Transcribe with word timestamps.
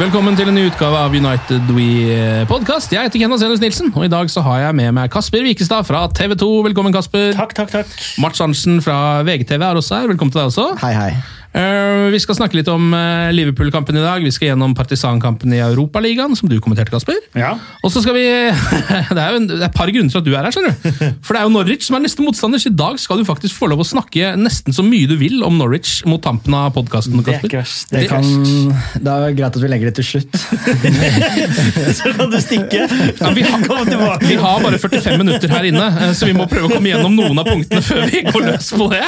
Velkommen 0.00 0.32
til 0.32 0.48
en 0.48 0.56
ny 0.56 0.62
utgave 0.64 0.96
av 0.96 1.12
United 1.12 1.66
We 1.76 2.14
Podcast. 2.48 2.88
Jeg 2.88 3.04
heter 3.04 3.20
Kenneth 3.20 3.42
Senus 3.42 3.60
Nilsen, 3.60 3.90
og 3.92 4.06
i 4.06 4.08
dag 4.08 4.30
så 4.32 4.40
har 4.46 4.62
jeg 4.62 4.76
med 4.78 4.94
meg 4.96 5.10
Kasper 5.12 5.44
Wikestad 5.44 5.84
fra 5.84 6.06
TV 6.16 6.32
2. 6.40 6.48
Velkommen, 6.70 6.94
Kasper. 6.94 7.34
Takk, 7.36 7.52
takk, 7.58 7.68
takk. 7.74 7.92
Mats 8.22 8.40
Arntzen 8.40 8.80
fra 8.80 9.20
VGTV 9.28 9.60
er 9.60 9.82
også 9.82 9.98
her. 9.98 10.08
Velkommen 10.14 10.32
til 10.32 10.40
deg 10.40 10.48
også. 10.54 10.70
Hei, 10.80 10.94
hei. 10.96 11.39
Eh, 11.50 12.06
vi 12.14 12.18
skal 12.22 12.36
snakke 12.38 12.54
litt 12.60 12.68
om 12.70 12.92
eh, 12.94 13.32
Liverpool-kampen 13.34 13.96
i 13.98 14.02
dag. 14.04 14.22
Vi 14.22 14.30
skal 14.30 14.52
gjennom 14.52 14.74
Partisan-kampen 14.78 15.50
i 15.56 15.58
Europaligaen, 15.64 16.36
som 16.38 16.46
du 16.50 16.54
kommenterte, 16.62 16.92
Kasper. 16.94 17.18
Ja. 17.34 17.56
Og 17.82 17.90
så 17.90 18.02
skal 18.04 18.14
vi 18.14 18.22
Det 19.16 19.18
er 19.18 19.34
jo 19.34 19.40
en, 19.40 19.48
det 19.50 19.58
er 19.58 19.66
et 19.66 19.74
par 19.74 19.90
grunner 19.90 20.12
til 20.12 20.20
at 20.20 20.28
du 20.28 20.30
er 20.30 20.46
her, 20.46 20.54
skjønner 20.54 20.76
du. 20.76 21.00
For 21.26 21.34
det 21.34 21.40
er 21.40 21.48
jo 21.48 21.54
Norwich 21.56 21.88
som 21.88 21.98
er 21.98 22.04
neste 22.04 22.22
motstander, 22.22 22.62
så 22.62 22.70
i 22.70 22.78
dag 22.78 23.00
skal 23.02 23.18
du 23.18 23.26
faktisk 23.26 23.58
få 23.58 23.70
lov 23.72 23.82
å 23.82 23.88
snakke 23.88 24.34
nesten 24.38 24.76
så 24.76 24.84
mye 24.86 25.10
du 25.10 25.16
vil 25.18 25.42
om 25.46 25.58
Norwich 25.58 26.04
mot 26.06 26.22
tampen 26.22 26.54
av 26.54 26.70
podkasten. 26.76 27.18
Det 27.26 27.34
er 27.34 27.48
ikke 27.48 27.64
verst. 27.64 27.90
Det 27.90 28.06
Det. 28.06 29.10
Det 29.10 29.16
er 29.16 29.36
greit 29.40 29.58
at 29.58 29.60
vi 29.64 29.72
legger 29.72 29.90
det 29.90 29.96
til 29.98 30.06
slutt. 30.06 30.38
Så 31.98 32.12
kan 32.14 32.30
du 32.30 32.38
stikke. 32.42 32.86
Ja, 33.18 33.32
vi, 33.34 33.42
har, 33.42 34.22
vi 34.22 34.38
har 34.38 34.62
bare 34.62 34.78
45 34.78 35.18
minutter 35.18 35.50
her 35.50 35.66
inne, 35.66 35.86
eh, 36.04 36.12
så 36.16 36.28
vi 36.28 36.34
må 36.36 36.46
prøve 36.50 36.68
å 36.68 36.72
komme 36.72 36.90
gjennom 36.90 37.14
noen 37.16 37.40
av 37.42 37.48
punktene 37.48 37.82
før 37.84 38.06
vi 38.10 38.22
går 38.26 38.46
løs 38.46 38.70
på 38.76 38.86
det. 38.92 39.02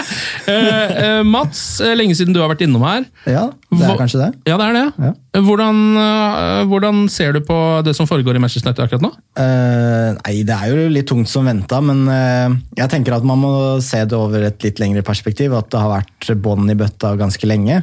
Uh, 0.48 0.52
uh, 0.52 1.22
Mats, 1.26 1.62
lenge 1.98 2.16
siden 2.18 2.31
du 2.34 2.40
har 2.42 2.50
vært 2.50 2.64
innom 2.66 2.84
her. 2.86 3.06
Ja, 3.28 3.44
det 3.72 3.86
er 3.86 3.98
kanskje 4.00 4.20
det. 4.22 4.28
Ja, 4.48 4.58
det 4.60 4.68
er 4.68 4.76
det. 4.78 4.84
Ja. 5.06 5.12
Hvordan, 5.46 5.80
eh, 6.02 6.62
hvordan 6.70 7.04
ser 7.12 7.36
du 7.36 7.40
på 7.46 7.56
det 7.86 7.94
som 7.96 8.08
foregår 8.08 8.36
i 8.36 8.42
Manchester 8.42 8.70
United 8.70 8.84
akkurat 8.84 9.06
nå? 9.06 9.12
Uh, 9.38 10.18
nei, 10.18 10.34
det 10.48 10.56
er 10.56 10.72
jo 10.72 10.90
litt 10.92 11.08
tungt 11.08 11.30
som 11.30 11.48
venta, 11.48 11.80
men 11.84 12.04
uh, 12.10 12.52
jeg 12.78 12.92
tenker 12.92 13.16
at 13.16 13.26
man 13.26 13.40
må 13.40 13.54
se 13.84 14.04
det 14.04 14.18
over 14.18 14.48
et 14.50 14.66
litt 14.66 14.82
lengre 14.82 15.04
perspektiv. 15.06 15.56
At 15.56 15.72
det 15.72 15.80
har 15.80 15.92
vært 15.94 16.34
bånd 16.44 16.72
i 16.72 16.78
bøtta 16.78 17.14
ganske 17.20 17.48
lenge. 17.48 17.82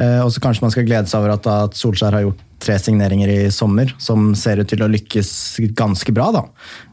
Uh, 0.00 0.20
og 0.24 0.30
så 0.32 0.44
kanskje 0.44 0.66
man 0.66 0.74
skal 0.74 0.88
glede 0.88 1.10
seg 1.10 1.22
over 1.22 1.36
at, 1.38 1.50
at 1.70 1.76
Solskjær 1.76 2.16
har 2.16 2.28
gjort 2.28 2.46
tre 2.60 2.76
signeringer 2.78 3.28
i 3.28 3.50
sommer 3.52 3.94
som 3.98 4.32
ser 4.38 4.60
ut 4.60 4.68
til 4.70 4.84
å 4.84 4.90
lykkes 4.90 5.32
ganske 5.76 6.12
bra. 6.14 6.28
da. 6.34 6.44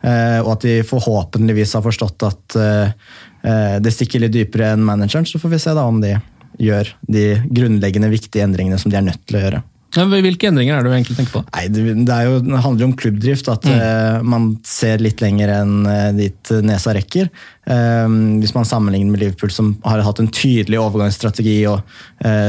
Eh, 0.01 0.39
og 0.44 0.53
at 0.56 0.66
de 0.68 0.79
forhåpentligvis 0.88 1.75
har 1.78 1.85
forstått 1.85 2.28
at 2.28 2.57
eh, 2.62 3.13
det 3.84 3.94
stikker 3.94 4.24
litt 4.24 4.35
dypere 4.35 4.74
enn 4.75 4.85
manageren. 4.88 5.28
Så 5.28 5.41
får 5.41 5.56
vi 5.56 5.62
se 5.62 5.75
da 5.78 5.85
om 5.88 6.01
de 6.03 6.16
gjør 6.62 6.94
de 7.07 7.25
grunnleggende 7.47 8.12
viktige 8.12 8.45
endringene 8.45 8.79
som 8.81 8.94
de 8.94 9.00
er 9.00 9.09
nødt 9.09 9.25
til 9.28 9.40
å 9.40 9.44
gjøre. 9.45 9.63
Ja, 9.95 10.03
Hvilke 10.06 10.50
endringer 10.50 10.75
er 10.75 10.84
det 10.84 10.91
du 10.91 10.95
egentlig 10.97 11.16
tenker 11.18 11.40
på? 11.40 11.41
Nei, 11.56 11.63
det, 11.72 11.84
det, 12.06 12.18
jo, 12.28 12.40
det 12.44 12.62
handler 12.63 12.84
jo 12.84 12.90
om 12.91 12.95
klubbdrift. 13.00 13.47
At 13.50 13.66
eh, 13.72 14.19
man 14.28 14.50
ser 14.68 15.01
litt 15.03 15.23
lenger 15.23 15.53
enn 15.62 15.75
uh, 15.88 16.09
dit 16.16 16.51
nesa 16.66 16.94
rekker. 16.97 17.31
Uh, 17.68 18.06
hvis 18.41 18.53
man 18.56 18.68
sammenligner 18.68 19.13
med 19.13 19.23
Liverpool, 19.23 19.53
som 19.53 19.73
har 19.88 20.03
hatt 20.06 20.19
en 20.22 20.29
tydelig 20.29 20.81
overgangsstrategi 20.84 21.59
og 21.72 21.84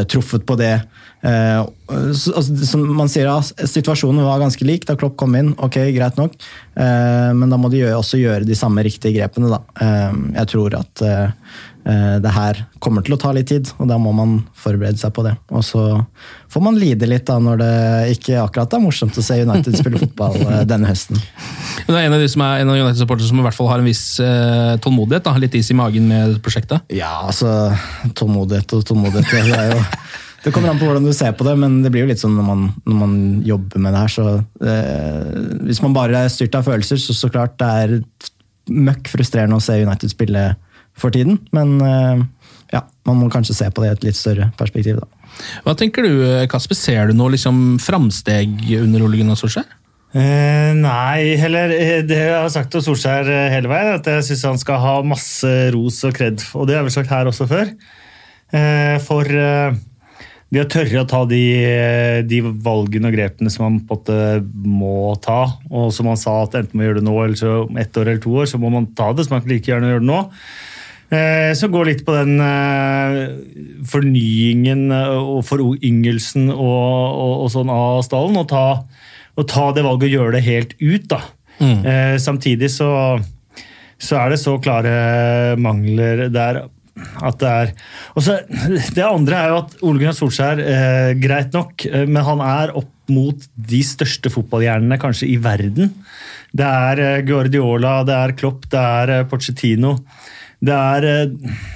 truffet 0.08 0.46
på 0.48 0.56
det. 0.58 0.78
Så, 1.18 2.30
altså, 2.38 2.54
som 2.64 2.84
man 2.94 3.10
sier, 3.10 3.26
ja, 3.26 3.40
Situasjonen 3.42 4.22
var 4.22 4.38
ganske 4.38 4.62
lik 4.64 4.84
da 4.86 4.94
Klopp 4.96 5.16
kom 5.18 5.34
inn. 5.34 5.50
ok, 5.58 5.76
Greit 5.96 6.16
nok. 6.16 6.36
Men 6.78 7.50
da 7.50 7.58
må 7.58 7.68
de 7.72 7.80
gjøre, 7.82 7.98
også 7.98 8.20
gjøre 8.20 8.46
de 8.46 8.56
samme 8.56 8.84
riktige 8.86 9.16
grepene. 9.18 9.50
da. 9.50 9.58
Jeg 10.38 10.50
tror 10.54 10.78
at 10.78 11.02
det 11.88 12.32
her 12.34 12.58
kommer 12.84 13.00
til 13.00 13.14
å 13.14 13.18
ta 13.20 13.30
litt 13.32 13.48
tid, 13.48 13.70
og 13.80 13.88
da 13.88 13.96
må 13.96 14.10
man 14.12 14.34
forberede 14.58 15.00
seg 15.00 15.12
på 15.16 15.22
det. 15.24 15.32
Og 15.56 15.62
så 15.64 15.84
får 16.52 16.64
man 16.64 16.76
lide 16.76 17.08
litt 17.08 17.24
da 17.28 17.38
når 17.40 17.60
det 17.62 17.72
ikke 18.16 18.42
akkurat 18.42 18.76
er 18.76 18.82
morsomt 18.82 19.16
å 19.16 19.24
se 19.24 19.38
United 19.40 19.78
spille 19.78 20.00
fotball 20.04 20.36
eh, 20.42 20.62
denne 20.68 20.90
høsten. 20.90 21.20
Men 21.86 21.94
det 21.94 22.00
er 22.02 22.08
en 22.10 22.16
av 22.18 22.24
de 22.24 22.28
som 22.28 22.44
er 22.44 22.62
en 22.62 22.72
av 22.72 22.78
United-supporterne 22.78 23.30
som 23.30 23.40
i 23.40 23.46
hvert 23.46 23.56
fall 23.56 23.70
har 23.72 23.82
en 23.82 23.88
viss 23.88 24.04
eh, 24.20 24.76
tålmodighet. 24.84 25.24
Da, 25.24 25.34
litt 25.40 25.56
is 25.56 25.72
i 25.72 25.78
magen 25.78 26.08
med 26.12 26.38
prosjektet. 26.44 26.84
Ja, 26.92 27.14
altså 27.24 27.72
Tålmodighet 28.18 28.76
og 28.76 28.86
tålmodighet. 28.88 29.32
Det, 29.32 29.56
er 29.56 29.72
jo, 29.72 29.82
det 30.44 30.52
kommer 30.54 30.72
an 30.72 30.80
på 30.80 30.88
hvordan 30.88 31.08
du 31.08 31.14
ser 31.16 31.32
på 31.38 31.46
det, 31.48 31.56
men 31.60 31.80
det 31.84 31.92
blir 31.94 32.04
jo 32.04 32.12
litt 32.12 32.22
sånn 32.22 32.36
når 32.36 32.48
man, 32.48 32.70
når 32.84 33.00
man 33.02 33.18
jobber 33.48 33.84
med 33.84 33.96
det 33.96 34.04
her, 34.04 34.16
så 34.18 34.26
eh, 34.36 35.36
Hvis 35.68 35.80
man 35.84 35.96
bare 35.96 36.26
er 36.26 36.32
styrt 36.32 36.58
av 36.58 36.68
følelser, 36.68 37.00
så 37.00 37.16
så 37.16 37.32
klart 37.32 37.56
det 37.60 37.74
er 37.84 38.00
møkk 38.68 39.08
frustrerende 39.08 39.56
å 39.56 39.64
se 39.64 39.78
United 39.80 40.12
spille 40.12 40.50
for 41.00 41.14
tiden. 41.14 41.40
Men 41.54 41.78
eh, 41.84 42.24
ja, 42.74 42.84
man 43.08 43.20
må 43.22 43.30
kanskje 43.32 43.56
se 43.56 43.70
på 43.72 43.84
det 43.84 43.90
i 43.90 43.96
et 43.96 44.06
litt 44.10 44.18
større 44.18 44.50
perspektiv, 44.58 45.00
da. 45.02 45.08
Hva 45.64 45.74
tenker 45.78 46.06
du, 46.06 46.22
Kasper? 46.50 46.76
Ser 46.76 47.10
du 47.10 47.18
noe 47.18 47.34
liksom, 47.34 47.76
framsteg 47.82 48.64
under 48.80 49.04
Ole 49.06 49.20
Gunnar 49.20 49.38
Solskjær? 49.38 49.68
Eh, 50.16 50.70
nei, 50.72 51.36
heller 51.36 51.72
eh, 51.74 51.98
det 52.08 52.16
jeg 52.16 52.32
har 52.32 52.48
sagt 52.52 52.72
til 52.72 52.80
Solskjær 52.80 53.28
eh, 53.28 53.50
hele 53.52 53.68
veien, 53.68 53.98
at 53.98 54.06
jeg 54.08 54.24
syns 54.30 54.46
han 54.48 54.60
skal 54.60 54.80
ha 54.80 54.94
masse 55.04 55.50
ros 55.74 56.00
og 56.08 56.16
kred, 56.16 56.40
og 56.56 56.64
det 56.70 56.78
har 56.78 56.86
vi 56.86 56.94
sagt 56.94 57.12
her 57.12 57.28
også 57.28 57.44
før. 57.50 57.74
Eh, 58.56 58.96
for 59.04 59.28
eh, 59.28 59.76
de 60.48 60.62
har 60.62 60.68
tørre 60.72 61.02
å 61.02 61.08
ta 61.08 61.20
de, 61.28 61.42
eh, 61.60 62.22
de 62.24 62.40
valgene 62.40 63.10
og 63.10 63.18
grepene 63.18 63.52
som 63.52 63.66
man 63.66 63.82
på 63.84 63.98
en 63.98 64.00
måte 64.00 64.70
må 64.80 65.12
ta. 65.20 65.42
Og 65.68 65.92
som 65.92 66.08
han 66.08 66.16
sa, 66.20 66.38
at 66.46 66.56
enten 66.56 66.80
man 66.80 66.88
gjør 66.88 67.02
det 67.02 67.04
nå 67.04 67.18
eller 67.26 67.36
så 67.36 67.58
ett 67.76 68.00
år 68.00 68.08
eller 68.08 68.24
to 68.24 68.32
år, 68.32 68.48
så 68.48 68.60
må 68.60 68.72
man 68.72 68.88
ta 68.96 69.10
det. 69.12 69.26
Så 69.26 69.34
man 69.34 69.44
kan 69.44 69.52
like 69.52 69.68
gjerne 69.68 69.92
gjøre 69.92 70.06
det 70.06 70.08
nå. 70.08 70.22
Eh, 71.08 71.54
Så 71.56 71.70
gå 71.72 71.82
litt 71.88 72.04
på 72.04 72.12
den 72.16 72.36
eh, 72.44 73.18
fornyingen 73.88 74.90
eh, 74.92 75.16
og 75.16 75.40
foryngelsen 75.48 76.50
og, 76.52 76.60
og, 76.60 77.34
og 77.46 77.52
sånn 77.54 77.72
av 77.72 78.02
stallen, 78.04 78.36
og 78.36 78.48
ta, 78.50 78.66
og 79.38 79.48
ta 79.48 79.70
det 79.72 79.86
valget 79.86 80.10
og 80.10 80.16
gjøre 80.18 80.36
det 80.36 80.46
helt 80.48 80.76
ut. 80.80 81.08
da. 81.08 81.24
Mm. 81.58 81.80
samtidig 82.22 82.68
så, 82.70 83.18
så 83.98 84.18
er 84.20 84.30
det 84.30 84.36
så 84.38 84.52
klare 84.62 85.56
mangler 85.58 86.28
der 86.30 86.60
at 87.18 87.40
det 87.40 87.48
er 87.50 87.72
og 88.12 88.22
så, 88.22 88.36
Det 88.94 89.02
andre 89.02 89.40
er 89.40 89.50
jo 89.50 89.56
at 89.64 89.74
Ole 89.82 89.98
Gunnar 89.98 90.14
Solskjær, 90.14 90.62
eh, 90.62 91.08
greit 91.18 91.50
nok, 91.56 91.82
men 92.06 92.22
han 92.28 92.44
er 92.46 92.76
opp 92.78 92.92
mot 93.10 93.42
de 93.56 93.80
største 93.82 94.30
fotballhjernene 94.30 95.00
kanskje 95.02 95.32
i 95.32 95.36
verden. 95.42 95.90
Det 96.54 96.68
er 96.68 97.22
Guardiola, 97.26 98.04
det 98.06 98.14
er 98.14 98.36
Klopp, 98.38 98.68
det 98.70 98.78
er 99.02 99.26
Pochettino. 99.26 99.96
Det 100.64 100.74
er 100.74 101.08
eh, 101.08 101.66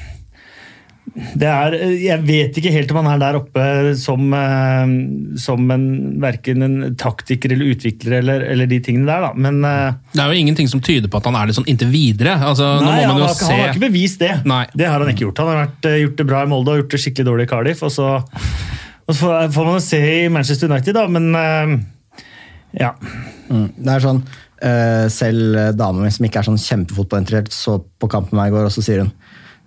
det 1.13 1.45
er, 1.45 1.75
jeg 2.01 2.25
vet 2.25 2.57
ikke 2.57 2.71
helt 2.73 2.93
om 2.95 3.03
han 3.03 3.11
er 3.13 3.19
der 3.21 3.37
oppe 3.37 3.65
som, 4.01 4.23
eh, 4.33 4.93
som 5.41 5.73
en, 5.75 5.85
verken 6.23 6.65
en 6.65 6.77
taktiker 6.97 7.53
eller 7.53 7.75
utvikler 7.75 8.17
eller, 8.23 8.45
eller 8.55 8.71
de 8.71 8.79
tingene 8.85 9.11
der, 9.11 9.27
da. 9.27 9.33
Men 9.37 9.61
eh, 9.69 9.99
Det 10.15 10.23
er 10.25 10.33
jo 10.33 10.45
ingenting 10.45 10.71
som 10.73 10.81
tyder 10.81 11.13
på 11.13 11.21
at 11.21 11.29
han 11.29 11.37
er 11.37 11.51
det 11.51 11.59
sånn 11.59 11.69
inntil 11.69 11.93
videre. 11.93 12.39
Altså, 12.41 12.71
nå 12.81 12.89
nei, 12.89 13.03
må 13.03 13.11
han, 13.11 13.13
man 13.13 13.25
jo 13.25 13.29
har, 13.29 13.37
se... 13.37 13.51
han 13.51 13.61
har 13.61 13.75
ikke 13.75 13.85
bevist 13.91 14.25
det. 14.25 14.33
Nei. 14.49 14.63
Det 14.73 14.89
har 14.89 15.05
han 15.05 15.13
ikke 15.13 15.27
gjort. 15.27 15.43
Han 15.45 15.53
har 15.53 15.61
vært, 15.67 15.91
eh, 15.91 15.99
gjort 16.07 16.23
det 16.23 16.29
bra 16.33 16.45
i 16.47 16.53
Molde 16.55 16.73
og 16.73 16.81
gjort 16.85 16.97
det 16.97 17.03
skikkelig 17.05 17.29
dårlig 17.29 17.49
i 17.49 17.53
Cardiff. 17.53 17.85
Og 17.85 17.93
så, 17.93 18.09
Og 19.13 19.19
så 19.19 19.33
får, 19.53 19.67
man 19.67 19.83
se 19.85 19.99
i 19.99 20.29
Manchester 20.33 20.71
United, 20.71 20.95
da, 20.97 21.05
men 21.11 21.35
eh, 21.37 21.77
ja. 22.81 22.95
Mm. 23.51 23.67
Det 23.77 23.91
er 23.93 24.05
sånn, 24.05 24.23
eh, 24.23 24.52
Selv 25.13 25.57
dama 25.75 26.05
mi 26.05 26.11
som 26.15 26.27
ikke 26.29 26.39
er 26.43 26.47
sånn 26.47 26.61
kjempefotballinteressert, 26.63 27.55
så 27.57 27.81
på 27.83 28.11
kampen 28.13 28.37
med 28.37 28.45
meg 28.45 28.53
i 28.53 28.57
går, 28.57 28.69
og 28.69 28.75
så 28.75 28.85
sier 28.85 29.03
hun 29.05 29.13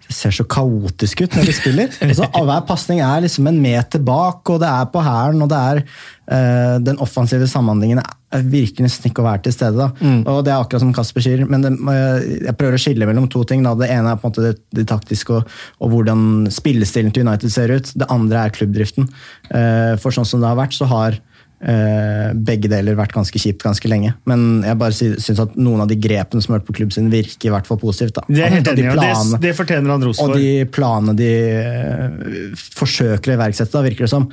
det 0.06 0.14
ser 0.14 0.34
så 0.36 0.44
kaotisk 0.46 1.24
ut 1.26 1.34
når 1.34 1.48
de 1.50 1.54
spiller. 1.58 1.96
Altså, 2.06 2.28
hver 2.30 2.66
pasning 2.68 3.00
er 3.02 3.24
liksom 3.24 3.48
en 3.50 3.58
meter 3.62 4.04
bak, 4.06 4.46
og 4.54 4.60
det 4.62 4.70
er 4.70 4.92
på 4.94 5.02
hælen, 5.02 5.42
og 5.42 5.50
det 5.50 5.62
er 5.72 5.82
eh, 5.82 6.76
Den 6.86 7.00
offensive 7.02 7.48
samhandlingen 7.50 8.04
er- 8.04 8.44
virker 8.52 8.84
nesten 8.84 9.08
ikke 9.10 9.24
å 9.24 9.26
være 9.30 9.46
til 9.46 9.54
stede. 9.56 9.80
Da. 9.80 10.12
Og 10.30 10.42
Det 10.44 10.52
er 10.52 10.60
akkurat 10.60 10.84
som 10.84 10.94
Kasper 10.94 11.24
sier, 11.24 11.46
men 11.48 11.62
det, 11.64 11.72
eh, 11.72 12.26
jeg 12.50 12.58
prøver 12.60 12.76
å 12.78 12.82
skille 12.84 13.08
mellom 13.08 13.30
to 13.32 13.42
ting. 13.48 13.64
Da. 13.64 13.74
Det 13.80 13.90
ene 13.90 14.12
er 14.12 14.20
på 14.20 14.28
en 14.28 14.34
måte 14.34 14.44
det, 14.44 14.56
det 14.76 14.86
taktiske 14.92 15.40
og, 15.40 15.54
og 15.80 15.94
hvordan 15.94 16.52
spillestilen 16.52 17.14
til 17.16 17.26
United 17.26 17.50
ser 17.54 17.72
ut. 17.74 17.94
Det 17.96 18.10
andre 18.14 18.46
er 18.46 18.54
klubbdriften. 18.54 19.08
Uh, 19.50 19.96
for 20.04 20.12
sånn 20.14 20.28
som 20.28 20.44
det 20.44 20.52
har 20.52 20.60
vært, 20.60 20.76
så 20.76 20.86
har 20.92 21.16
eh, 21.16 21.35
begge 21.66 22.70
deler 22.70 22.94
vært 22.98 23.16
ganske 23.16 23.40
kjipt 23.42 23.64
ganske 23.66 23.90
lenge. 23.90 24.12
Men 24.30 24.62
jeg 24.62 24.78
bare 24.78 24.94
sy 24.94 25.08
syns 25.18 25.40
at 25.42 25.56
noen 25.58 25.82
av 25.82 25.90
de 25.90 25.98
grepene 25.98 26.44
som 26.44 26.54
har 26.54 26.60
vært 26.60 26.68
på 26.68 26.76
klubben 26.78 26.94
sin, 26.94 27.08
virker 27.10 27.50
i 27.50 27.54
hvert 27.54 27.66
fall 27.66 27.80
positivt. 27.82 28.20
Da. 28.20 28.26
Det 28.30 28.44
er 28.46 28.54
helt 28.54 28.70
enig, 28.70 28.84
de 28.84 28.92
planene- 28.94 29.40
det 29.42 29.54
fortjener 29.58 29.96
han 29.96 30.06
ros 30.06 30.22
og 30.22 30.36
de 30.38 30.52
planene 30.70 31.16
de 31.18 31.32
eh, 31.58 32.60
forsøker 32.78 33.34
å 33.34 33.38
iverksette, 33.40 33.74
da, 33.74 33.82
virker 33.86 34.06
det 34.06 34.12
som, 34.14 34.28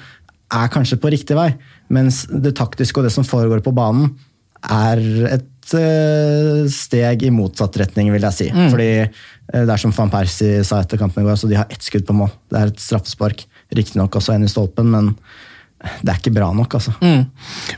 er 0.52 0.68
kanskje 0.72 1.00
på 1.00 1.12
riktig 1.14 1.38
vei. 1.38 1.48
Mens 1.92 2.26
det 2.28 2.54
taktiske 2.58 3.00
og 3.00 3.08
det 3.08 3.14
som 3.14 3.26
foregår 3.26 3.64
på 3.64 3.72
banen, 3.76 4.12
er 4.62 5.00
et 5.32 5.74
eh, 5.78 6.64
steg 6.70 7.24
i 7.26 7.32
motsatt 7.34 7.80
retning, 7.80 8.12
vil 8.14 8.28
jeg 8.28 8.38
si. 8.38 8.50
Mm. 8.52 8.68
Fordi 8.74 8.90
eh, 9.00 9.62
det 9.62 9.72
er 9.72 9.80
som 9.80 9.94
van 9.96 10.12
Persie 10.12 10.60
sa 10.68 10.82
etter 10.82 11.00
kampen 11.00 11.24
i 11.24 11.30
går, 11.30 11.40
så 11.40 11.50
de 11.50 11.58
har 11.58 11.72
ett 11.72 11.82
skudd 11.82 12.06
på 12.08 12.16
mål. 12.16 12.30
Det 12.52 12.60
er 12.60 12.74
et 12.74 12.84
straffespark. 12.84 13.46
Riktignok 13.72 14.20
også 14.20 14.36
en 14.36 14.46
i 14.46 14.52
stolpen, 14.52 14.92
men 14.92 15.14
det 15.82 16.12
er 16.12 16.18
ikke 16.20 16.34
bra 16.34 16.50
nok, 16.54 16.76
altså. 16.78 16.94
Mm. 17.02 17.24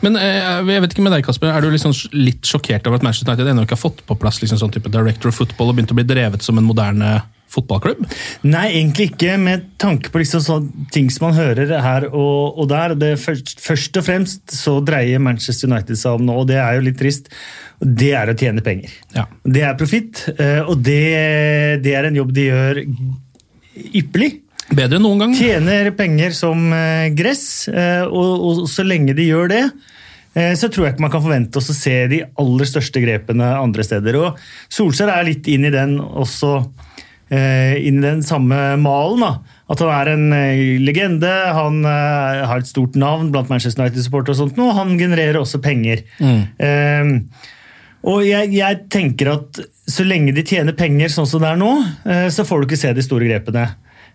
Men 0.04 0.18
eh, 0.20 0.40
jeg 0.74 0.84
vet 0.84 0.96
ikke 0.96 1.04
med 1.06 1.14
deg, 1.16 1.24
Kasper, 1.26 1.52
er 1.52 1.64
du 1.64 1.70
liksom 1.72 1.94
litt 2.16 2.44
sjokkert 2.48 2.88
over 2.88 3.00
at 3.00 3.06
Manchester 3.06 3.32
United 3.32 3.52
ennå 3.52 3.64
ikke 3.64 3.78
har 3.78 3.84
fått 3.86 4.04
på 4.08 4.18
plass 4.20 4.42
liksom 4.42 4.60
sånn 4.60 4.74
type 4.74 4.92
director 4.92 5.32
of 5.32 5.38
football 5.40 5.72
og 5.72 5.78
begynt 5.78 5.94
å 5.94 5.98
bli 5.98 6.06
drevet 6.08 6.44
som 6.44 6.60
en 6.60 6.68
moderne 6.68 7.16
fotballklubb? 7.54 8.04
Nei, 8.46 8.66
egentlig 8.80 9.10
ikke, 9.12 9.36
med 9.40 9.66
tanke 9.80 10.12
på 10.12 10.20
liksom 10.22 10.42
sånn, 10.44 10.68
ting 10.94 11.10
som 11.12 11.28
man 11.28 11.36
hører 11.38 11.74
her 11.84 12.08
og, 12.10 12.60
og 12.60 12.68
der. 12.72 12.96
Det 12.98 13.14
først, 13.22 13.56
først 13.62 14.00
og 14.00 14.06
fremst 14.08 14.56
så 14.56 14.78
dreier 14.84 15.22
Manchester 15.22 15.70
United 15.70 16.00
seg 16.00 16.18
om 16.18 16.26
nå, 16.28 16.40
og 16.42 16.48
det 16.50 16.60
er 16.62 16.78
jo 16.78 16.86
litt 16.88 16.98
trist. 17.00 17.30
Det 17.78 18.12
er 18.16 18.30
å 18.30 18.38
tjene 18.38 18.64
penger. 18.64 18.92
Ja. 19.16 19.26
Det 19.44 19.64
er 19.66 19.78
profitt, 19.78 20.26
eh, 20.36 20.62
og 20.62 20.80
det, 20.84 21.04
det 21.84 21.94
er 21.94 22.08
en 22.08 22.22
jobb 22.22 22.34
de 22.34 22.48
gjør 22.48 22.82
ypperlig. 23.74 24.32
Bedre 24.72 24.96
enn 24.96 25.04
noen 25.04 25.20
gang. 25.20 25.34
Tjener 25.36 25.90
penger 25.96 26.32
som 26.36 26.70
eh, 26.72 27.10
gress, 27.16 27.68
eh, 27.68 28.04
og, 28.06 28.62
og 28.64 28.70
så 28.70 28.84
lenge 28.86 29.12
de 29.16 29.26
gjør 29.28 29.50
det, 29.52 29.62
eh, 30.38 30.54
så 30.56 30.70
tror 30.72 30.86
jeg 30.86 30.94
ikke 30.94 31.04
man 31.04 31.12
kan 31.12 31.24
forvente 31.24 31.60
oss 31.60 31.68
å 31.72 31.76
se 31.76 31.96
de 32.10 32.22
aller 32.40 32.70
største 32.70 33.02
grepene 33.04 33.50
andre 33.58 33.84
steder. 33.84 34.16
Og 34.22 34.40
Solskjær 34.72 35.12
er 35.18 35.28
litt 35.28 35.50
inn 35.52 35.68
i 35.68 35.74
den 35.74 35.98
også, 36.00 36.56
inn 37.34 37.96
i 37.98 38.04
den 38.04 38.20
samme 38.22 38.76
malen. 38.78 39.22
da. 39.24 39.60
At 39.72 39.80
han 39.80 39.90
er 39.90 40.10
en 40.12 40.82
legende, 40.84 41.30
han 41.56 41.80
har 41.88 42.60
et 42.60 42.68
stort 42.68 42.94
navn 43.00 43.30
blant 43.32 43.48
Manchester 43.50 43.82
United-supportere, 43.82 44.36
og 44.36 44.38
sånt, 44.42 44.60
og 44.60 44.76
han 44.76 44.92
genererer 45.00 45.40
også 45.40 45.58
penger. 45.64 46.04
Eh, 46.20 47.14
og 48.04 48.20
jeg, 48.28 48.52
jeg 48.54 48.82
tenker 48.92 49.32
at 49.32 49.62
så 49.88 50.04
lenge 50.06 50.36
de 50.36 50.44
tjener 50.46 50.76
penger 50.76 51.10
sånn 51.10 51.26
som 51.26 51.42
det 51.42 51.54
er 51.54 51.58
nå, 51.58 51.72
så 52.30 52.44
får 52.46 52.60
du 52.60 52.68
ikke 52.68 52.82
se 52.84 52.92
de 52.94 53.04
store 53.04 53.26
grepene. 53.32 53.64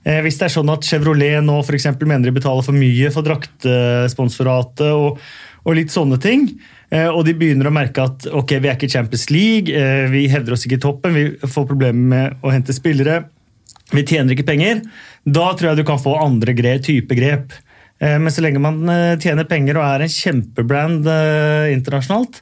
Eh, 0.07 0.21
Hvis 0.23 0.39
det 0.39 0.47
er 0.47 0.55
sånn 0.55 0.71
at 0.71 0.87
Chevrolet 0.87 1.43
nå 1.43 1.59
for 1.65 2.05
mener 2.07 2.29
de 2.29 2.35
betaler 2.35 2.65
for 2.65 2.75
mye 2.75 3.11
for 3.13 3.25
draktsponsoratet 3.27 4.91
og, 4.95 5.19
og 5.65 5.75
litt 5.75 5.91
sånne 5.91 6.19
ting, 6.23 6.47
eh, 6.91 7.09
og 7.09 7.25
de 7.27 7.35
begynner 7.35 7.67
å 7.67 7.75
merke 7.75 8.05
at 8.05 8.29
ok, 8.31 8.55
vi 8.59 8.69
er 8.69 8.77
ikke 8.77 8.91
Champions 8.91 9.27
League, 9.33 9.73
eh, 9.73 10.07
vi 10.11 10.27
hevder 10.31 10.55
oss 10.55 10.65
ikke 10.65 10.79
i 10.79 10.85
toppen, 10.85 11.17
vi 11.17 11.25
får 11.43 11.67
problemer 11.67 12.13
med 12.13 12.45
å 12.45 12.53
hente 12.53 12.75
spillere, 12.75 13.25
vi 13.91 14.05
tjener 14.05 14.35
ikke 14.35 14.47
penger, 14.47 14.83
da 15.25 15.49
tror 15.57 15.71
jeg 15.71 15.81
du 15.81 15.87
kan 15.87 15.99
få 15.99 16.15
andre 16.21 16.53
grep, 16.53 16.85
type 16.85 17.15
grep. 17.17 17.57
Men 17.99 18.31
så 18.31 18.39
lenge 18.39 18.61
man 18.63 18.85
tjener 19.19 19.43
penger 19.49 19.75
og 19.75 19.83
er 19.83 20.03
en 20.05 20.11
kjempebrand 20.13 21.07
internasjonalt, 21.73 22.37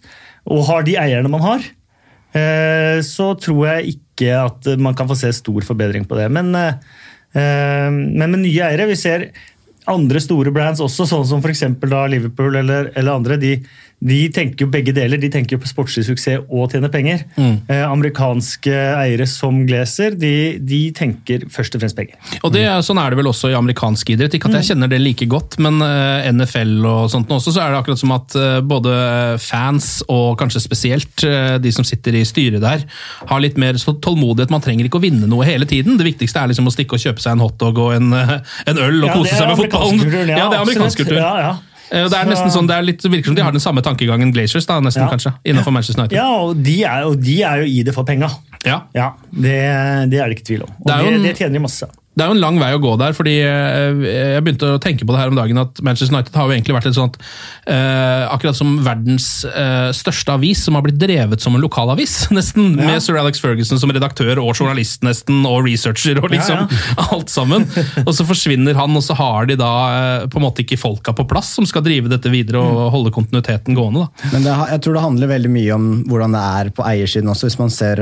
og 0.54 0.68
har 0.68 0.84
de 0.86 0.98
eierne 1.00 1.32
man 1.34 1.42
har, 1.42 1.64
så 3.08 3.30
tror 3.42 3.64
jeg 3.72 3.96
ikke 3.96 4.36
at 4.38 4.70
man 4.78 4.94
kan 5.00 5.10
få 5.10 5.18
se 5.18 5.32
stor 5.40 5.66
forbedring 5.66 6.06
på 6.06 6.20
det. 6.20 6.28
Men, 6.36 6.52
men 7.38 8.32
med 8.32 8.40
nye 8.42 8.66
eiere, 8.70 8.88
vi 8.90 8.98
ser 9.00 9.30
andre 9.88 10.20
store 10.24 10.52
brands 10.56 10.82
også, 10.84 11.06
sånn 11.08 11.28
som 11.28 11.44
f.eks. 11.44 11.64
Liverpool 12.12 12.58
eller, 12.60 12.92
eller 12.96 13.14
andre, 13.14 13.38
de, 13.40 13.54
de 14.00 14.18
tenker 14.30 14.66
jo 14.66 14.68
begge 14.70 14.94
deler. 14.94 15.18
De 15.18 15.30
tenker 15.34 15.56
jo 15.58 15.62
på 15.64 15.70
sportslig 15.72 16.04
suksess 16.06 16.44
og 16.54 16.70
tjene 16.70 16.90
penger. 16.94 17.24
Eh, 17.38 17.82
amerikanske 17.88 18.70
eiere 18.72 19.26
som 19.28 19.64
Glazer, 19.66 20.14
de, 20.14 20.60
de 20.62 20.92
tenker 20.94 21.48
først 21.50 21.74
og 21.76 21.82
fremst 21.82 21.98
penger. 21.98 22.14
Og 22.46 22.54
det, 22.54 22.62
er- 22.70 22.84
Sånn 22.86 23.00
er 23.02 23.10
det 23.10 23.18
vel 23.18 23.28
også 23.32 23.50
i 23.50 23.56
amerikansk 23.58 24.12
idrett. 24.14 24.36
Ikke 24.38 24.52
at 24.52 24.60
jeg 24.60 24.68
kjenner 24.70 24.92
det 24.92 25.00
like 25.02 25.26
godt, 25.28 25.58
men 25.66 25.82
eh, 25.82 26.30
NFL 26.32 26.86
og 26.86 27.10
sånt 27.10 27.32
også, 27.34 27.56
så 27.56 27.64
er 27.66 27.74
det 27.74 27.80
akkurat 27.82 28.00
som 28.04 28.14
at 28.14 28.36
eh, 28.38 28.60
både 28.62 28.94
fans 29.42 30.04
og 30.08 30.38
kanskje 30.40 30.62
spesielt 30.64 31.24
eh, 31.26 31.58
de 31.64 31.72
som 31.74 31.84
sitter 31.88 32.20
i 32.20 32.24
styret 32.28 32.62
der, 32.64 32.86
har 33.30 33.42
litt 33.44 33.58
mer 33.58 33.80
så 33.82 33.96
tålmodighet. 33.98 34.54
Man 34.54 34.62
trenger 34.64 34.86
ikke 34.88 35.02
å 35.02 35.06
vinne 35.08 35.26
noe 35.30 35.46
hele 35.50 35.66
tiden. 35.70 35.98
Det 35.98 36.06
viktigste 36.08 36.44
er 36.46 36.54
liksom 36.54 36.70
å 36.70 36.74
stikke 36.76 36.98
og 37.00 37.04
kjøpe 37.04 37.24
seg 37.26 37.34
en 37.38 37.44
hotdog 37.44 37.82
og 37.82 37.96
en, 37.98 38.14
eh, 38.14 38.38
en 38.70 38.78
øl 38.78 39.02
og 39.02 39.10
Ja, 39.10 39.18
kose 39.18 39.34
seg 39.42 39.50
med 39.52 39.58
fotballen. 39.64 40.06
ja, 40.06 40.38
Ja, 40.38 40.46
det 40.54 40.60
er 40.62 40.64
amerikansk 40.68 41.02
kultur. 41.04 41.18
Ja, 41.18 41.34
ja. 41.42 41.52
Eh, 41.92 42.04
Det 42.04 42.14
er 42.14 42.24
Så- 42.26 42.30
nesten 42.30 42.52
sånn, 42.52 42.68
det 42.68 42.76
er 42.76 42.82
litt, 42.84 43.02
virker 43.02 43.26
som 43.26 43.36
de 43.36 43.42
har 43.44 43.52
den 43.52 43.62
samme 43.62 43.82
tankegangen 43.82 44.34
Glaciers, 44.34 44.66
da, 44.66 44.80
nesten 44.80 45.04
Ja. 45.04 45.10
kanskje, 45.10 45.34
innenfor 45.46 45.72
Manchester 45.72 46.02
United. 46.02 46.18
Ja, 46.18 46.28
og 46.28 46.62
de 46.64 46.84
er, 46.84 47.04
og 47.06 47.22
de 47.22 47.42
er 47.44 47.58
jo 47.64 47.66
i 47.66 47.84
det 47.84 47.94
for 47.96 48.04
penga. 48.04 48.30
Ja. 48.66 48.82
Ja, 48.94 49.12
det, 49.32 50.10
det 50.12 50.20
er 50.20 50.28
det 50.28 50.38
ikke 50.38 50.46
tvil 50.48 50.64
om. 50.64 50.70
Og 50.82 50.86
Det 50.88 50.98
det, 50.98 51.14
en- 51.14 51.24
det 51.24 51.38
tjener 51.38 51.54
de 51.54 51.60
masse. 51.60 51.86
Det 52.18 52.24
er 52.26 52.32
jo 52.32 52.36
en 52.38 52.42
lang 52.42 52.56
vei 52.58 52.72
å 52.74 52.80
gå 52.82 52.96
der, 52.98 53.14
fordi 53.14 53.36
eh, 53.46 54.00
jeg 54.34 54.42
begynte 54.42 54.72
å 54.74 54.80
tenke 54.82 55.06
på 55.06 55.14
det 55.14 55.20
her 55.22 55.30
om 55.30 55.38
dagen 55.38 55.60
at 55.62 55.78
Manchester 55.86 56.16
United 56.16 56.34
har 56.34 56.48
jo 56.50 56.56
egentlig 56.56 56.74
vært 56.74 56.88
et 56.90 56.96
sånt 56.98 57.20
eh, 57.70 58.24
Akkurat 58.34 58.58
som 58.58 58.72
verdens 58.82 59.28
eh, 59.46 59.92
største 59.94 60.34
avis, 60.34 60.64
som 60.66 60.74
har 60.80 60.84
blitt 60.88 60.98
drevet 60.98 61.44
som 61.44 61.54
en 61.56 61.62
lokalavis, 61.62 62.16
nesten. 62.38 62.74
Ja. 62.80 62.88
Med 62.90 63.04
sir 63.06 63.20
Alex 63.22 63.40
Ferguson 63.44 63.78
som 63.78 63.94
redaktør 63.94 64.42
og 64.42 64.56
journalist, 64.58 65.04
nesten, 65.06 65.44
og 65.46 65.62
researcher 65.68 66.18
og 66.24 66.32
liksom 66.34 66.66
Ja, 66.66 67.06
alt 67.14 67.30
sammen. 67.30 67.68
Og 68.04 68.10
så 68.18 68.26
forsvinner 68.28 68.74
han, 68.82 68.98
og 68.98 69.06
så 69.06 69.14
har 69.20 69.46
de 69.52 69.60
da 69.62 69.70
på 70.34 70.42
en 70.42 70.48
måte 70.48 70.66
ikke 70.66 70.80
folka 70.82 71.14
på 71.14 71.28
plass 71.30 71.54
som 71.60 71.70
skal 71.70 71.86
drive 71.86 72.10
dette 72.12 72.32
videre 72.34 72.58
Mm. 72.58 72.74
og 72.74 72.92
holde 72.96 73.12
kontinuiteten 73.14 73.76
gående. 73.78 74.08
da. 74.08 74.30
Men 74.34 74.46
det, 74.48 74.54
jeg 74.72 74.82
tror 74.82 74.96
det 74.98 75.02
handler 75.04 75.30
veldig 75.30 75.50
mye 75.54 75.74
om 75.76 75.86
hvordan 76.10 76.34
det 76.34 76.42
er 76.64 76.70
på 76.74 76.86
eiersiden 76.90 77.30
også. 77.30 77.46
Hvis 77.52 77.60
man 77.60 77.70
ser 77.70 78.02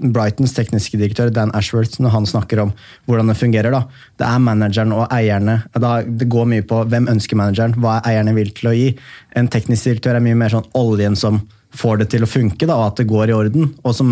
Brightons 0.00 0.54
tekniske 0.56 0.96
direktør 0.96 1.28
Dan 1.34 1.52
Ashworth 1.58 2.00
når 2.00 2.14
han 2.14 2.28
snakker 2.30 2.62
om 2.64 2.72
hvordan 3.10 3.28
det 3.28 3.36
fungerer. 3.36 3.49
Da. 3.52 3.82
Det 4.18 4.26
er 4.26 4.42
manageren 4.42 4.92
og 4.96 5.06
eierne. 5.12 5.60
Da, 5.74 6.00
det 6.02 6.28
går 6.30 6.50
mye 6.50 6.66
på 6.66 6.84
hvem 6.90 7.08
ønsker 7.12 7.36
manageren, 7.36 7.74
hva 7.80 7.98
er 7.98 8.12
eierne 8.12 8.34
vil 8.36 8.52
til 8.56 8.70
å 8.70 8.76
gi. 8.76 8.90
En 9.36 9.50
teknisk 9.50 9.88
direktør 9.88 10.18
er 10.18 10.24
mye 10.24 10.38
mer 10.38 10.54
sånn 10.54 10.68
oljen 10.78 11.18
som 11.18 11.42
får 11.76 12.00
det 12.00 12.08
til 12.12 12.24
å 12.24 12.28
funke, 12.28 12.66
da, 12.66 12.74
og 12.80 12.90
at 12.90 13.00
det 13.00 13.06
går 13.10 13.30
i 13.30 13.34
orden, 13.36 13.68
og 13.86 13.94
som 13.94 14.08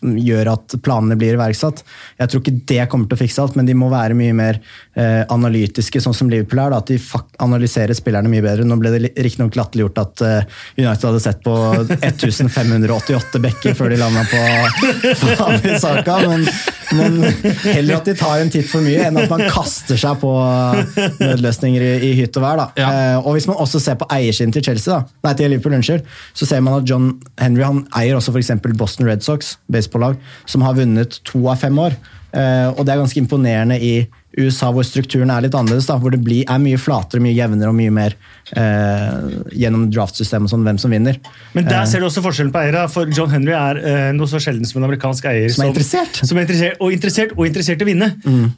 gjør 0.00 0.52
at 0.52 0.74
planene 0.84 1.16
blir 1.18 1.36
iverksatt. 1.36 1.82
Jeg 2.20 2.30
tror 2.30 2.42
ikke 2.42 2.58
det 2.68 2.86
kommer 2.92 3.08
til 3.08 3.16
å 3.16 3.20
fikse 3.22 3.40
alt, 3.42 3.56
men 3.56 3.68
de 3.68 3.76
må 3.78 3.88
være 3.92 4.16
mye 4.18 4.34
mer 4.36 4.58
eh, 4.98 5.22
analytiske, 5.32 6.02
sånn 6.04 6.16
som 6.16 6.30
Liverpool 6.32 6.60
er. 6.60 6.74
Da, 6.74 6.80
at 6.82 6.92
de 6.92 6.98
analyserer 7.40 7.96
spillerne 7.96 8.30
mye 8.32 8.44
bedre. 8.44 8.66
Nå 8.68 8.76
ble 8.80 8.92
det 8.92 9.12
riktignok 9.16 9.56
latterliggjort 9.56 10.02
at 10.02 10.24
eh, 10.26 10.58
United 10.82 11.08
hadde 11.08 11.22
sett 11.24 11.40
på 11.46 11.56
1588 12.10 13.42
bekker 13.46 13.78
før 13.78 13.94
de 13.94 14.00
landa 14.00 14.26
på 14.28 14.42
Fami 15.40 15.78
Saka, 15.80 16.18
men, 16.28 16.44
men 16.98 17.18
heller 17.64 17.96
at 18.00 18.10
de 18.10 18.16
tar 18.18 18.44
en 18.44 18.52
titt 18.52 18.68
for 18.68 18.84
mye, 18.84 19.08
enn 19.08 19.22
at 19.22 19.32
man 19.32 19.46
kaster 19.48 19.98
seg 20.00 20.20
på 20.20 20.34
nødløsninger 21.20 21.86
i, 21.86 21.92
i 22.10 22.12
hytt 22.20 22.36
og 22.36 22.44
vær. 22.44 22.60
Da. 22.60 22.68
Ja. 22.80 22.90
Eh, 22.90 23.18
og 23.24 23.38
hvis 23.38 23.48
man 23.48 23.60
også 23.62 23.80
ser 23.82 23.98
på 24.00 24.08
eiersiden 24.12 24.52
til 24.54 24.64
Chelsea, 24.68 25.00
da, 25.00 25.20
nei, 25.26 25.34
til 25.38 25.52
Liverpool, 25.54 25.78
unnskyld, 25.80 26.06
så 26.36 26.48
ser 26.48 26.64
man 26.64 26.80
at 26.80 26.89
John 26.90 27.12
Henry 27.40 27.64
han 27.64 27.84
eier 27.96 28.18
også 28.18 28.34
f.eks. 28.34 28.52
Boston 28.78 29.08
Red 29.08 29.24
Sox, 29.26 29.54
baseballag, 29.72 30.18
som 30.50 30.64
har 30.66 30.78
vunnet 30.78 31.20
to 31.28 31.44
av 31.50 31.62
fem 31.62 31.78
år. 31.78 31.96
Eh, 32.30 32.68
og 32.74 32.84
det 32.84 32.94
er 32.94 33.02
ganske 33.02 33.22
imponerende 33.22 33.78
i 33.82 33.94
USA, 34.38 34.68
hvor 34.70 34.86
strukturen 34.86 35.30
er 35.34 35.42
litt 35.42 35.56
annerledes. 35.58 35.88
Da, 35.90 35.96
hvor 35.98 36.14
det 36.14 36.20
blir, 36.22 36.44
er 36.46 36.60
mye 36.62 36.78
flatere, 36.78 37.22
mye 37.24 37.34
jevnere 37.34 37.72
og 37.72 37.76
mye 37.78 37.90
mer 37.94 38.14
eh, 38.54 39.32
gjennom 39.58 39.88
draftsystemet 39.90 40.52
sånn, 40.52 40.62
hvem 40.66 40.78
som 40.78 40.92
vinner. 40.94 41.18
Men 41.56 41.66
der 41.66 41.80
Eh, 41.80 41.88
ser 41.90 42.02
du 42.02 42.06
også 42.06 42.22
forskjellen 42.22 42.52
på 42.54 42.60
eiere. 42.62 42.84
For 42.92 43.10
John 43.10 43.30
Henry 43.32 43.54
er 43.56 43.80
eh, 43.80 44.10
noe 44.14 44.30
så 44.30 44.38
sjelden 44.42 44.68
som 44.68 44.80
en 44.80 44.86
amerikansk 44.86 45.26
eier. 45.30 45.50
Som 45.54 45.64
er 45.66 45.72
interessert. 45.72 46.20
Som 46.22 46.38
er 46.38 46.46
interessert 46.46 46.78
og 46.80 46.94
interessert, 46.94 47.34
og 47.36 47.48
interessert 47.48 47.82
i 47.82 47.86
å 47.86 47.90
vinne. 47.90 48.10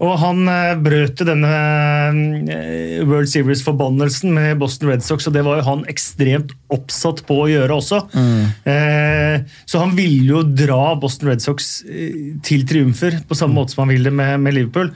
Og 0.02 0.12
han 0.20 0.42
eh, 0.52 0.74
brøt 0.82 1.22
denne 1.28 1.52
eh, 2.52 3.00
World 3.08 3.30
Series-forbannelsen 3.32 4.32
med 4.34 4.60
Boston 4.60 4.92
Red 4.92 5.06
Sox, 5.06 5.28
og 5.30 5.36
det 5.36 5.44
var 5.46 5.60
jo 5.60 5.68
han 5.70 5.86
ekstremt 5.90 6.52
oppsatt 6.72 7.24
på 7.28 7.36
å 7.44 7.48
gjøre 7.50 7.76
også. 7.80 8.02
Eh, 8.68 9.40
så 9.68 9.82
han 9.82 9.96
ville 9.96 10.28
jo 10.34 10.42
dra 10.44 10.94
Boston 11.00 11.32
Red 11.32 11.44
Sox 11.44 11.72
til 12.44 12.66
triumfer, 12.68 13.18
på 13.28 13.36
samme 13.38 13.56
måte 13.56 13.74
som 13.74 13.84
han 13.84 13.92
ville 13.94 14.12
med, 14.14 14.38
med 14.44 14.56
Liverpool. 14.56 14.92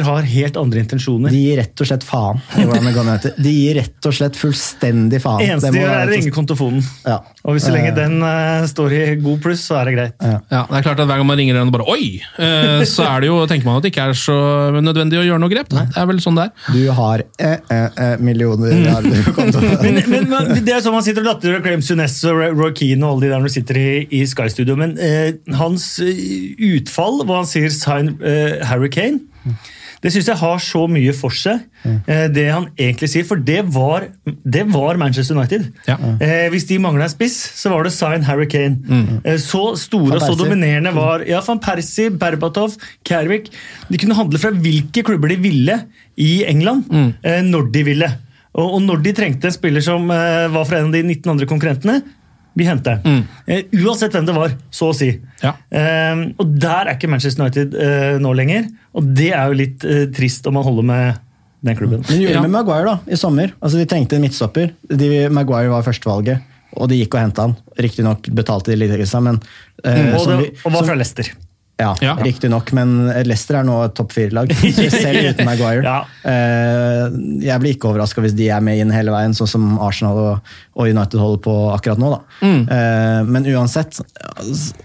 Glazer 0.00 0.08
har 0.08 0.22
helt 0.22 0.56
andre 0.56 0.80
intensjoner. 0.80 1.30
De 1.30 1.40
gir 1.40 1.58
rett 1.60 1.80
og 1.80 1.88
slett 1.88 2.04
faen 2.06 2.40
i 2.56 2.64
hvordan 2.64 2.86
det 2.88 2.94
går 2.94 3.06
med 3.06 3.18
dette. 3.18 3.42
De 3.42 3.52
gir 3.52 3.76
rett 3.80 4.08
og 4.08 4.14
slett 4.16 4.36
fullstendig 4.38 5.20
faen. 5.22 5.42
Eneste 5.44 5.70
Det 5.70 5.76
de 5.76 5.82
gjør, 5.84 5.92
er 5.94 6.08
å 6.08 6.14
ringe 6.14 6.32
kontofonen. 6.34 6.84
Ja. 7.04 7.18
Og 7.44 7.56
hvis 7.56 7.66
så 7.66 7.72
lenge 7.74 7.90
Eh, 7.90 7.94
den 7.96 8.20
uh, 8.22 8.62
står 8.70 8.92
i 8.94 8.98
god 9.18 9.40
pluss, 9.42 9.62
så 9.66 9.80
er 9.80 9.88
det 9.88 9.94
greit. 9.96 10.14
Ja, 10.22 10.60
det 10.68 10.76
er 10.78 10.84
klart 10.84 11.00
at 11.02 11.08
Hver 11.10 11.18
gang 11.18 11.26
man 11.26 11.40
ringer 11.40 11.56
den 11.58 11.70
og 11.70 11.74
bare 11.74 11.86
oi, 11.90 12.20
uh, 12.38 12.84
så 12.86 13.06
er 13.08 13.24
det 13.24 13.30
jo, 13.30 13.38
tenker 13.50 13.66
man 13.66 13.80
at 13.80 13.86
det 13.86 13.90
ikke 13.90 14.04
er 14.12 14.18
så 14.20 14.36
nødvendig 14.76 15.18
å 15.18 15.24
gjøre 15.26 15.42
noe 15.42 15.50
grep. 15.50 15.72
Nei. 15.74 15.86
Det 15.90 15.98
er 15.98 16.06
vel 16.10 16.20
sånn 16.22 16.38
det 16.38 16.44
er. 16.46 16.68
Du 16.76 16.84
har 17.00 17.24
eh, 17.40 17.56
eh, 17.56 17.88
eh, 18.04 18.14
millioner 18.22 18.70
Mm. 18.70 18.86
men, 19.82 19.96
men, 20.10 20.26
men 20.30 20.64
det 20.64 20.72
er 20.74 20.82
sånn 20.84 20.94
Man 20.94 21.02
sitter 21.04 21.24
og 21.24 21.28
latterliggjør 21.30 21.62
Graham 21.64 21.82
Sunes 21.84 22.14
og 22.28 22.38
Roy- 22.58 22.74
Keane 22.76 23.06
og 23.06 23.16
alle 23.16 23.24
de 23.24 23.30
der 23.32 23.40
når 23.42 23.50
du 23.50 23.54
sitter 23.54 23.78
i, 23.80 23.90
i 24.20 24.20
Sky-studio, 24.28 24.76
men 24.78 24.94
eh, 25.02 25.32
hans 25.58 25.86
utfall, 26.00 27.22
hva 27.26 27.40
han 27.40 27.48
sier 27.50 27.72
'sign 27.72 28.14
eh, 28.22 28.60
Harry 28.68 28.90
Kane', 28.92 29.24
det 30.00 30.12
syns 30.14 30.28
jeg 30.30 30.40
har 30.40 30.60
så 30.64 30.86
mye 30.88 31.12
for 31.12 31.34
seg, 31.36 31.60
eh, 31.84 32.26
det 32.32 32.46
han 32.48 32.68
egentlig 32.78 33.08
sier. 33.12 33.26
For 33.28 33.36
det 33.36 33.60
var, 33.74 34.06
det 34.24 34.62
var 34.72 34.96
Manchester 34.96 35.36
United. 35.36 35.66
Eh, 36.24 36.48
hvis 36.52 36.64
de 36.70 36.78
mangla 36.80 37.04
en 37.04 37.12
spiss, 37.12 37.36
så 37.56 37.68
var 37.70 37.84
det 37.84 37.92
'sign 37.92 38.24
Harry 38.24 38.46
Kane'. 38.46 39.20
Eh, 39.24 39.36
så 39.36 39.76
store 39.76 40.16
og 40.16 40.20
så 40.22 40.36
dominerende 40.38 40.94
var 40.94 41.20
ja, 41.28 41.40
Van 41.46 41.60
Persie, 41.60 42.10
Berbatov, 42.10 42.76
Kervik. 43.04 43.50
De 43.90 43.98
kunne 43.98 44.16
handle 44.16 44.38
fra 44.38 44.50
hvilke 44.50 45.04
klubber 45.04 45.28
de 45.28 45.36
ville 45.36 45.84
i 46.16 46.44
England, 46.44 46.84
eh, 47.22 47.42
når 47.42 47.70
de 47.72 47.84
ville. 47.84 48.10
Og, 48.54 48.74
og 48.74 48.82
når 48.82 49.02
de 49.04 49.12
trengte 49.12 49.46
en 49.46 49.54
spiller 49.54 49.80
som 49.84 50.10
eh, 50.10 50.48
var 50.50 50.64
fra 50.64 50.80
en 50.80 50.88
av 50.90 50.92
de 50.96 51.02
19 51.02 51.30
andre 51.30 51.46
konkurrentene, 51.46 52.02
vi 52.58 52.64
henter 52.66 52.98
Mm. 53.04 53.22
Eh, 53.46 53.62
uansett 53.84 54.12
hvem 54.12 54.26
det 54.26 54.34
var, 54.34 54.52
så 54.74 54.90
å 54.90 54.94
si. 54.96 55.08
Eh, 55.42 56.22
og 56.38 56.54
der 56.60 56.88
er 56.90 56.96
ikke 56.96 57.08
Manchester 57.10 57.44
United 57.44 57.74
eh, 57.74 58.18
nå 58.22 58.32
lenger. 58.36 58.66
Og 58.94 59.06
det 59.16 59.30
er 59.32 59.46
jo 59.52 59.58
litt 59.60 59.84
eh, 59.86 60.06
trist 60.14 60.46
om 60.50 60.54
man 60.58 60.64
holder 60.66 60.86
med 60.88 61.20
den 61.62 61.76
klubben. 61.76 62.02
Men 62.08 62.20
gjorde 62.22 62.34
ja. 62.38 62.42
med 62.46 62.50
Maguire 62.54 62.86
da, 62.88 62.96
i 63.12 63.18
sommer. 63.20 63.52
Altså, 63.60 63.78
De 63.78 63.86
trengte 63.86 64.16
en 64.18 64.24
midtstopper. 64.24 64.72
De, 64.88 65.10
Maguire 65.30 65.70
var 65.72 65.84
førstevalget, 65.86 66.40
og 66.76 66.88
de 66.90 66.98
gikk 67.02 67.14
og 67.18 67.20
henta 67.24 67.46
han. 67.48 67.56
Riktignok 67.78 68.30
betalte 68.34 68.72
de 68.72 68.80
litt, 68.80 68.96
men 69.20 69.40
eh, 69.84 70.00
Mm. 70.00 70.14
og, 70.14 70.20
som 70.20 70.32
det, 70.32 70.38
vi- 70.50 70.56
og 70.64 70.72
var 70.72 70.84
fra 70.88 70.94
Leicester. 70.98 71.30
Ja, 71.80 71.94
Ja. 72.04 72.14
riktignok, 72.20 72.70
men 72.76 72.92
Leicester 73.24 73.56
er 73.60 73.64
nå 73.66 73.78
et 73.86 73.94
topp 73.96 74.12
fire-lag. 74.12 74.52
Selv 74.92 75.30
uten 75.32 75.48
Maguire. 75.48 75.82
Ja. 75.86 75.98
Eh, 76.28 77.18
jeg 77.46 77.62
blir 77.62 77.74
ikke 77.76 77.90
overraska 77.90 78.20
hvis 78.24 78.36
de 78.36 78.50
er 78.52 78.60
med 78.64 78.78
inn 78.82 78.92
hele 78.94 79.14
veien, 79.14 79.32
sånn 79.36 79.48
som 79.50 79.66
Arsenal 79.80 80.20
og, 80.36 80.54
United 80.80 81.18
holder 81.20 81.42
på 81.44 81.56
akkurat 81.74 82.00
nå. 82.00 82.12
Da. 82.14 82.20
Mm. 82.46 82.62
Eh, 82.76 83.18
men 83.32 83.48
uansett, 83.56 83.98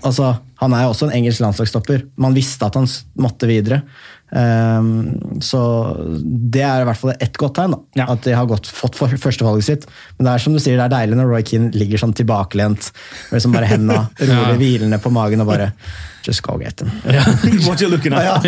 altså, 0.04 0.34
han 0.64 0.74
er 0.76 0.86
jo 0.88 0.92
også 0.96 1.08
en 1.10 1.16
engelsk 1.20 1.44
landslagsstopper. 1.44 2.04
Man 2.20 2.36
visste 2.36 2.68
at 2.68 2.76
han 2.80 2.88
måtte 3.20 3.48
videre. 3.52 3.82
Eh, 4.36 4.88
så 5.46 5.62
det 6.56 6.64
er 6.66 6.82
i 6.84 6.88
hvert 6.90 7.00
fall 7.00 7.14
ett 7.22 7.38
godt 7.40 7.56
tegn, 7.60 7.76
da, 7.96 8.08
at 8.12 8.26
de 8.26 8.34
har 8.36 8.48
godt, 8.50 8.68
fått 8.68 8.98
for, 9.00 9.12
førstevalget 9.22 9.68
sitt. 9.70 9.86
Men 10.18 10.28
det 10.28 10.34
er 10.34 10.44
som 10.48 10.56
du 10.56 10.60
sier, 10.64 10.80
det 10.80 10.88
er 10.90 10.96
deilig 10.98 11.20
når 11.20 11.32
Roy 11.32 11.46
Keane 11.48 11.72
ligger 11.76 12.02
sånn 12.02 12.16
tilbakelent, 12.18 12.92
med 13.30 13.38
liksom 13.40 13.56
bare 13.56 13.72
henda 13.72 14.02
rolig 14.20 14.36
Ja. 14.36 14.58
hvilende 14.60 15.00
på 15.04 15.14
magen 15.16 15.44
og 15.46 15.52
bare 15.54 15.70
Just 16.26 16.42
go 16.42 16.58
get 16.58 16.80
him. 16.82 16.90
What 17.68 17.82
you 17.82 17.90
looking 17.90 18.14
at? 18.14 18.24
Ja, 18.26 18.40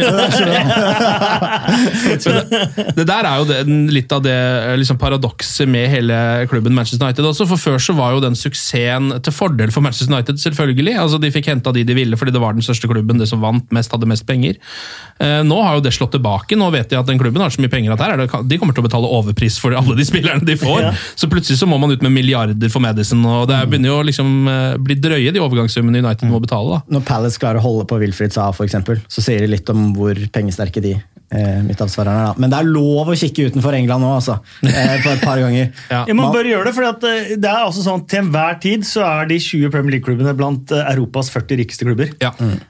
det. 2.17 2.93
Det 2.97 3.05
der 3.07 3.27
er 3.27 3.37
jo 3.41 3.45
det, 3.49 3.57
litt 3.93 4.11
av 4.15 4.23
det 4.25 4.35
liksom, 4.81 4.97
paradokset 5.01 5.69
med 5.69 5.89
hele 5.91 6.17
klubben 6.49 6.75
Manchester 6.75 7.05
United 7.05 7.25
også. 7.29 7.47
For 7.51 7.61
før 7.61 7.77
så 7.81 7.95
var 7.97 8.15
jo 8.15 8.23
den 8.23 8.37
suksessen 8.37 9.11
til 9.25 9.35
fordel 9.35 9.71
for 9.73 9.85
Manchester 9.85 10.13
United, 10.15 10.39
selvfølgelig. 10.41 10.95
Altså 11.01 11.19
De 11.21 11.31
fikk 11.33 11.51
henta 11.51 11.73
de 11.75 11.83
de 11.87 11.95
ville 11.97 12.17
fordi 12.19 12.33
det 12.35 12.41
var 12.41 12.55
den 12.57 12.65
største 12.65 12.89
klubben, 12.89 13.19
det 13.21 13.27
som 13.29 13.41
vant 13.43 13.69
mest, 13.75 13.93
hadde 13.93 14.09
mest 14.09 14.25
penger. 14.27 14.57
Eh, 15.21 15.41
nå 15.45 15.57
har 15.63 15.77
jo 15.77 15.83
det 15.85 15.93
slått 15.95 16.13
tilbake. 16.17 16.57
Nå 16.59 16.69
vet 16.73 16.89
de 16.91 16.97
at 16.99 17.07
den 17.09 17.19
klubben 17.21 17.41
har 17.43 17.53
så 17.53 17.61
mye 17.63 17.71
penger 17.71 17.93
at 17.95 18.01
her 18.03 18.15
er 18.15 18.23
det, 18.23 18.29
de 18.49 18.59
kommer 18.61 18.75
til 18.77 18.83
å 18.83 18.87
betale 18.89 19.09
overpris 19.19 19.59
for 19.61 19.75
alle 19.77 19.95
de 19.97 20.05
spillerne 20.07 20.45
de 20.47 20.57
får. 20.59 20.81
Ja. 20.87 20.91
Så 21.17 21.29
plutselig 21.31 21.59
så 21.61 21.69
må 21.69 21.77
man 21.81 21.93
ut 21.93 22.03
med 22.05 22.13
milliarder 22.15 22.71
for 22.73 22.83
Madison, 22.83 23.23
og 23.25 23.47
det 23.51 23.55
er- 23.61 23.67
begynner 23.69 23.91
jo 23.93 23.99
å 24.01 24.05
liksom, 24.07 24.33
eh, 24.47 24.77
bli 24.81 24.95
drøye, 24.95 25.31
de 25.33 25.39
overgangssummene 25.43 26.01
United 26.03 26.29
må 26.31 26.39
betale. 26.43 26.77
da. 26.77 26.81
Når 26.97 27.05
Palace 27.07 27.37
klarer 27.39 27.59
å 27.61 27.65
holde 27.67 27.85
på 27.89 27.99
Wilfried 28.01 28.33
Saa, 28.35 28.53
for 28.55 28.67
eksempel, 28.67 29.03
så 29.11 29.23
sier 29.23 29.43
det 29.43 29.51
litt 29.53 29.69
om 29.73 29.91
hvor 29.97 30.17
pengesterke 30.33 30.83
de 30.83 30.95
eh, 30.97 31.59
midtavsvarerne 31.65 32.21
er. 32.23 32.29
da. 32.31 32.41
Men 32.41 32.53
det 32.53 32.59
er 32.61 32.69
lov 32.69 33.11
å 33.11 33.17
kikke 33.17 33.49
utenfor 33.51 33.75
England 33.77 34.03
nå, 34.03 34.11
altså. 34.19 34.37
Eh, 34.63 34.95
på 35.03 35.11
et 35.13 35.23
par 35.23 35.41
ganger. 35.41 35.71
Ja, 35.97 36.03
man 36.15 36.33
bør 36.33 36.47
gjøre 36.47 36.67
det, 36.67 36.73
for 36.75 37.03
det 37.07 37.47
er 37.47 37.61
altså 37.63 37.83
sånn 37.83 38.03
til 38.09 38.21
enhver 38.23 38.57
tid 38.63 38.83
så 38.87 39.03
er 39.07 39.29
de 39.29 39.37
20 39.41 39.71
Premier 39.73 39.97
League-klubbene 39.97 40.33
blant 40.37 40.71
eh, 40.75 40.83
Europas 40.93 41.31
40 41.33 41.61
rikeste 41.61 41.87
klubber. 41.87 42.11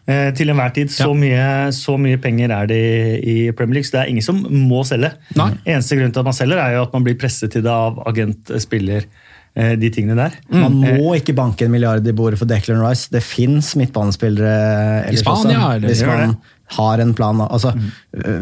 Eh, 0.07 0.29
til 0.37 0.53
enhver 0.53 0.73
tid. 0.75 0.91
Så, 0.93 1.09
mye, 1.17 1.69
så 1.75 1.97
mye 2.01 2.19
penger 2.21 2.53
er 2.55 2.69
det 2.69 2.81
i 3.27 3.37
Premier 3.57 3.79
League, 3.79 3.89
så 3.89 3.97
det 3.97 4.03
er 4.05 4.13
ingen 4.13 4.25
som 4.25 4.41
må 4.47 4.83
selge. 4.87 5.13
Eneste 5.37 5.99
grunn 5.99 6.13
til 6.13 6.23
at 6.23 6.29
man 6.29 6.37
selger, 6.37 6.61
er 6.61 6.77
jo 6.77 6.85
at 6.87 6.95
man 6.95 7.07
blir 7.07 7.17
presset 7.19 7.53
til 7.53 7.65
det 7.65 7.73
av 7.73 8.01
agent, 8.09 8.53
eh, 8.53 8.61
spiller, 8.63 9.05
eh, 9.05 9.26
de 9.55 9.89
tingene 9.89 10.15
der. 10.15 10.35
Man 10.51 10.75
må 10.81 11.15
ikke 11.17 11.33
banke 11.33 11.65
en 11.65 11.71
milliard 11.71 12.05
i 12.05 12.11
bordet 12.13 12.37
for 12.37 12.45
Declan 12.45 12.81
Rice. 12.83 13.07
Det 13.09 13.23
fins 13.25 13.75
midtbanespillere 13.79 15.07
ellers 15.07 15.23
Spania, 15.23 15.57
også, 15.57 15.75
eller 15.77 15.87
hvis 15.87 16.03
man 16.05 16.35
har 16.77 16.99
en 16.99 17.13
plan. 17.15 17.39
Altså, 17.47 17.71
mm. 17.71 17.87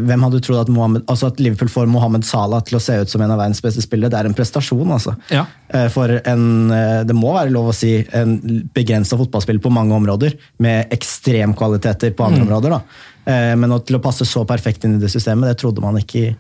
Hvem 0.10 0.24
hadde 0.26 0.40
trodd 0.42 0.64
at, 0.64 0.70
Mohammed, 0.74 1.04
altså 1.08 1.28
at 1.30 1.40
Liverpool 1.40 1.70
får 1.70 1.88
Mohammed 1.88 2.26
Salah 2.26 2.64
til 2.66 2.80
å 2.80 2.82
se 2.82 2.98
ut 3.04 3.12
som 3.12 3.22
en 3.22 3.32
av 3.32 3.38
verdens 3.38 3.62
beste 3.62 3.84
spillere? 3.86 4.10
Det 4.10 4.18
er 4.20 4.30
en 4.32 4.36
prestasjon, 4.38 4.92
altså. 4.92 5.14
Ja. 5.30 5.46
Eh, 5.70 5.88
For 5.94 6.10
en, 6.26 6.72
eh, 6.74 7.04
det 7.06 7.16
må 7.16 7.36
være 7.36 7.54
lov 7.54 7.70
å 7.70 7.76
si, 7.78 8.00
en 8.18 8.40
begrensa 8.74 9.16
fotballspiller 9.20 9.62
på 9.62 9.72
mange 9.72 9.94
områder, 9.94 10.34
med 10.60 10.90
ekstremkvaliteter 10.96 12.16
på 12.18 12.26
andre 12.26 12.42
Mm. 12.42 12.48
områder. 12.48 12.70
da. 12.70 12.82
Eh, 13.28 13.56
Men 13.56 13.80
til 13.82 13.98
å 13.98 14.02
passe 14.02 14.26
så 14.26 14.46
perfekt 14.46 14.84
inn 14.86 14.96
i 14.96 15.00
det 15.00 15.10
systemet, 15.12 15.48
det 15.50 15.58
trodde 15.62 15.82
man 15.82 15.96
ikke 15.96 16.16
i, 16.16 16.36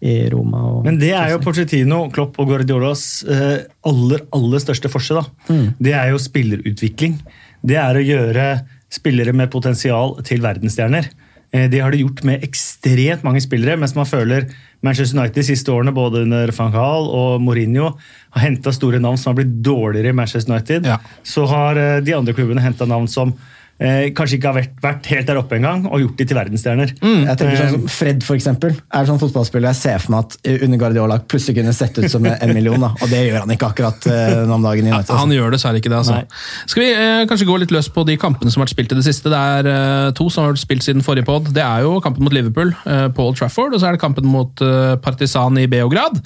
i 0.00 0.14
Roma. 0.32 0.62
Og, 0.72 0.84
Men 0.86 0.98
det 1.00 1.10
er 1.12 1.30
jo 1.34 1.40
Porcetino, 1.44 2.02
Klopp 2.14 2.38
og 2.40 2.48
Guardiolas 2.48 3.22
eh, 3.28 3.66
aller, 3.84 4.22
aller 4.32 4.62
største 4.62 4.88
forskjell. 4.92 5.20
da. 5.20 5.54
Mm. 5.54 5.66
Det 5.78 5.92
er 5.92 6.10
jo 6.14 6.20
spillerutvikling. 6.24 7.18
Det 7.62 7.76
er 7.76 7.98
å 8.00 8.04
gjøre 8.04 8.46
spillere 8.90 9.34
med 9.36 9.50
potensial 9.52 10.16
til 10.26 10.40
verdensstjerner. 10.42 11.10
Eh, 11.52 11.68
Det 11.68 11.80
har 11.84 11.90
de 11.92 12.00
gjort 12.00 12.24
med 12.24 12.42
ekstremt 12.46 13.22
mange 13.26 13.42
spillere, 13.44 13.76
mens 13.76 13.94
man 13.94 14.08
føler 14.08 14.48
Manchester 14.82 15.18
United 15.18 15.34
de 15.36 15.42
siste 15.50 15.68
årene, 15.68 15.92
både 15.92 16.22
under 16.24 16.50
van 16.56 16.72
Gaal 16.72 17.08
og 17.12 17.40
Mourinho, 17.44 17.92
har 18.32 18.46
henta 18.46 18.72
store 18.72 18.98
navn 19.02 19.18
som 19.20 19.34
har 19.34 19.42
blitt 19.42 19.58
dårligere 19.62 20.14
i 20.14 20.16
Manchester 20.16 20.54
United. 20.54 20.88
Så 21.22 21.44
har 21.50 21.76
eh, 21.76 22.00
de 22.00 22.16
andre 22.16 22.32
klubbene 22.32 22.64
henta 22.64 22.86
navn 22.88 23.06
som 23.10 23.34
eh, 23.80 24.10
kanskje 24.16 24.36
ikke 24.38 24.50
har 24.50 24.56
vært, 24.60 24.74
vært 24.84 25.06
helt 25.14 25.26
der 25.30 25.40
oppe 25.40 25.56
engang, 25.58 25.86
og 25.88 26.02
gjort 26.04 26.18
de 26.20 26.26
til 26.30 26.38
verdensstjerner. 26.38 26.92
Jeg 27.00 27.36
tenker 27.40 27.56
sånn 27.56 27.66
Eh, 27.70 27.74
som 27.74 27.86
Fred 27.90 28.22
for 28.26 28.36
eksempel, 28.36 28.74
er 28.92 29.06
sånn 29.08 29.18
fotballspiller 29.20 29.70
jeg 29.70 29.78
ser 29.80 29.98
for 30.02 30.14
meg 30.14 30.24
at 30.26 30.62
under 30.66 30.78
Guardiola 30.80 31.18
plutselig 31.30 31.58
kunne 31.60 31.72
sett 31.76 31.98
ut 32.00 32.08
som 32.10 32.24
en 32.26 32.54
million. 32.54 32.80
Da. 32.80 32.92
Og 33.00 33.10
det 33.12 33.20
gjør 33.28 33.44
han 33.44 33.52
ikke 33.54 33.68
akkurat 33.72 34.06
eh, 34.10 34.40
nå 34.48 34.56
om 34.56 34.64
dagen. 34.64 34.86
i 34.86 34.90
United, 34.90 35.10
altså. 35.10 35.18
Han 35.20 35.34
gjør 35.34 35.54
dessverre 35.54 35.80
ikke 35.82 35.92
det. 35.92 35.98
altså. 36.00 36.16
Nei. 36.20 36.66
Skal 36.72 36.82
vi 36.84 36.88
eh, 36.94 37.22
kanskje 37.30 37.48
gå 37.48 37.58
litt 37.62 37.74
løs 37.74 37.90
på 37.92 38.04
de 38.08 38.16
kampene 38.20 38.50
som 38.52 38.60
har 38.60 38.68
vært 38.68 38.74
spilt 38.76 38.94
i 38.94 38.98
det 39.00 39.06
siste? 39.06 39.32
Det 39.32 39.40
er 39.56 39.70
eh, 39.70 40.10
to 40.18 40.28
som 40.32 40.44
har 40.44 40.54
vært 40.54 40.64
spilt 40.64 40.86
siden 40.86 41.04
forrige 41.06 41.28
pod. 41.28 41.50
Det 41.54 41.62
er 41.64 41.86
jo 41.86 41.96
kampen 42.04 42.26
mot 42.26 42.34
Liverpool 42.34 42.72
eh, 42.84 43.06
på 43.14 43.28
Old 43.30 43.38
Trafford, 43.40 43.74
og 43.76 43.82
så 43.82 43.90
er 43.90 43.96
det 43.98 44.02
kampen 44.04 44.28
mot 44.30 44.64
eh, 44.66 44.94
Partisan 45.04 45.58
i 45.60 45.66
Beograd. 45.70 46.20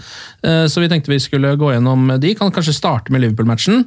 Eh, 0.45 0.65
så 0.71 0.83
vi 0.85 0.91
tenkte 0.93 1.13
vi 1.13 1.21
skulle 1.23 1.55
gå 1.61 1.73
gjennom 1.75 2.15
de. 2.23 2.35
Kan 2.39 2.53
kanskje 2.55 2.77
starte 2.77 3.13
med 3.15 3.25
Liverpool-matchen. 3.25 3.85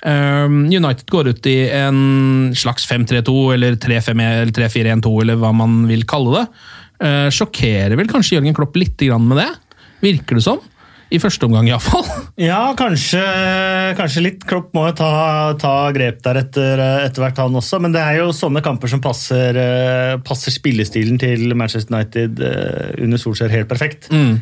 Um, 0.00 0.62
United 0.72 1.04
går 1.12 1.28
ut 1.34 1.46
i 1.50 1.58
en 1.76 2.52
slags 2.56 2.86
5-3-2 2.88 3.34
eller 3.54 3.76
3-5-1 3.76 4.22
eller 4.26 4.54
3-4-1-2 4.56 5.16
eller 5.24 5.40
hva 5.40 5.52
man 5.56 5.82
vil 5.90 6.06
kalle 6.08 6.38
det. 6.38 6.46
Eh, 7.00 7.28
sjokkerer 7.32 7.96
vel 7.96 8.10
kanskje 8.10 8.36
Jørgen 8.36 8.56
Klopp 8.56 8.76
litt 8.76 9.00
grann 9.00 9.24
med 9.28 9.40
det? 9.40 9.48
Virker 10.04 10.36
det 10.36 10.44
som? 10.44 10.60
I 11.10 11.18
første 11.18 11.42
omgang, 11.48 11.66
iallfall. 11.66 12.04
Ja, 12.40 12.70
kanskje, 12.78 13.20
kanskje 13.98 14.22
litt. 14.24 14.44
Klopp 14.48 14.70
må 14.76 14.86
jo 14.86 14.94
ta, 15.00 15.08
ta 15.60 15.72
grep 15.92 16.20
der 16.24 16.38
etter, 16.40 16.80
etter 17.02 17.24
hvert, 17.24 17.40
han 17.42 17.58
også. 17.58 17.80
Men 17.82 17.92
det 17.92 18.00
er 18.00 18.20
jo 18.20 18.30
sånne 18.36 18.62
kamper 18.64 18.88
som 18.92 19.02
passer, 19.04 19.58
eh, 19.60 20.14
passer 20.24 20.54
spillestilen 20.54 21.18
til 21.20 21.52
Manchester 21.58 21.96
United 21.96 22.40
eh, 22.46 22.94
under 23.02 23.20
Solskjær 23.20 23.52
helt 23.52 23.68
perfekt. 23.68 24.08
Mm. 24.14 24.38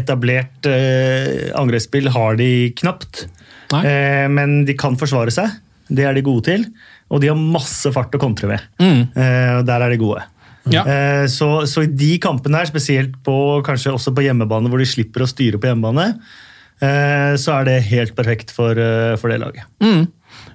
Etablert 0.00 0.66
angrepsspill 1.60 2.10
har 2.16 2.40
de 2.40 2.50
knapt, 2.80 3.26
Eh, 3.78 4.26
men 4.32 4.64
de 4.66 4.74
kan 4.78 4.96
forsvare 4.98 5.30
seg. 5.34 5.50
Det 5.90 6.04
er 6.06 6.14
de 6.14 6.22
gode 6.26 6.44
til. 6.46 6.66
Og 7.10 7.22
de 7.22 7.30
har 7.30 7.38
masse 7.38 7.90
fart 7.94 8.14
å 8.14 8.20
kontre 8.22 8.50
med. 8.50 8.60
Eh, 8.80 9.58
og 9.58 9.64
Der 9.66 9.82
er 9.86 9.90
de 9.90 9.98
gode. 10.00 10.22
Ja. 10.70 10.84
Eh, 10.84 11.24
Så, 11.26 11.66
så 11.66 11.82
i 11.86 11.90
de 11.90 12.18
kampene 12.22 12.60
her, 12.60 12.68
spesielt 12.70 13.16
på, 13.26 13.34
kanskje 13.66 13.94
også 13.96 14.12
på 14.14 14.22
hjemmebane, 14.26 14.68
hvor 14.70 14.78
de 14.78 14.86
slipper 14.86 15.24
å 15.24 15.30
styre 15.30 15.58
på 15.58 15.70
hjemmebane, 15.70 16.12
eh, 16.82 17.34
så 17.40 17.60
er 17.60 17.64
det 17.64 17.78
helt 17.90 18.14
perfekt 18.14 18.50
for, 18.54 18.72
eh, 18.78 19.16
for 19.16 19.32
det 19.32 19.40
laget. 19.40 19.64
Mm. 19.82 20.06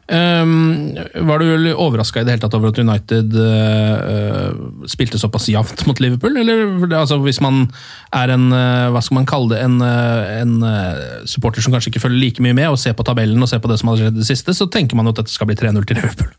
Um, 0.06 0.94
var 1.26 1.42
du 1.42 1.72
overraska 1.74 2.22
i 2.22 2.26
det 2.28 2.36
hele 2.36 2.42
tatt 2.44 2.54
over 2.54 2.70
at 2.70 2.78
United 2.78 3.32
uh, 3.34 4.52
spilte 4.86 5.18
såpass 5.18 5.48
jevnt 5.50 5.82
mot 5.90 5.98
Liverpool? 6.04 6.38
Eller 6.38 6.86
altså, 6.94 7.18
hvis 7.24 7.42
man 7.42 7.64
er 8.14 8.36
en 8.36 8.52
uh, 8.54 8.92
hva 8.94 9.02
skal 9.02 9.18
man 9.18 9.26
kalle 9.30 9.56
det, 9.56 9.64
en, 9.66 9.80
uh, 9.82 10.44
en 10.44 11.26
supporter 11.26 11.66
som 11.66 11.74
kanskje 11.74 11.90
ikke 11.90 12.04
følger 12.04 12.22
like 12.22 12.46
mye 12.46 12.54
med, 12.54 12.70
og 12.70 12.78
ser 12.82 12.94
på 12.98 13.06
tabellen 13.08 13.42
og 13.42 13.50
ser 13.50 13.64
på 13.64 13.72
det 13.72 13.80
som 13.82 13.90
har 13.90 14.04
skjedd 14.04 14.20
i 14.20 14.22
det 14.22 14.30
siste, 14.30 14.54
så 14.54 14.70
tenker 14.70 15.00
man 15.00 15.10
jo 15.10 15.16
at 15.16 15.24
dette 15.24 15.34
skal 15.34 15.50
bli 15.50 15.58
3-0 15.58 15.90
til 15.90 15.98
Liverpool. 15.98 16.30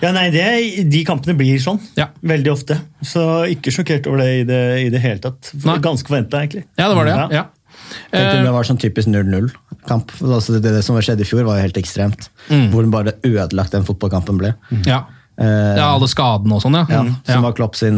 Ja, 0.00 0.14
nei, 0.16 0.30
det, 0.32 0.46
De 0.90 1.02
kampene 1.06 1.36
blir 1.38 1.60
sånn. 1.62 1.82
Ja. 2.00 2.08
Veldig 2.24 2.54
ofte. 2.54 2.78
Så 3.04 3.44
ikke 3.52 3.72
sjokkert 3.74 4.08
over 4.08 4.24
det 4.24 4.30
i 4.40 4.46
det, 4.48 4.62
i 4.86 4.88
det 4.92 5.04
hele 5.04 5.20
tatt. 5.22 5.52
Ganske 5.60 6.08
forventa, 6.08 6.40
egentlig. 6.40 6.64
Ja, 6.80 6.88
det 6.88 6.96
var 6.96 7.10
det. 7.10 7.18
ja. 7.20 7.28
ja. 7.42 7.44
Tenkte 8.10 8.44
det 8.46 8.52
var 8.54 8.66
sånn 8.66 8.80
typisk 8.80 9.10
0-0-kamp. 9.84 10.14
Altså 10.22 10.58
det, 10.58 10.72
det 10.72 10.84
som 10.84 10.96
skjedde 11.00 11.22
i 11.22 11.28
fjor, 11.28 11.44
var 11.44 11.58
jo 11.58 11.66
helt 11.68 11.80
ekstremt. 11.80 12.30
Mm. 12.48 12.70
Hvor 12.72 12.88
bare 12.92 13.18
ødelagt 13.24 13.72
den 13.72 13.84
fotballkampen 13.84 14.38
ble. 14.40 14.54
Ja. 14.86 15.04
Eh, 15.34 15.76
ja, 15.80 15.88
alle 15.90 16.06
skadene 16.06 16.54
og 16.54 16.60
sånn, 16.62 16.76
ja. 16.78 16.84
ja, 16.86 17.00
Som 17.26 17.32
som 17.32 17.42
var 17.42 17.54
Klopp 17.58 17.74
sin 17.74 17.96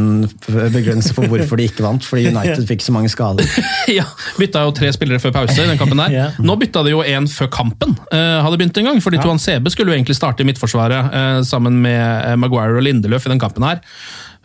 begrunnelse 0.49 1.13
for 1.13 1.29
hvorfor 1.29 1.61
de 1.61 1.67
ikke 1.69 1.85
vant. 1.85 2.05
Fordi 2.05 2.29
United 2.33 2.65
fikk 2.69 2.85
så 2.85 2.95
mange 2.97 3.11
skader. 3.13 3.45
ja, 3.99 4.07
Bytta 4.41 4.65
jo 4.67 4.75
tre 4.77 4.93
spillere 4.97 5.21
før 5.23 5.35
pause. 5.37 5.59
i 5.61 5.69
den 5.69 5.81
kampen 5.81 6.01
der. 6.01 6.15
yeah. 6.17 6.39
Nå 6.41 6.57
bytta 6.61 6.85
de 6.87 6.95
jo 6.95 7.03
en 7.05 7.29
før 7.31 7.51
kampen 7.53 7.97
uh, 8.09 8.39
hadde 8.45 8.57
begynt 8.57 8.81
en 8.81 8.93
gang. 8.93 9.03
fordi 9.05 9.21
Tuan 9.23 9.43
Sebe 9.43 9.73
skulle 9.73 9.93
jo 9.93 9.99
egentlig 9.99 10.17
starte 10.19 10.45
i 10.45 10.49
midtforsvaret 10.49 11.13
uh, 11.13 11.43
sammen 11.47 11.83
med 11.85 12.41
Maguire 12.41 12.79
og 12.79 12.87
Lindeløf 12.87 13.29
i 13.29 13.35
den 13.35 13.43
kampen 13.43 13.69
her. 13.69 13.85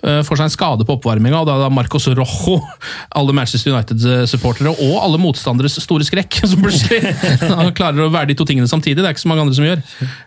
Eh, 0.02 0.22
får 0.26 0.40
seg 0.40 0.48
en 0.48 0.54
skade 0.54 0.86
på 0.88 0.96
oppvarminga, 0.98 1.44
og 1.44 1.46
da 1.46 1.56
er 1.60 1.64
det 1.68 1.74
Marcos 1.76 2.08
Rojo, 2.10 2.56
alle 3.20 3.36
Manchester 3.38 3.76
United-supportere 3.76 4.72
og 4.74 4.96
alle 4.98 5.20
motstanderes 5.22 5.78
store 5.84 6.08
skrekk, 6.08 6.40
som 6.50 6.64
plutselig 6.64 7.04
han 7.60 7.70
klarer 7.78 8.08
å 8.08 8.12
være 8.14 8.32
de 8.32 8.38
to 8.40 8.48
tingene 8.50 8.70
samtidig. 8.70 9.02
Det 9.04 9.10
er 9.12 9.14
ikke 9.14 9.26
så 9.28 9.32
mange 9.32 9.46
andre 9.46 9.58
som 9.60 9.68
gjør. 9.68 9.84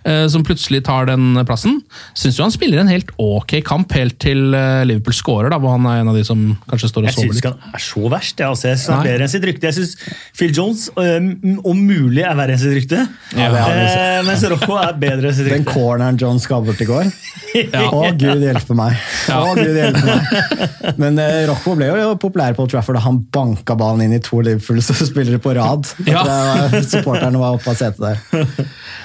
eh, 0.06 0.26
Som 0.30 0.46
plutselig 0.46 0.84
tar 0.86 1.10
den 1.10 1.40
plassen. 1.48 1.80
Syns 2.14 2.38
du 2.38 2.44
han 2.44 2.54
spiller 2.54 2.84
en 2.84 2.92
helt 2.92 3.10
ok 3.18 3.56
kamp 3.66 3.90
helt 3.98 4.18
til 4.22 4.54
eh, 4.54 4.84
Liverpool 4.86 5.16
scorer, 5.16 5.50
da, 5.50 5.58
hvor 5.58 5.74
han 5.74 5.90
er 5.90 6.04
en 6.04 6.12
av 6.12 6.18
de 6.20 6.24
som 6.26 6.46
kanskje 6.70 6.92
står 6.92 7.06
og 7.06 7.10
Jeg 7.10 7.18
sover 7.18 7.32
syns 7.32 7.42
ikke 7.42 7.54
han 7.56 7.74
er 7.80 7.84
så 7.88 8.04
verst. 8.14 8.38
Jeg, 8.44 8.54
altså, 8.54 8.70
jeg 8.70 8.78
synes 8.78 8.94
han 8.94 9.02
er 9.02 9.10
bedre 9.10 9.26
enn 9.26 9.34
sitt 9.34 9.48
rykte. 9.50 9.72
Jeg 9.72 9.78
syns 9.80 9.96
Phil 10.38 10.54
Jones 10.54 10.86
om 10.94 11.82
mulig 11.82 12.22
er 12.22 12.38
verre 12.38 12.54
enn 12.54 12.62
sitt 12.62 12.76
rykte. 12.78 13.02
Ja, 13.34 13.50
eh, 13.50 14.22
mens 14.26 14.46
Rojo 14.54 14.78
er 14.78 14.94
bedre 15.02 15.32
enn 15.32 15.36
sitt 15.36 15.48
rykte. 15.50 15.64
Den 15.64 15.66
corneren 15.66 16.20
John 16.20 16.38
bort 16.64 16.80
i 16.82 16.86
går. 16.88 17.10
Ja. 17.54 17.84
Å, 17.90 18.08
gud 18.18 18.42
hjelpe 18.42 18.74
meg. 18.76 18.98
Å, 19.30 19.54
Gud 19.54 19.63
hjelpe 19.72 20.02
meg. 20.04 20.60
Men 21.02 21.18
uh, 21.18 21.40
Rocco 21.48 21.74
ble 21.78 21.88
jo 21.88 22.12
populær 22.20 22.54
på 22.58 22.66
Trafford 22.70 22.98
da 22.98 23.02
han 23.06 23.22
banka 23.34 23.76
ballen 23.80 24.04
inn 24.06 24.16
i 24.18 24.22
to 24.24 24.42
Liverpool-spillere 24.44 25.40
på 25.44 25.54
rad. 25.56 25.88
Ja. 26.08 26.22
Var- 26.28 26.78
Supporterne 26.84 27.40
var 27.40 27.56
oppe 27.56 27.72
av 27.72 27.78
setet 27.80 28.02
der. 28.04 28.54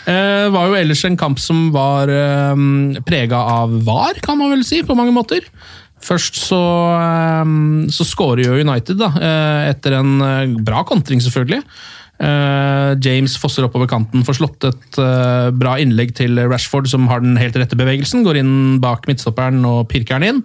Det 0.05 0.49
var 0.55 0.69
jo 0.71 0.77
ellers 0.79 1.03
en 1.07 1.17
kamp 1.19 1.39
som 1.41 1.69
var 1.75 2.11
eh, 2.11 2.63
prega 3.07 3.39
av 3.59 3.79
var, 3.87 4.19
kan 4.25 4.37
man 4.41 4.51
vel 4.57 4.65
si, 4.67 4.81
på 4.83 4.97
mange 4.97 5.15
måter. 5.15 5.45
Først 6.03 6.37
så, 6.39 6.59
eh, 6.95 7.55
så 7.93 8.05
skårer 8.07 8.45
jo 8.47 8.59
United, 8.63 8.99
da, 9.01 9.09
eh, 9.19 9.69
etter 9.73 9.97
en 9.99 10.13
eh, 10.23 10.57
bra 10.65 10.83
kontring, 10.87 11.19
selvfølgelig. 11.23 11.63
Eh, 12.19 12.91
James 12.99 13.37
fosser 13.39 13.63
oppover 13.63 13.87
kanten, 13.87 14.25
får 14.27 14.39
slått 14.41 14.67
et 14.67 14.99
eh, 14.99 15.49
bra 15.55 15.77
innlegg 15.79 16.11
til 16.17 16.35
Rashford, 16.51 16.89
som 16.91 17.07
har 17.11 17.23
den 17.23 17.39
helt 17.39 17.55
rette 17.59 17.79
bevegelsen. 17.79 18.25
Går 18.27 18.41
inn 18.41 18.53
bak 18.83 19.07
midtstopperen 19.07 19.63
og 19.67 19.87
pirker 19.91 20.19
den 20.19 20.33
inn. 20.33 20.43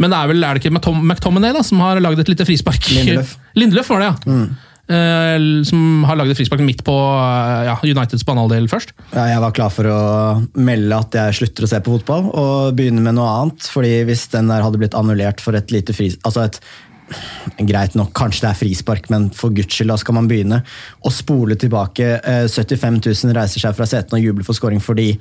Men 0.00 0.12
det 0.14 0.16
er 0.16 0.32
vel 0.32 0.46
er 0.46 0.56
det 0.56 0.64
ikke 0.64 0.96
McTominay 0.96 1.52
da, 1.52 1.62
som 1.66 1.82
har 1.84 2.00
lagd 2.00 2.22
et 2.22 2.32
lite 2.32 2.48
frispark? 2.48 2.88
Lindeløf. 2.96 3.36
Lindeløf 3.60 3.92
var 3.92 4.04
det, 4.04 4.10
ja. 4.24 4.44
Eh, 4.90 5.36
som 5.68 6.06
har 6.08 6.16
lagd 6.18 6.32
et 6.32 6.40
frispark 6.40 6.64
midt 6.66 6.80
på 6.86 6.94
uh, 6.96 7.60
ja, 7.68 7.76
Uniteds 7.84 8.24
banehalvdel 8.26 8.66
først. 8.72 8.94
Ja, 9.12 9.28
jeg 9.30 9.42
var 9.44 9.52
klar 9.54 9.70
for 9.70 9.86
å 9.86 10.00
melde 10.58 10.98
at 11.04 11.18
jeg 11.20 11.36
slutter 11.42 11.66
å 11.66 11.70
se 11.70 11.82
på 11.84 11.98
fotball 11.98 12.30
og 12.32 12.78
begynne 12.78 13.04
med 13.04 13.18
noe 13.20 13.28
annet. 13.42 13.68
fordi 13.70 14.00
hvis 14.08 14.26
den 14.32 14.48
der 14.50 14.64
hadde 14.64 14.80
blitt 14.80 14.96
annullert 14.98 15.44
for 15.44 15.58
et 15.58 15.70
lite 15.74 15.94
fris... 15.94 16.16
Altså 16.24 16.48
et 16.48 16.58
Greit 17.58 17.94
nok, 17.98 18.12
kanskje 18.16 18.46
det 18.46 18.50
er 18.54 18.58
frispark, 18.60 19.10
men 19.10 19.28
for 19.36 19.50
guds 19.54 19.74
skyld, 19.74 19.90
da 19.92 19.96
skal 20.00 20.14
man 20.16 20.28
begynne 20.30 20.62
å 21.04 21.12
spole 21.12 21.56
tilbake. 21.60 22.20
Eh, 22.24 22.46
75 22.48 23.00
000 23.24 23.36
reiser 23.36 23.60
seg 23.66 23.76
fra 23.76 23.86
setene 23.90 24.20
og 24.20 24.24
jubler 24.30 24.44
for 24.46 24.54
scoring 24.58 24.80
fordi 24.80 25.12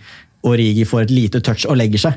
Origi 0.48 0.86
får 0.88 1.01
et 1.03 1.10
lite 1.12 1.41
touch 1.43 1.65
og 1.67 1.75
legger 1.75 2.00
seg. 2.00 2.13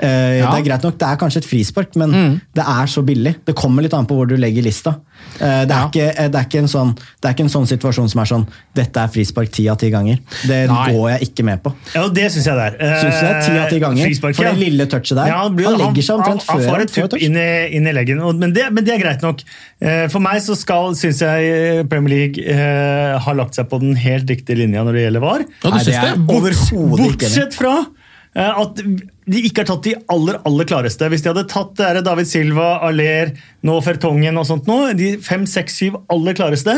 Eh, 0.00 0.38
Ja. 0.40 0.50
Det 0.50 0.62
er 0.62 0.68
greit 0.70 0.82
nok, 0.86 0.96
det 0.98 1.08
er 1.10 1.16
kanskje 1.20 1.42
et 1.42 1.48
frispark, 1.50 1.96
men 2.00 2.40
det 2.56 2.64
er 2.64 2.86
så 2.88 3.02
billig. 3.04 3.34
Det 3.44 3.54
kommer 3.54 3.82
litt 3.84 3.92
an 3.92 4.06
på 4.08 4.16
hvor 4.16 4.26
du 4.30 4.36
legger 4.36 4.64
lista. 4.64 4.94
Eh, 5.36 5.64
det, 5.68 5.70
er 5.70 5.76
Ja. 5.76 5.86
ikke, 5.90 6.04
eh, 6.16 6.28
det, 6.32 6.38
er 6.40 6.46
ikke 6.48 6.58
en 6.62 6.68
sånn, 6.70 6.94
det 6.96 7.28
er 7.28 7.34
ikke 7.34 7.44
en 7.44 7.52
sånn 7.52 7.66
situasjon 7.68 8.08
som 8.08 8.20
er 8.22 8.28
sånn 8.30 8.46
Dette 8.76 9.02
er 9.02 9.08
frispark 9.12 9.50
ti 9.52 9.66
av 9.68 9.76
ti 9.80 9.90
ganger. 9.92 10.18
Det 10.48 10.62
Nei. 10.68 10.92
går 10.92 11.10
jeg 11.10 11.28
ikke 11.30 11.44
med 11.44 11.62
på. 11.64 11.72
Ja, 11.94 12.06
det 12.08 12.26
syns 12.32 12.46
jeg 12.48 12.56
det 12.56 12.66
er. 12.66 13.00
Synes 13.00 13.20
jeg, 13.20 13.22
du 13.22 13.26
det 13.26 13.36
er 13.36 13.42
ti 13.42 13.58
av 13.58 13.70
10 13.70 13.80
ganger? 13.84 14.04
frispark, 14.08 14.36
For 14.36 14.44
det 14.44 14.58
lille 14.60 14.86
touchet 14.92 15.16
der. 15.16 15.30
Ja, 15.32 15.38
han, 15.44 15.56
blir, 15.56 15.66
Han 15.70 15.78
legger 15.80 16.02
seg 16.08 16.16
omtrent 16.20 16.44
han, 16.44 16.56
han 16.56 16.62
før 16.62 16.68
får 16.72 16.84
et 16.84 16.94
tupp 16.96 17.18
inn, 17.20 17.36
inn 17.36 17.88
i 17.88 17.94
leggen, 17.96 18.20
og, 18.20 18.36
men, 18.40 18.52
det, 18.56 18.66
men 18.72 18.84
det 18.84 18.94
er 18.96 19.00
greit 19.04 19.24
nok. 19.24 19.40
Eh, 19.80 20.06
For 20.12 20.20
meg 20.24 20.40
så 20.44 20.56
skal, 20.56 20.96
syns 20.96 21.20
jeg 21.24 21.52
eh, 21.52 21.82
Premier 21.88 22.16
League 22.16 22.44
eh, 22.44 23.16
har 23.20 23.38
lagt 23.40 23.56
seg 23.56 23.68
på 23.72 23.80
den 23.80 23.96
helt 23.96 24.28
riktige 24.28 24.56
linja 24.60 24.84
når 24.84 24.98
det 24.98 25.06
gjelder 25.06 25.24
VAR. 25.24 25.46
Ja, 25.64 25.70
du 25.70 25.76
Nei, 25.76 25.84
det 25.84 25.96
er. 26.00 26.16
Bortsett 26.26 27.56
fra 27.56 27.76
eh, 27.80 27.95
at 28.36 28.80
de 29.26 29.40
ikke 29.48 29.62
har 29.62 29.68
tatt 29.70 29.86
de 29.86 29.94
aller 30.12 30.36
aller 30.44 30.68
klareste. 30.68 31.08
Hvis 31.08 31.22
de 31.24 31.30
hadde 31.32 31.46
tatt 31.48 31.72
det 31.78 32.04
David 32.04 32.28
Silva, 32.28 32.66
Aller, 32.84 33.30
nå 33.64 33.78
Fertongen 33.84 34.36
og 34.36 34.44
sånt 34.48 34.68
nå, 34.68 34.76
de 34.98 35.14
fem, 35.24 35.46
seks, 35.48 35.78
syv 35.80 35.96
aller 36.12 36.36
klareste, 36.36 36.74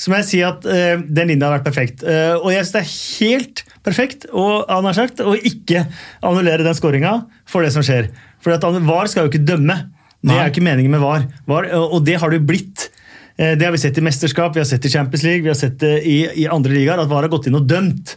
så 0.00 0.10
må 0.10 0.16
jeg 0.22 0.26
si 0.30 0.40
at 0.42 0.64
uh, 0.66 1.02
den 1.04 1.28
linja 1.30 1.46
har 1.46 1.58
vært 1.58 1.68
perfekt. 1.68 2.02
Uh, 2.02 2.40
og 2.40 2.48
jeg 2.50 2.64
synes 2.64 2.72
det 2.74 2.80
er 2.80 2.94
helt 3.20 3.62
perfekt 3.84 4.24
og, 4.32 4.64
han 4.66 4.88
har 4.88 4.96
sagt, 4.96 5.20
å 5.20 5.36
ikke 5.36 5.84
annullere 6.24 6.64
den 6.66 6.74
skåringa 6.74 7.12
for 7.46 7.62
det 7.62 7.70
som 7.76 7.84
skjer. 7.84 8.08
For 8.42 8.56
at 8.56 8.64
VAR 8.64 9.12
skal 9.12 9.26
jo 9.28 9.30
ikke 9.34 9.44
dømme. 9.46 9.76
Det 10.24 10.32
er 10.32 10.48
jo 10.48 10.54
ikke 10.56 10.64
meningen 10.66 10.96
med 10.96 11.04
VAR. 11.04 11.28
VAR 11.46 11.68
og 11.84 12.00
det 12.08 12.16
har 12.18 12.32
det 12.32 12.40
jo 12.40 12.48
blitt. 12.48 12.88
Uh, 13.36 13.52
Det 13.54 13.68
har 13.68 13.76
vi 13.76 13.82
sett 13.84 14.00
i 14.00 14.06
mesterskap, 14.08 14.56
vi 14.56 14.64
har 14.64 14.70
sett 14.72 14.88
i 14.88 14.94
Champions 14.96 15.22
League, 15.28 15.44
vi 15.44 15.52
har 15.52 15.60
sett 15.60 15.76
det 15.84 15.98
i, 16.08 16.22
i 16.42 16.48
andre 16.50 16.74
ligaer, 16.74 17.04
at 17.04 17.12
VAR 17.12 17.28
har 17.28 17.34
gått 17.36 17.52
inn 17.52 17.60
og 17.60 17.68
dømt. 17.68 18.16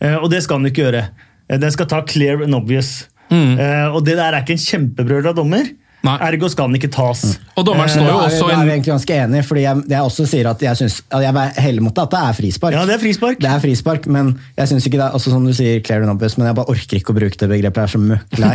Eh, 0.00 0.16
Og 0.18 0.28
det 0.32 0.42
skal 0.44 0.60
han 0.60 0.68
ikke 0.68 0.88
gjøre. 0.88 1.06
Eh, 1.48 1.58
Den 1.60 1.70
skal 1.70 1.86
ta 1.86 2.02
clear 2.06 2.42
and 2.42 2.54
obvious. 2.54 3.08
Eh, 3.30 3.86
Og 3.94 4.04
det 4.06 4.16
der 4.16 4.32
er 4.32 4.42
ikke 4.42 4.52
en 4.58 4.58
kjempebrøl 4.66 5.26
av 5.26 5.34
dommer. 5.36 5.64
Nei. 6.04 6.16
Ergo 6.28 6.48
skal 6.52 6.68
den 6.68 6.78
ikke 6.78 6.90
tas. 6.92 7.22
Og 7.54 7.64
dommeren 7.66 7.88
står 7.88 8.04
jo 8.08 8.16
er, 8.18 8.26
også 8.28 8.48
da 8.50 8.58
er 8.58 8.66
vi 8.68 8.74
egentlig 8.74 8.92
ganske 8.92 9.16
enige, 9.24 9.44
fordi 9.48 9.62
jeg, 9.64 9.82
jeg 9.88 10.08
også 10.10 10.26
sier 10.28 10.48
at 10.50 10.64
jeg 10.66 10.80
synes, 10.80 10.98
at 11.08 11.24
jeg 11.24 11.64
heller 11.64 11.84
mot 11.86 11.94
det, 11.96 12.04
at 12.04 12.12
det 12.14 12.20
er 12.20 12.36
frispark. 12.38 12.76
Ja, 12.76 12.84
det 12.88 12.96
er 12.96 13.02
frispark. 13.02 13.40
Det 13.40 13.50
er 13.50 13.62
frispark, 13.62 14.08
men 14.12 14.34
jeg 14.58 14.70
synes 14.72 14.88
ikke 14.88 15.00
det 15.00 15.06
er 15.06 15.16
også 15.16 15.32
som 15.32 15.46
du 15.48 15.52
sier, 15.56 15.80
clear 15.86 16.04
and 16.04 16.12
obvious, 16.12 16.36
men 16.38 16.50
jeg 16.50 16.58
bare 16.58 16.74
orker 16.74 17.00
ikke 17.00 17.14
å 17.14 17.18
bruke 17.18 17.40
det 17.40 17.48
begrepet. 17.50 17.80
Jeg 17.80 17.88
er 17.88 17.94
så 17.94 18.02
møkk 18.02 18.38
lei. 18.42 18.52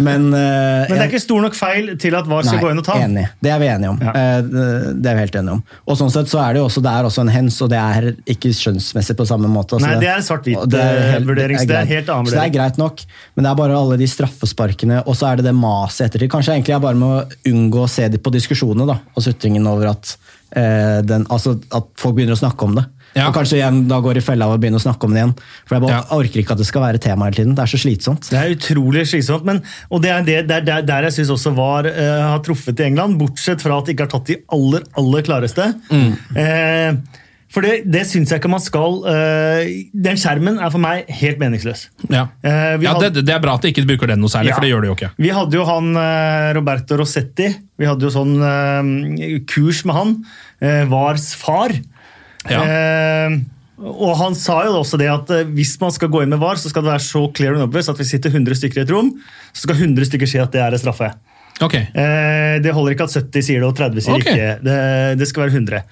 Men, 0.00 0.28
uh, 0.32 0.84
Men 0.90 0.94
det 0.94 1.00
er 1.00 1.08
ikke 1.10 1.22
stor 1.22 1.42
nok 1.44 1.56
feil 1.58 1.90
til 2.00 2.14
at 2.16 2.28
VAR 2.28 2.46
skal 2.46 2.60
gå 2.62 2.70
inn 2.74 2.80
og 2.82 2.86
ta. 2.86 2.98
Enig. 3.04 3.26
Det 3.40 3.52
er 3.54 3.60
vi 3.62 3.70
enige 3.72 3.94
om. 3.94 3.98
Ja. 4.04 4.12
Uh, 4.12 4.90
Det 5.00 5.10
er 5.10 5.16
vi 5.18 5.24
helt 5.24 5.40
enige 5.40 5.56
om. 5.58 5.64
Og 5.86 5.98
sånn 6.00 6.12
sett 6.12 6.30
så 6.30 6.40
er 6.44 6.54
det 6.56 6.62
jo 6.62 6.66
også, 6.68 6.82
det 6.84 6.92
er 6.92 7.08
også 7.08 7.24
en 7.24 7.32
hens, 7.32 7.58
og 7.64 7.70
det 7.72 7.80
er 7.80 8.10
ikke 8.34 8.52
skjønnsmessig 8.56 9.16
på 9.18 9.26
samme 9.28 9.48
måte. 9.50 9.78
Altså 9.78 9.88
Nei, 9.88 9.98
det 10.02 10.10
er 10.12 10.24
svart-hvitt-vurdering. 10.26 10.74
det 10.74 10.84
er 10.84 11.16
eh, 11.16 11.26
vurdering, 11.28 11.60
det 11.70 11.78
er 11.80 11.90
helt 11.90 12.12
annen 12.12 12.28
Så 12.30 12.36
det 12.36 12.44
er 12.44 12.54
greit 12.54 12.80
nok, 12.80 13.04
men 13.34 13.46
det 13.46 13.52
er 13.52 13.58
bare 13.60 13.78
alle 13.80 13.98
de 14.00 14.08
straffesparkene, 14.10 15.02
og 15.06 15.16
så 15.18 15.30
er 15.30 15.40
det 15.40 15.48
det 15.48 15.54
maset 15.56 16.08
ettertid. 16.08 16.30
Kanskje 16.32 16.56
egentlig 16.56 16.74
jeg 16.74 16.84
bare 16.84 16.89
må 16.98 17.24
unngå 17.46 17.84
å 17.84 17.90
se 17.90 18.08
på 18.10 18.32
diskusjonene 18.34 18.86
da, 18.86 18.98
og 19.14 19.22
sutringen 19.22 19.66
over 19.66 19.92
at, 19.92 20.16
eh, 20.56 21.00
den, 21.06 21.26
altså, 21.30 21.58
at 21.72 21.92
folk 22.00 22.16
begynner 22.16 22.34
å 22.38 22.42
snakke 22.42 22.66
om 22.66 22.74
det. 22.74 22.86
Ja. 23.14 23.26
Og 23.26 23.34
kanskje 23.34 23.58
igjen 23.58 23.88
da 23.90 23.98
går 24.02 24.20
i 24.20 24.22
fella 24.22 24.46
av 24.46 24.54
å 24.54 24.60
begynne 24.62 24.78
å 24.78 24.82
snakke 24.82 25.08
om 25.08 25.14
det 25.14 25.18
igjen. 25.18 25.32
For 25.66 25.74
jeg 25.74 25.82
bare 25.82 25.96
Ja. 25.96 26.02
orker 26.14 26.40
ikke 26.42 26.52
at 26.52 26.58
det 26.58 26.66
skal 26.66 26.82
være 26.82 27.00
tema 27.02 27.26
hele 27.26 27.34
tiden. 27.34 27.54
Det 27.56 27.62
er 27.64 27.72
så 27.72 27.80
slitsomt. 27.82 28.28
Det 28.30 28.38
er 28.38 28.54
utrolig 28.54 29.02
slitsomt, 29.06 29.44
men, 29.44 29.62
og 29.90 30.02
det 30.02 30.10
er 30.10 30.22
det, 30.22 30.36
det 30.46 30.56
er 30.56 30.60
der, 30.68 30.82
der 30.82 31.02
jeg 31.08 31.12
syns 31.18 31.32
også 31.34 31.54
VAR 31.56 31.86
uh, 31.86 32.20
har 32.30 32.38
truffet 32.46 32.78
i 32.78 32.86
England, 32.86 33.18
bortsett 33.18 33.60
fra 33.60 33.78
at 33.78 33.86
de 33.86 33.94
ikke 33.94 34.06
har 34.06 34.14
tatt 34.14 34.30
de 34.30 34.36
aller, 34.52 34.86
aller 34.96 35.22
klareste. 35.22 35.74
Mm. 35.90 36.12
Eh, 36.36 36.94
for 37.50 37.66
det, 37.66 37.80
det 37.90 38.04
syns 38.06 38.30
jeg 38.30 38.38
ikke 38.38 38.50
man 38.52 38.62
skal 38.62 39.00
eh, 39.10 39.70
Den 39.90 40.18
skjermen 40.20 40.60
er 40.62 40.70
for 40.70 40.82
meg 40.82 41.08
helt 41.20 41.40
meningsløs. 41.42 41.88
Ja, 42.06 42.28
Eh, 42.46 42.76
ja 42.84 42.92
det, 43.02 43.24
det 43.26 43.34
er 43.34 43.42
bra 43.42 43.56
at 43.58 43.64
de 43.66 43.72
ikke 43.72 43.86
bruker 43.88 44.12
den 44.12 44.22
noe 44.22 44.30
særlig, 44.30 44.52
Ja. 44.52 44.58
for 44.58 44.66
det 44.66 44.70
gjør 44.70 44.84
de 44.84 44.90
jo 44.92 44.98
ikke. 44.98 45.10
Vi 45.18 45.32
hadde 45.34 45.58
jo 45.58 45.64
han 45.68 45.90
eh, 45.98 46.50
Roberto 46.56 47.00
Rossetti. 47.00 47.48
Vi 47.80 47.88
hadde 47.88 48.06
jo 48.06 48.12
sånn 48.14 48.36
kurs 49.50 49.82
med 49.88 49.96
han. 49.96 50.14
Vars 50.90 51.32
far. 51.40 51.72
Ja. 52.48 52.60
Eh, 52.64 53.40
og 53.80 54.12
han 54.20 54.36
sa 54.36 54.58
jo 54.66 54.76
også 54.82 54.98
det 55.00 55.08
at 55.08 55.30
hvis 55.54 55.74
man 55.80 55.92
skal 55.94 56.10
gå 56.12 56.22
inn 56.22 56.32
med 56.32 56.40
VAR, 56.42 56.58
så 56.60 56.68
skal 56.68 56.84
det 56.84 56.92
være 56.92 57.04
så 57.04 57.24
clear 57.36 57.56
and 57.56 57.64
obvious 57.64 57.88
at 57.88 58.00
vi 58.00 58.06
sitter 58.08 58.32
100 58.32 58.58
stykker 58.60 58.82
i 58.82 58.84
et 58.84 58.92
rom, 58.92 59.14
så 59.54 59.64
skal 59.64 59.80
100 59.80 60.08
stykker 60.10 60.28
si 60.28 60.40
at 60.40 60.52
det 60.52 60.60
er 60.60 60.76
en 60.76 60.82
straffe. 60.82 61.08
Okay. 61.60 61.88
Eh, 61.92 62.60
det 62.64 62.72
holder 62.76 62.94
ikke 62.94 63.08
at 63.08 63.16
70 63.16 63.44
sier 63.44 63.60
det 63.60 63.68
og 63.68 63.76
30 63.76 64.04
sier 64.04 64.16
okay. 64.16 64.36
ikke. 64.36 64.52
Det, 64.64 64.78
det 65.20 65.28
skal 65.28 65.46
være 65.46 65.56
100. 65.60 65.82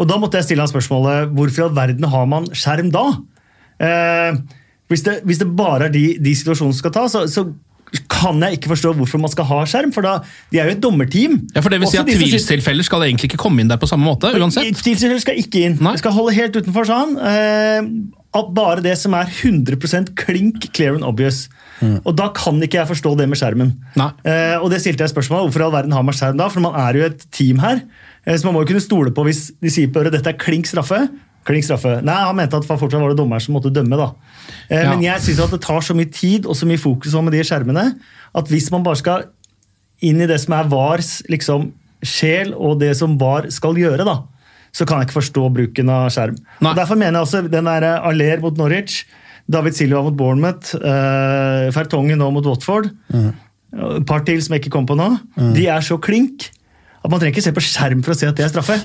Og 0.00 0.08
da 0.08 0.16
måtte 0.20 0.40
jeg 0.40 0.48
stille 0.48 0.64
han 0.64 0.70
spørsmålet 0.70 1.34
hvorfor 1.36 1.62
i 1.62 1.66
all 1.66 1.74
verden 1.76 2.06
har 2.12 2.28
man 2.30 2.48
skjerm 2.56 2.88
da? 2.94 3.06
Eh, 3.80 4.38
hvis, 4.90 5.04
det, 5.06 5.20
hvis 5.28 5.42
det 5.42 5.50
bare 5.56 5.90
er 5.90 5.94
de, 5.94 6.06
de 6.20 6.36
situasjonene 6.36 6.76
som 6.76 6.82
skal 6.82 6.94
ta, 6.96 7.04
så, 7.12 7.26
så 7.30 7.46
kan 8.10 8.38
jeg 8.44 8.58
ikke 8.58 8.70
forstå 8.70 8.92
hvorfor 8.98 9.20
man 9.22 9.32
skal 9.32 9.48
ha 9.48 9.60
skjerm. 9.68 9.92
For 9.94 10.06
da, 10.06 10.20
de 10.52 10.60
er 10.60 10.70
jo 10.70 10.76
et 10.76 10.82
dommerteam. 10.82 11.36
Ja, 11.54 11.64
for 11.64 11.72
det 11.72 11.80
vil 11.82 11.90
si 11.90 12.00
at 12.00 12.10
Tvilstilfeller 12.10 12.86
skal 12.86 13.06
egentlig 13.08 13.32
ikke 13.32 13.42
komme 13.42 13.62
inn 13.62 13.70
der 13.70 13.80
på 13.82 13.88
samme 13.90 14.06
måte, 14.06 14.32
uansett? 14.36 14.70
Tvilstilfeller 14.78 15.22
skal 15.24 15.40
ikke 15.42 15.66
inn. 15.66 15.78
Nei. 15.82 15.96
De 15.96 16.02
skal 16.02 16.14
holde 16.16 16.36
helt 16.36 16.56
utenfor, 16.56 16.88
sa 16.88 17.02
han. 17.04 17.16
Eh, 17.30 18.44
bare 18.54 18.84
det 18.84 18.94
som 19.00 19.14
er 19.18 19.26
100 19.26 20.14
klink 20.18 20.70
clear 20.76 20.94
and 20.94 21.06
obvious. 21.06 21.48
Og 22.04 22.12
da 22.16 22.28
kan 22.36 22.60
ikke 22.62 22.78
jeg 22.78 22.90
forstå 22.92 23.16
det 23.18 23.26
med 23.30 23.40
skjermen. 23.40 23.72
Eh, 23.96 24.56
og 24.60 24.70
det 24.70 24.82
stilte 24.84 25.06
jeg 25.06 25.14
spørsmål 25.14 25.42
om 25.42 25.48
hvorfor 25.48 25.64
i 25.64 25.66
all 25.66 25.74
verden 25.74 25.96
har 25.96 26.06
man 26.06 26.16
skjerm 26.16 26.38
da, 26.38 26.50
for 26.52 26.62
man 26.62 26.76
er 26.78 26.98
jo 26.98 27.08
et 27.08 27.24
team 27.34 27.62
her. 27.64 27.82
Eh, 28.26 28.36
så 28.36 28.46
man 28.46 28.56
må 28.56 28.64
jo 28.64 28.70
kunne 28.72 28.84
stole 28.84 29.12
på 29.14 29.24
hvis 29.26 29.48
de 29.60 29.72
sier 29.72 29.90
på 29.92 30.02
øret 30.02 30.14
dette 30.16 30.32
er 30.32 30.38
klink 30.40 30.68
straffe. 30.70 31.02
Klink 31.48 31.64
straffe. 31.64 31.98
Nei, 32.04 32.18
han 32.20 32.36
mente 32.36 32.58
at 32.58 32.68
fortsatt 32.68 33.00
var 33.00 33.14
det 33.14 33.20
dommeren 33.20 33.42
som 33.42 33.56
måtte 33.56 33.72
dømme, 33.72 33.96
da. 33.96 34.10
Men 34.70 35.02
Ja. 35.02 35.14
Jeg 35.14 35.24
syns 35.24 35.50
det 35.50 35.60
tar 35.64 35.80
så 35.80 35.96
mye 35.96 36.10
tid 36.12 36.46
og 36.46 36.56
så 36.56 36.68
mye 36.68 36.80
fokus 36.80 37.14
med 37.16 37.32
de 37.32 37.44
skjermene, 37.46 37.86
at 38.34 38.48
hvis 38.48 38.70
man 38.70 38.84
bare 38.84 39.00
skal 39.00 39.24
inn 40.04 40.20
i 40.20 40.28
det 40.28 40.38
som 40.40 40.54
er 40.56 40.68
VARs 40.68 41.22
liksom, 41.28 41.72
sjel, 42.02 42.52
og 42.56 42.78
det 42.80 42.94
som 42.96 43.18
VAR 43.20 43.50
skal 43.52 43.76
gjøre, 43.76 44.04
da, 44.04 44.22
så 44.72 44.86
kan 44.86 45.00
jeg 45.00 45.08
ikke 45.08 45.18
forstå 45.20 45.48
bruken 45.56 45.90
av 45.92 46.10
skjerm. 46.14 46.38
Og 46.62 46.76
Derfor 46.76 46.96
mener 46.96 47.18
jeg 47.18 47.26
også 47.26 47.42
den 47.48 47.68
der 47.68 47.88
eh, 47.88 48.08
Aller 48.08 48.40
mot 48.40 48.56
Norwich, 48.56 49.04
David 49.50 49.74
Silva 49.74 50.02
mot 50.06 50.14
Bournemouth, 50.14 50.76
uh, 50.78 51.72
Fertongen 51.74 52.20
nå 52.20 52.28
mot 52.30 52.46
Watford, 52.46 52.92
et 53.10 54.06
par 54.06 54.22
til 54.26 54.38
som 54.42 54.54
jeg 54.54 54.62
ikke 54.62 54.72
kom 54.76 54.86
på 54.86 54.94
nå, 54.98 55.08
de 55.56 55.66
er 55.66 55.82
så 55.82 55.98
klink 55.98 56.50
at 57.00 57.08
man 57.10 57.20
trenger 57.20 57.32
ikke 57.32 57.42
se 57.48 57.52
på 57.56 57.62
skjerm 57.64 58.02
for 58.04 58.12
å 58.12 58.18
se 58.18 58.28
at 58.28 58.36
det 58.36 58.44
er 58.44 58.52
straffe. 58.52 58.76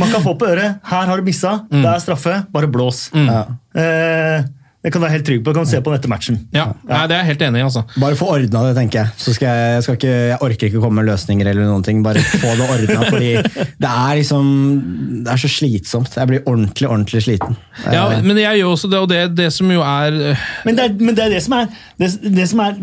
Man 0.00 0.10
kan 0.10 0.22
få 0.24 0.34
på 0.40 0.48
øret 0.50 0.80
'her 0.82 1.06
har 1.06 1.16
du 1.16 1.22
missa', 1.22 1.60
det 1.70 1.84
er 1.86 2.02
straffe, 2.02 2.44
bare 2.52 2.66
blås. 2.66 3.08
Eh, 3.14 4.44
det 4.84 4.90
kan 4.92 5.00
du 5.00 5.06
være 5.06 5.14
helt 5.16 5.24
trygg 5.24 5.40
på, 5.44 5.52
du 5.54 5.56
kan 5.56 5.66
se 5.66 5.78
på 5.80 5.88
den 5.88 5.96
etter 5.96 6.10
matchen. 6.12 6.36
Ja, 6.52 6.66
Nei, 6.84 7.06
det 7.08 7.14
er 7.16 7.22
jeg 7.22 7.28
helt 7.30 7.42
enig 7.46 7.60
i. 7.62 7.64
altså. 7.64 7.82
Bare 7.96 8.16
få 8.20 8.26
ordna 8.34 8.66
det, 8.66 8.74
tenker 8.76 8.98
jeg. 9.00 9.08
Så 9.16 9.32
skal 9.32 9.48
jeg, 9.48 9.70
jeg, 9.78 9.82
skal 9.86 9.94
ikke, 9.96 10.10
jeg 10.28 10.38
orker 10.44 10.66
ikke 10.68 10.80
komme 10.82 10.98
med 11.00 11.08
løsninger 11.08 11.46
eller 11.48 11.64
noen 11.64 11.82
ting. 11.86 12.02
Bare 12.04 12.20
få 12.20 12.50
det 12.58 12.66
ordna, 12.68 13.06
fordi 13.08 13.30
det 13.80 13.88
er 13.88 14.18
liksom 14.20 14.50
Det 15.24 15.32
er 15.32 15.40
så 15.40 15.48
slitsomt. 15.48 16.12
Jeg 16.20 16.28
blir 16.28 16.42
ordentlig, 16.44 16.88
ordentlig 16.90 17.22
sliten. 17.24 17.56
Ja, 17.86 18.10
Eh, 18.12 18.20
men 18.22 18.36
jeg 18.36 18.60
gjør 18.60 18.74
også 18.74 18.90
det, 18.92 18.98
og 19.00 19.08
det, 19.08 19.22
det 19.38 19.48
som 19.56 19.70
jo 19.72 19.80
er 19.80 20.12
øh, 20.12 20.44
Men 20.66 20.76
det 20.76 20.84
er, 20.84 20.92
men 21.00 21.14
det, 21.16 21.24
er 21.24 21.28
det 21.38 21.42
som 21.42 21.52
er 21.62 21.66
det, 21.98 22.10
det 22.36 22.48
som 22.50 22.60
er 22.60 22.76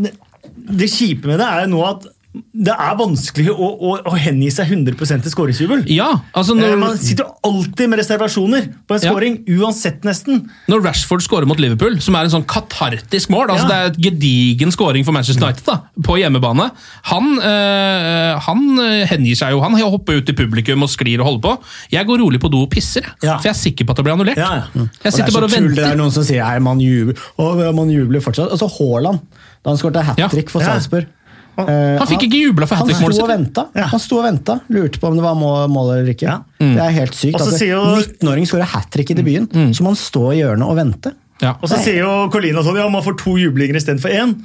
det 0.82 0.90
kjipe 0.90 1.28
med 1.28 1.38
det, 1.38 1.46
er 1.46 1.68
jo 1.68 1.72
nå 1.76 1.84
at 1.86 2.10
det 2.32 2.72
er 2.72 2.94
vanskelig 2.96 3.50
å, 3.52 3.68
å, 3.76 3.90
å 4.08 4.12
hengi 4.16 4.48
seg 4.56 4.70
100% 4.72 5.26
til 5.26 5.32
skåringsjubel. 5.34 5.82
Ja, 5.92 6.14
altså 6.34 6.56
når- 6.56 6.72
Eh, 6.72 6.78
Man 6.80 6.98
sitter 6.98 7.26
alltid 7.44 7.90
med 7.92 8.00
reservasjoner 8.00 8.70
på 8.88 8.96
en 8.96 9.02
Ja. 9.04 9.12
skåring, 9.12 9.34
uansett 9.60 10.02
nesten. 10.08 10.46
Når 10.70 10.84
Rashford 10.86 11.22
scorer 11.22 11.46
mot 11.46 11.60
Liverpool, 11.60 12.00
som 12.00 12.16
er 12.16 12.24
en 12.24 12.30
sånn 12.32 12.46
katartisk 12.46 13.30
mål 13.30 13.50
altså 13.50 13.68
Ja. 13.68 13.68
Det 13.68 13.76
er 13.76 13.86
et 13.92 13.98
gedigen 14.20 14.72
scoring 14.72 15.04
for 15.04 15.12
Manchester 15.12 15.44
United 15.44 15.66
da, 15.66 15.82
på 16.02 16.16
hjemmebane. 16.22 16.72
Han, 17.12 17.36
øh, 17.40 18.40
han 18.40 18.78
hengir 19.12 19.36
seg 19.36 19.52
jo. 19.52 19.60
Han 19.62 19.74
hopper 19.82 20.14
ut 20.22 20.30
i 20.30 20.34
publikum 20.34 20.84
og 20.84 20.90
sklir 20.90 21.20
og 21.20 21.26
holder 21.26 21.42
på. 21.42 21.54
Jeg 21.92 22.08
går 22.08 22.20
rolig 22.24 22.40
på 22.40 22.50
do 22.52 22.64
og 22.64 22.70
pisser, 22.72 23.04
ja. 23.22 23.38
for 23.40 23.50
jeg 23.50 23.56
er 23.56 23.60
sikker 23.60 23.86
på 23.86 23.92
at 23.92 23.98
det 23.98 24.06
blir 24.06 24.14
annullert. 24.16 24.38
Jeg 24.38 24.64
Og 24.76 24.90
det 25.04 25.06
er 25.06 25.12
sitter 25.18 25.32
bare 25.36 25.44
og 25.50 25.52
venter. 25.52 25.76
Det 25.76 25.92
er 25.92 25.96
noen 26.00 26.12
som 26.12 26.24
sier 26.24 26.44
at 26.46 26.62
man 26.62 26.80
jubler, 26.80 27.16
Å, 27.38 27.74
man 27.76 27.90
jubler 27.90 28.22
fortsatt. 28.24 28.52
Altså 28.52 28.70
Haaland, 28.72 29.20
da 29.64 29.70
han 29.72 29.78
skåret 29.78 30.04
hat 30.04 30.32
trick 30.32 30.50
for 30.50 30.62
Ja. 30.62 30.78
Salzburg. 30.80 31.08
Han 31.58 32.08
fikk 32.08 32.24
ikke 32.28 32.40
jubla 32.48 32.66
for 32.68 32.76
hat 32.80 32.86
Han 32.86 32.90
trick-målet 32.90 33.16
sitt. 33.52 33.82
Han 33.92 34.00
sto 34.00 34.18
og 34.18 34.24
venta, 34.26 34.60
lurte 34.72 35.00
på 35.02 35.08
om 35.12 35.16
det 35.20 35.24
var 35.26 35.36
mål, 35.36 35.92
eller 35.98 36.14
ikke. 36.14 36.38
Mm. 36.62 36.76
Det 36.78 36.84
er 36.86 36.96
helt 36.96 37.14
sykt. 37.18 37.36
Og 37.36 37.42
så 37.44 37.54
at 37.54 37.60
sier 37.60 37.74
jo- 37.76 37.98
19-åring 38.00 38.48
skårer 38.50 38.70
hat 38.72 38.90
trick 38.92 39.12
i 39.12 39.14
debuten, 39.18 39.50
Mm. 39.52 39.74
så 39.76 39.82
må 39.84 39.92
han 39.92 40.00
stå 40.00 40.24
i 40.34 40.38
hjørnet 40.42 40.68
og 40.68 40.76
vente. 40.80 41.14
Og 41.44 41.68
så 41.70 41.78
sier 41.82 42.00
jo 42.06 42.30
Colina 42.30 42.62
sånn 42.64 42.76
ja, 42.78 42.88
man 42.90 43.02
får 43.04 43.18
to 43.18 43.36
jublinger 43.38 43.76
istedenfor 43.76 44.10
én. 44.14 44.36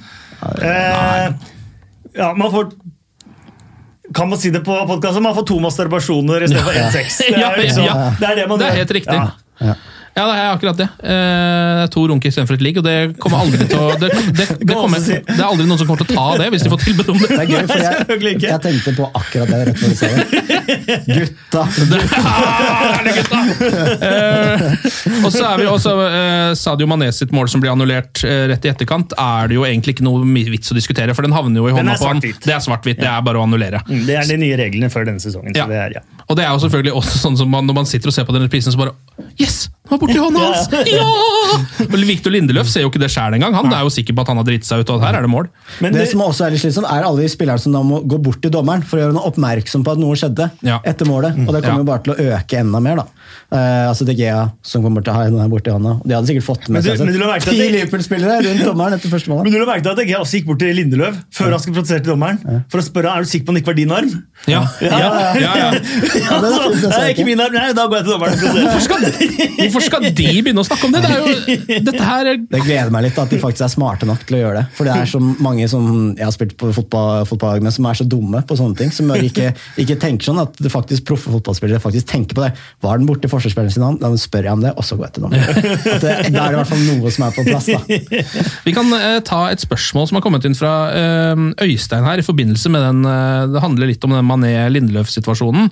Eh, 0.62 1.32
ja, 2.16 2.32
man 2.34 2.50
får 2.50 2.72
kan 4.14 4.28
man 4.30 4.38
si 4.38 4.50
det 4.50 4.62
på 4.64 4.74
podkasten? 4.86 5.22
Man 5.22 5.34
får 5.34 5.46
to 5.46 5.58
masturbasjoner 5.60 6.42
istedenfor 6.46 6.72
én 6.78 6.90
sex. 6.98 7.18
Det 7.18 7.38
Ja, 7.38 7.50
er, 7.52 7.62
liksom, 7.62 7.84
ja. 7.84 8.10
det 8.20 8.28
er 8.30 8.34
det 8.36 8.48
man 8.48 8.58
Det 8.58 8.66
er 8.68 8.76
helt 8.80 8.90
riktig. 8.90 9.18
Ja. 9.60 9.74
Ja, 10.16 10.24
det 10.24 10.36
er 10.40 10.46
akkurat 10.54 10.78
det. 10.80 10.86
Eh, 11.12 11.82
to 11.92 12.06
runker 12.08 12.30
istedenfor 12.30 12.56
et 12.56 12.62
ligg, 12.64 12.78
og 12.80 12.84
det 12.86 12.94
kommer 13.20 13.42
aldri 13.44 13.66
til 13.68 13.76
å 13.76 13.90
det, 14.00 14.08
det, 14.32 14.46
det, 14.62 14.76
kommer, 14.80 15.02
det 15.04 15.34
er 15.36 15.42
aldri 15.44 15.66
noen 15.68 15.76
som 15.82 15.90
kommer 15.90 16.06
til 16.08 16.16
å 16.16 16.16
ta 16.16 16.38
det, 16.40 16.46
hvis 16.54 16.64
de 16.64 16.70
får 16.72 16.80
tilbud 16.86 17.10
om 17.12 17.18
det. 17.20 17.28
Det 17.34 17.40
er 17.42 17.50
gøy, 17.50 17.66
for 17.68 18.24
jeg, 18.30 18.38
jeg 18.46 18.62
tenkte 18.64 18.94
på 18.96 19.08
akkurat 19.20 19.52
det 19.52 19.58
rett 19.68 19.82
før 19.82 19.92
du 19.92 19.96
sa 20.00 20.06
det. 20.16 20.24
Gutta! 21.12 21.62
Eh, 24.06 24.62
og 25.24 25.30
så 25.32 25.42
er 25.46 25.60
vi 25.60 25.66
også 25.68 25.92
eh, 26.04 26.50
Sadio 26.58 26.86
Mané 26.90 27.08
sitt 27.14 27.32
mål 27.34 27.48
som 27.50 27.62
blir 27.62 27.72
annullert 27.72 28.22
eh, 28.26 28.44
rett 28.50 28.64
i 28.66 28.70
etterkant, 28.70 29.14
er 29.20 29.50
det 29.50 29.56
jo 29.58 29.64
egentlig 29.66 29.96
ikke 29.96 30.06
noe 30.06 30.22
vits 30.50 30.72
å 30.72 30.76
diskutere, 30.76 31.14
for 31.16 31.26
den 31.26 31.34
havner 31.36 31.60
jo 31.62 31.70
i 31.70 31.74
hånda 31.76 31.96
på 32.00 32.08
han. 32.10 32.20
Det 32.22 32.54
er 32.54 32.62
svart-hvitt, 32.64 33.00
det 33.02 33.08
er 33.10 33.24
bare 33.26 33.40
å 33.40 33.46
annullere. 33.46 33.82
Mm, 33.88 34.02
Det 34.08 34.18
er 34.20 34.28
de 34.30 34.38
nye 34.42 34.58
reglene 34.60 34.90
før 34.92 35.08
denne 35.08 35.22
sesongen. 35.22 35.54
Så 35.54 35.62
Ja. 35.64 35.68
det 35.70 35.80
er, 35.84 35.96
ja. 35.98 36.04
Og 36.26 36.36
det 36.38 36.44
er 36.46 36.52
jo 36.54 36.62
selvfølgelig 36.66 36.94
også 37.02 37.22
sånn 37.22 37.36
som 37.40 37.50
man, 37.52 37.66
når 37.68 37.80
man 37.82 37.88
sitter 37.88 38.12
og 38.12 38.16
ser 38.16 38.28
på 38.28 38.34
den 38.36 38.46
reprisen, 38.46 38.74
så 38.74 38.80
bare 38.80 38.96
Yes! 39.40 39.66
Den 39.86 39.92
var 39.94 40.00
borti 40.02 40.18
hånda 40.18 40.40
hans! 40.42 40.68
Ja! 40.90 41.06
Victor 42.10 42.34
Lindeløf 42.34 42.68
ser 42.70 42.82
jo 42.82 42.90
ikke 42.90 43.00
det 43.02 43.10
sjæl 43.14 43.36
engang. 43.38 43.54
Han 43.54 43.70
er 43.72 43.84
jo 43.86 43.90
sikker 43.94 44.14
på 44.16 44.24
at 44.24 44.30
han 44.32 44.40
har 44.40 44.46
dritt 44.48 44.66
seg 44.66 44.82
ut, 44.82 44.90
og 44.90 44.98
at 45.00 45.06
her 45.08 45.18
er 45.20 45.26
det 45.26 45.30
mål. 45.30 45.48
det, 45.80 46.06
som 46.10 46.22
også 46.26 46.46
er 46.46 46.54
litt 46.54 46.62
slitsomt, 46.64 46.88
er 46.90 47.06
alle 47.06 47.22
de 47.22 47.30
spillerne 47.30 47.62
som 47.62 47.74
da 47.76 47.82
må 47.86 48.00
gå 48.02 48.18
bort 48.22 48.40
til 48.42 48.50
dommeren 48.54 48.82
for 48.86 48.98
å 48.98 49.04
gjøre 49.04 49.16
noe 49.16 49.30
oppmerksom 49.30 49.84
på 49.86 49.94
at 49.94 50.02
noe 50.02 50.18
skjedde 50.18 50.50
etter 50.82 51.06
målet. 51.08 51.38
Og 51.46 51.54
det 51.54 51.62
kommer 51.62 51.78
Ja. 51.78 51.82
jo 51.84 51.88
bare 51.92 52.02
til 52.06 52.14
å 52.14 52.18
øke 52.36 52.58
enda 52.62 52.80
mer. 52.82 52.96
da. 52.96 53.06
Eh, 53.46 53.84
altså 53.86 54.02
De 54.06 54.14
Gea 54.18 54.40
som 54.66 54.82
kommer 54.82 55.04
til 55.06 55.12
å 55.12 55.16
ha 55.20 55.26
en 55.28 55.50
borti 55.52 55.70
hånda. 55.70 56.00
De 56.02 56.14
hadde 56.16 56.26
sikkert 56.26 56.46
fått 56.48 56.64
med 56.68 56.82
du- 56.82 56.90
seg 56.90 57.04
men 57.06 57.14
du 57.14 57.44
ti 57.46 57.68
Liverpool-spillere 57.70 58.40
rundt 58.42 58.64
dommeren 58.66 58.96
etter 58.96 59.12
første 59.12 59.30
mål. 59.30 59.44
Men 59.44 59.52
du 59.52 59.58
la 59.60 59.66
merke 59.68 59.84
til 59.86 59.92
at 59.92 60.00
Gea 60.10 60.18
også 60.18 60.40
gikk 60.40 60.48
bort 60.48 60.58
til 60.58 60.74
Lindeløv 60.74 61.20
før 61.30 61.54
han 61.54 61.62
skulle 61.62 61.78
protestere 61.78 62.02
til 62.02 62.12
dommeren. 62.16 62.40
For 62.72 62.82
å 62.82 62.86
spørre 62.86 63.12
er 63.14 63.22
du 63.22 63.30
sikker 63.30 63.46
på 63.46 63.54
han 63.54 63.60
ikke 63.60 63.70
var 63.70 63.78
din 63.78 63.94
arm. 63.94 64.10
Ja, 64.50 64.64
ja, 64.82 64.98
ja, 64.98 65.10
ja. 65.38 65.52
Ja, 65.70 66.40
så, 66.42 66.72
det 66.82 66.90
er 66.90 67.12
ikke 67.14 67.28
min 67.28 67.40
arm. 67.44 67.54
Nei, 67.54 67.70
da 67.76 67.86
går 67.86 68.00
jeg 68.00 68.08
til 68.08 68.16
dommeren. 68.16 68.42
Hvorfor 68.66 68.82
skal, 68.88 69.06
hvorfor 69.60 69.86
skal 69.86 70.08
de 70.08 70.26
begynne 70.42 70.64
å 70.64 70.66
snakke 70.66 70.90
om 70.90 70.96
det? 70.96 71.04
det 71.06 71.12
er 71.14 71.22
jo, 71.22 71.78
dette 71.86 72.02
her 72.10 72.32
er 72.32 72.42
Det 72.50 72.62
gleder 72.66 72.92
meg 72.94 73.06
litt 73.06 73.22
at 73.22 73.30
de 73.30 73.38
faktisk 73.42 73.68
er 73.68 73.72
smarte 73.76 74.10
nok 74.10 74.26
til 74.26 74.40
å 74.40 74.42
gjøre 74.42 74.58
det. 74.64 74.66
For 74.74 74.90
det 74.90 74.98
er 74.98 75.10
så 75.14 75.22
mange 75.22 75.70
som 75.70 75.86
jeg 76.18 76.26
har 76.26 76.34
spilt 76.34 76.56
på 76.58 76.72
fotball, 76.74 77.22
fotballag 77.30 77.62
med, 77.62 77.74
som 77.78 77.86
er 77.86 78.02
så 78.02 78.08
dumme 78.10 78.42
på 78.46 78.58
sånne 78.58 78.80
ting. 78.82 78.90
Som 78.94 79.14
ikke, 79.14 79.52
ikke 79.78 80.00
tenker 80.02 80.32
sånn 80.32 80.42
at 80.42 80.58
det 80.58 80.74
faktisk 80.74 81.06
proffe 81.06 81.30
fotballspillere 81.30 81.78
faktisk 81.82 82.10
tenker 82.10 82.34
på 82.34 82.42
det. 82.48 82.52
Var 82.82 82.98
den 82.98 83.06
borti 83.06 83.30
forsvarsspilleren 83.36 83.74
sin 83.74 83.84
navn, 83.84 83.98
Da 84.02 84.10
spør 84.20 84.48
jeg 84.48 84.56
om 84.56 84.64
det, 84.64 84.72
og 84.76 84.84
så 84.86 84.96
går 84.98 85.08
jeg 85.08 85.16
til 85.16 85.26
dommeren. 85.26 85.70
At 85.96 86.02
Da 86.02 86.14
er 86.16 86.26
det 86.26 86.56
i 86.56 86.58
hvert 86.60 86.70
fall 86.72 86.84
noe 86.86 87.12
som 87.14 87.26
er 87.26 87.36
på 87.36 87.44
plass. 87.46 87.68
da. 87.70 88.24
Vi 88.66 88.74
kan 88.76 88.92
eh, 88.98 89.18
ta 89.26 89.42
et 89.52 89.62
spørsmål 89.62 90.08
som 90.10 90.18
har 90.18 90.24
kommet 90.24 90.46
inn 90.48 90.56
fra 90.58 90.72
eh, 90.96 91.44
Øystein 91.66 92.06
her, 92.08 92.22
i 92.22 92.26
forbindelse 92.26 92.72
med 92.72 92.84
den 92.86 93.04
eh, 93.10 93.46
Det 93.54 93.62
handler 93.64 93.92
litt 93.92 94.04
om 94.08 94.16
den 94.16 94.26
Mané-Lindløf-situasjonen. 94.32 95.70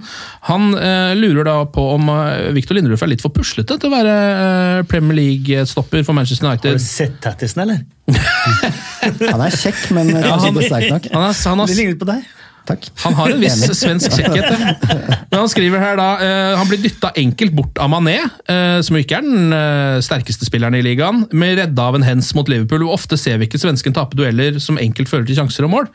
Han 0.50 0.70
eh, 0.79 1.14
lurer 1.18 1.48
da 1.48 1.57
på 1.70 1.87
om 1.96 2.09
eh, 2.12 2.50
Victor 2.57 2.79
Lindeløf 2.79 3.05
er 3.05 3.12
litt 3.14 3.24
for 3.24 3.35
puslete 3.35 3.79
til 3.81 3.90
å 3.90 3.94
være 3.94 4.14
eh, 4.14 4.85
Premier 4.90 5.18
League-stopper 5.20 6.05
for 6.07 6.16
Manchester 6.16 6.48
United. 6.48 6.74
Har 6.74 6.81
du 6.81 6.87
sett 6.87 7.20
tattisen, 7.24 7.64
eller? 7.64 7.85
Han 9.35 9.40
er 9.44 9.55
kjekk, 9.55 9.87
men 9.96 10.11
Ja, 10.12 10.37
han, 10.37 10.55
han, 10.55 10.59
er, 10.61 11.33
han, 11.33 11.62
Det 11.64 11.77
ligner 11.77 11.94
litt 11.94 12.00
på 12.03 12.09
deg. 12.09 12.24
Takk. 12.64 12.87
han 13.03 13.14
har 13.18 13.31
en 13.35 13.42
viss 13.42 13.59
Enig. 13.61 13.77
svensk 13.77 14.14
kjekkhet. 14.16 14.85
Men 15.29 15.37
han 15.37 15.50
skriver 15.53 15.83
her 15.83 15.98
da 16.00 16.07
eh, 16.24 16.55
Han 16.57 16.68
blir 16.70 16.81
dytta 16.81 17.11
enkelt 17.20 17.53
bort 17.53 17.81
av 17.83 17.90
Mané, 17.92 18.16
eh, 18.48 18.79
som 18.87 18.96
jo 18.96 19.03
ikke 19.05 19.18
er 19.18 19.27
den 19.27 19.53
eh, 19.53 19.98
sterkeste 20.05 20.48
spilleren 20.48 20.79
i 20.79 20.81
ligaen, 20.85 21.27
med 21.37 21.59
redda 21.61 21.88
av 21.90 21.98
en 21.98 22.07
hens 22.07 22.33
mot 22.37 22.48
Liverpool. 22.48 22.87
Hvor 22.87 22.96
ofte 22.96 23.18
ser 23.20 23.37
vi 23.40 23.50
ikke 23.50 23.61
svensken 23.61 23.96
tape 23.96 24.16
dueller 24.16 24.57
som 24.64 24.81
enkelt 24.81 25.12
fører 25.12 25.29
til 25.29 25.38
sjanser 25.42 25.68
og 25.68 25.74
mål? 25.74 25.90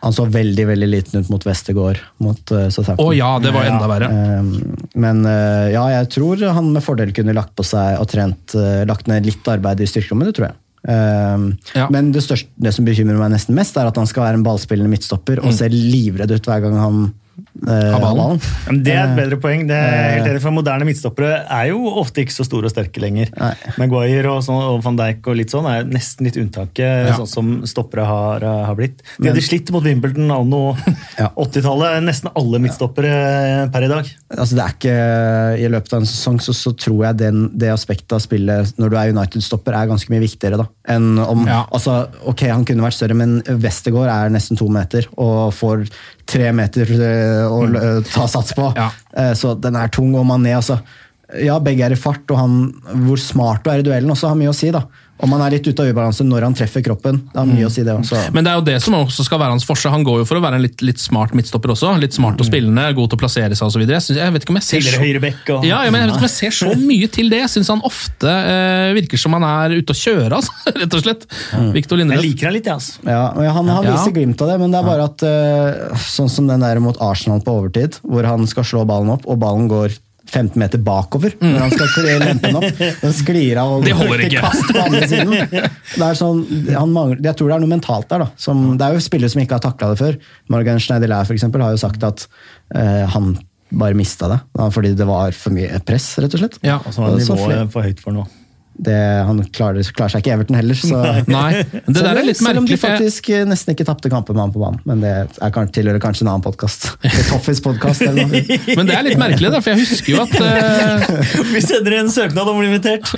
Han 0.00 0.16
så 0.16 0.24
veldig 0.24 0.68
veldig 0.72 0.88
liten 0.88 1.20
ut 1.20 1.32
mot 1.32 1.44
Westergård 1.46 2.00
mot 2.24 2.40
Southampton. 2.40 3.04
Å 3.04 3.16
ja, 3.16 3.30
det 3.42 3.52
var 3.52 3.68
enda 3.68 3.90
verre. 3.90 4.10
Men 4.96 5.24
ja, 5.26 5.84
jeg 5.98 6.10
tror 6.16 6.46
han 6.56 6.72
med 6.72 6.84
fordel 6.84 7.12
kunne 7.16 7.36
lagt 7.36 7.52
på 7.58 7.66
seg 7.66 8.00
og 8.00 8.08
trent, 8.10 8.56
lagt 8.88 9.10
ned 9.10 9.28
litt 9.28 9.52
arbeid 9.52 9.84
i 9.84 9.90
styrkerommet, 9.90 10.30
det 10.30 10.40
tror 10.40 10.48
jeg. 10.50 10.60
Um, 10.86 11.48
Men 11.90 12.12
det, 12.14 12.22
største, 12.22 12.46
det 12.62 12.70
som 12.76 12.86
bekymrer 12.86 13.18
meg 13.18 13.32
nesten 13.32 13.56
mest, 13.58 13.74
er 13.74 13.88
at 13.90 13.96
han 13.98 14.06
skal 14.06 14.22
være 14.28 14.38
en 14.38 14.44
ballspillende 14.46 14.92
midtstopper 14.92 15.42
og 15.42 15.54
ser 15.56 15.74
livredd 15.74 16.30
ut 16.30 16.46
hver 16.46 16.62
gang 16.62 16.76
han 16.78 17.00
Ja, 17.66 17.98
men 18.68 18.82
det 18.84 18.92
er 18.94 19.02
et 19.08 19.16
bedre 19.16 19.36
poeng. 19.40 19.64
Det 19.68 19.76
er 19.76 19.94
Eh. 19.96 20.12
helt 20.16 20.28
enig, 20.30 20.40
for 20.42 20.50
Moderne 20.54 20.84
midtstoppere 20.86 21.46
er 21.50 21.68
jo 21.70 21.78
ofte 22.00 22.22
ikke 22.22 22.32
så 22.34 22.44
store 22.46 22.68
og 22.68 22.72
sterke 22.72 23.00
lenger. 23.02 23.30
Maguire 23.78 24.30
og, 24.30 24.42
sånn, 24.44 24.60
og 24.62 24.82
van 24.84 24.96
Dijk 24.96 25.26
og 25.26 25.36
litt 25.36 25.50
sånn 25.52 25.66
er 25.70 25.84
nesten 25.84 26.24
litt 26.28 26.36
unntaket, 26.36 27.08
Ja. 27.08 27.16
sånn 27.16 27.28
som 27.28 27.62
stoppere 27.66 28.04
har, 28.06 28.44
eh, 28.44 28.64
har 28.66 28.74
blitt. 28.74 29.02
De 29.20 29.28
hadde 29.28 29.42
slitt 29.42 29.70
mot 29.72 29.82
Wimbledon 29.82 30.30
anno 30.30 30.76
80-tallet. 31.36 32.02
Nesten 32.08 32.30
alle 32.36 32.58
midtstoppere 32.62 33.12
ja. 33.12 33.66
per 33.72 33.82
i 33.82 33.88
dag. 33.88 34.10
Altså 34.36 34.54
det 34.56 34.64
er 34.64 34.74
ikke, 34.76 34.96
I 35.66 35.68
løpet 35.72 35.92
av 35.96 36.00
en 36.00 36.06
sesong 36.06 36.38
så, 36.40 36.54
så 36.54 36.72
tror 36.76 37.04
jeg 37.08 37.16
den, 37.24 37.50
det 37.56 37.68
aspektet 37.72 38.12
av 38.12 38.20
spillet 38.24 38.74
når 38.78 38.90
du 38.90 38.96
er 38.96 39.12
United-stopper, 39.14 39.74
er 39.76 39.88
ganske 39.90 40.10
mye 40.12 40.24
viktigere. 40.24 40.56
da. 40.62 40.66
Enn 40.88 41.18
om, 41.18 41.46
altså, 41.46 42.08
ok, 42.26 42.46
Han 42.50 42.64
kunne 42.64 42.82
vært 42.84 42.94
større, 42.98 43.14
men 43.16 43.40
Westergård 43.42 44.08
er 44.12 44.30
nesten 44.30 44.56
to 44.58 44.68
meter 44.68 45.06
og 45.18 45.52
får 45.56 45.88
tre 46.26 46.52
meter 46.52 46.90
eh, 46.96 47.42
å 47.46 47.62
Mm. 47.68 48.04
ta 48.12 48.26
sats 48.28 48.52
på. 48.56 48.72
Ja. 48.76 48.90
Så 49.34 49.54
den 49.60 49.76
er 49.76 49.88
tung. 49.88 50.14
Og 50.18 50.26
Mané, 50.26 50.54
altså. 50.58 50.80
Ja, 51.42 51.58
begge 51.58 51.82
er 51.86 51.92
i 51.94 51.98
fart, 51.98 52.22
og 52.30 52.38
han, 52.38 52.56
hvor 53.06 53.18
smart 53.18 53.64
du 53.64 53.70
er 53.72 53.80
i 53.80 53.82
duellen 53.86 54.10
også 54.14 54.28
har 54.30 54.36
mye 54.38 54.52
å 54.52 54.54
si. 54.54 54.70
da. 54.70 54.84
Om 55.18 55.32
han 55.32 55.40
er 55.46 55.54
litt 55.56 55.64
ute 55.64 55.80
av 55.80 55.88
ubalanse 55.88 56.24
når 56.26 56.44
han 56.44 56.54
treffer 56.58 56.82
kroppen. 56.84 57.22
Det 57.32 57.38
har 57.40 57.46
mye 57.48 57.64
å 57.64 57.70
si, 57.72 57.80
det 57.86 57.94
også. 57.96 58.18
Men 58.36 58.44
det 58.44 58.50
er 58.52 58.58
jo 58.58 58.64
det 58.66 58.74
som 58.84 58.92
også 58.98 59.24
skal 59.24 59.38
være 59.40 59.54
hans 59.54 59.64
forse. 59.64 59.88
Han 59.88 60.02
går 60.04 60.18
jo 60.20 60.26
for 60.28 60.36
å 60.36 60.42
være 60.44 60.58
en 60.58 60.64
litt, 60.66 60.82
litt 60.84 61.00
smart 61.00 61.32
midtstopper 61.32 61.72
også. 61.72 61.94
Litt 62.02 62.12
smart 62.12 62.36
og 62.42 62.44
spillende, 62.50 62.84
god 62.98 63.08
til 63.08 63.16
å 63.16 63.22
plassere 63.22 63.56
seg 63.56 63.64
osv. 63.70 63.80
Jeg, 63.88 64.02
synes- 64.04 64.20
jeg 64.20 64.34
vet 64.34 64.44
ikke 64.44 64.52
om 64.52 64.60
jeg 64.60 64.66
ser 64.68 64.80
så- 64.84 65.00
og 65.56 65.64
ja, 65.64 65.78
jeg, 65.86 65.92
men 65.94 66.02
jeg 66.02 66.08
vet 66.10 66.14
ikke 66.16 66.20
om 66.20 66.28
jeg 66.28 66.36
ser 66.36 66.50
så 66.58 66.74
mye 66.92 67.08
til 67.16 67.30
det. 67.32 67.38
Jeg 67.46 67.52
syns 67.56 67.68
han 67.72 67.80
ofte 67.88 68.28
eh, 68.28 68.92
virker 69.00 69.18
som 69.24 69.32
han 69.38 69.46
er 69.48 69.78
ute 69.80 69.96
å 69.96 70.00
kjøre, 70.04 70.32
altså, 70.36 70.52
rett 70.82 70.98
og 71.00 71.04
slett. 71.06 71.26
Victor 71.72 71.98
Jeg 72.04 72.20
liker 72.20 72.50
han 72.50 72.56
litt, 72.58 72.68
jeg, 72.68 72.74
altså. 72.76 73.00
Ja, 73.08 73.22
og 73.32 73.44
han, 73.56 73.66
Ja. 73.86 73.96
viser 73.96 74.12
glimt 74.12 74.40
av 74.44 74.52
det, 74.52 74.58
men 74.60 74.70
det 74.76 74.80
er 74.82 74.88
bare 74.92 75.08
at 75.08 75.22
eh, 75.24 75.96
sånn 75.96 76.28
som 76.28 76.46
den 76.46 76.60
der 76.60 76.78
mot 76.84 77.00
Arsenal 77.00 77.40
på 77.40 77.56
overtid, 77.56 77.96
hvor 78.04 78.28
han 78.28 78.44
skal 78.46 78.64
slå 78.68 78.84
ballen 78.88 79.10
opp, 79.16 79.24
og 79.26 79.40
ballen 79.40 79.68
går 79.72 79.96
15 80.26 80.58
meter 80.60 80.80
bakover 80.82 81.34
når 81.40 81.58
han 81.62 81.74
skal 81.74 82.08
lempe 82.22 82.50
den 82.50 82.58
opp. 82.60 82.80
Den 83.02 83.14
sklir 83.16 83.60
av 83.62 83.74
og 83.76 83.84
Det 83.86 83.94
holder 83.96 84.24
ikke. 84.26 84.42
kast 84.42 84.70
på 84.72 84.84
andre 84.84 85.08
siden. 85.10 85.34
Det 85.96 86.06
er 86.06 86.18
sånn, 86.18 86.40
han 86.70 86.92
mangler, 86.94 87.20
jeg 87.24 87.38
tror 87.38 87.50
det 87.52 87.56
er 87.58 87.62
noe 87.64 87.72
mentalt 87.72 88.08
der. 88.10 88.24
da. 88.26 88.30
Som, 88.40 88.64
det 88.78 88.86
er 88.86 88.96
jo 88.96 89.04
spillere 89.04 89.32
som 89.32 89.42
ikke 89.42 89.58
har 89.58 89.64
takla 89.64 89.92
det 89.92 90.00
før. 90.00 90.18
Morgan 90.52 90.82
Schneiderlær 90.82 91.28
for 91.28 91.36
eksempel, 91.38 91.62
har 91.64 91.76
jo 91.76 91.82
sagt 91.82 92.02
at 92.06 92.26
eh, 92.74 93.04
han 93.14 93.36
bare 93.76 93.96
mista 93.98 94.28
det 94.30 94.40
fordi 94.72 94.92
det 94.94 95.06
var 95.08 95.34
for 95.34 95.54
mye 95.54 95.80
press, 95.86 96.12
rett 96.22 96.34
og 96.36 96.42
slett. 96.42 96.58
Ja. 96.66 96.78
Og 96.86 96.94
så 96.94 97.02
var 97.02 97.16
det 97.16 97.24
nivået 97.26 97.72
for 97.74 97.86
høyt 97.86 98.02
for 98.04 98.14
nå. 98.16 98.26
Det, 98.78 98.96
han 99.26 99.40
klarer, 99.56 99.82
klarer 99.96 100.12
seg 100.14 100.22
ikke 100.22 100.30
i 100.30 100.34
Everton 100.36 100.58
heller. 100.58 100.78
Så. 100.78 101.00
Nei, 101.30 101.62
det 101.72 101.96
der 101.96 102.10
er 102.20 102.26
litt 102.28 102.38
Selv 102.38 102.60
om 102.60 102.68
de 102.68 102.76
merkelig. 102.76 102.76
jeg- 102.76 102.84
faktisk 102.86 103.30
eh, 103.32 103.44
nesten 103.48 103.74
ikke 103.74 103.86
tapte 103.88 104.10
kamper 104.12 104.36
med 104.36 104.46
han 104.46 104.52
på 104.54 104.62
banen. 104.62 104.80
Men 104.88 105.02
det 105.02 105.12
er 105.16 105.54
kanskje, 105.54 105.74
tilhører 105.80 106.02
kanskje 106.02 106.26
en 106.26 106.32
annen 106.34 106.44
podkast. 106.44 106.88
Toffis 107.30 107.60
podkast 107.64 108.06
eller 108.06 108.28
noe. 108.28 108.42
Men 108.78 108.86
det 108.88 108.96
er 108.96 109.06
litt 109.08 109.20
merkelig, 109.20 109.50
da, 109.54 109.62
for 109.64 109.74
jeg 109.74 109.84
husker 109.86 110.12
jo 110.14 110.22
at 110.22 110.36
uh... 110.38 111.50
Vi 111.56 111.64
sender 111.64 111.98
en 112.00 112.12
søknad 112.12 112.46
om 112.46 112.56
å 112.56 112.62
bli 112.62 112.70
invitert! 112.70 113.10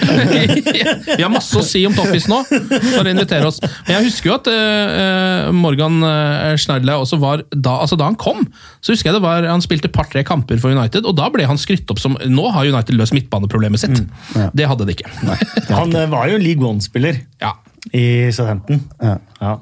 Vi 1.19 1.23
har 1.23 1.33
masse 1.33 1.59
å 1.59 1.65
si 1.67 1.85
om 1.89 1.95
Toffis 1.97 2.29
nå, 2.31 2.41
for 2.49 3.05
å 3.05 3.13
invitere 3.13 3.51
oss. 3.51 3.61
Men 3.87 3.99
jeg 3.99 4.09
husker 4.09 4.33
jo 4.33 4.37
at 4.39 4.51
uh, 4.53 5.53
Morgan 5.57 6.01
Schneidle 6.01 6.79
Schneidler 6.79 7.03
også 7.03 7.19
var 7.21 7.43
da, 7.51 7.79
altså 7.83 7.97
da 7.99 8.09
han 8.09 8.17
kom, 8.19 8.45
så 8.85 8.93
husker 8.93 9.11
jeg 9.11 9.17
det 9.19 9.25
var, 9.25 9.47
han 9.49 9.63
spilte 9.65 9.91
par-tre 9.93 10.23
kamper 10.27 10.61
for 10.63 10.75
United, 10.75 11.07
og 11.09 11.17
da 11.19 11.29
ble 11.33 11.47
han 11.49 11.59
skrytt 11.61 11.89
opp 11.91 12.01
som 12.03 12.17
Nå 12.29 12.51
har 12.55 12.69
United 12.69 12.97
løst 12.99 13.15
midtbaneproblemet 13.17 13.83
sitt. 13.83 14.03
Ja. 14.37 14.49
Det 14.55 14.69
hadde 14.69 14.87
de 14.89 14.97
ikke. 14.97 15.09
Han 15.79 15.95
eh, 15.97 16.09
var 16.11 16.29
jo 16.33 16.39
League 16.43 16.65
One-spiller 16.65 17.23
Ja. 17.41 17.55
i 17.93 18.33
Southampton. 18.33 18.83
Ja. 19.03 19.17
Ja. 19.41 19.57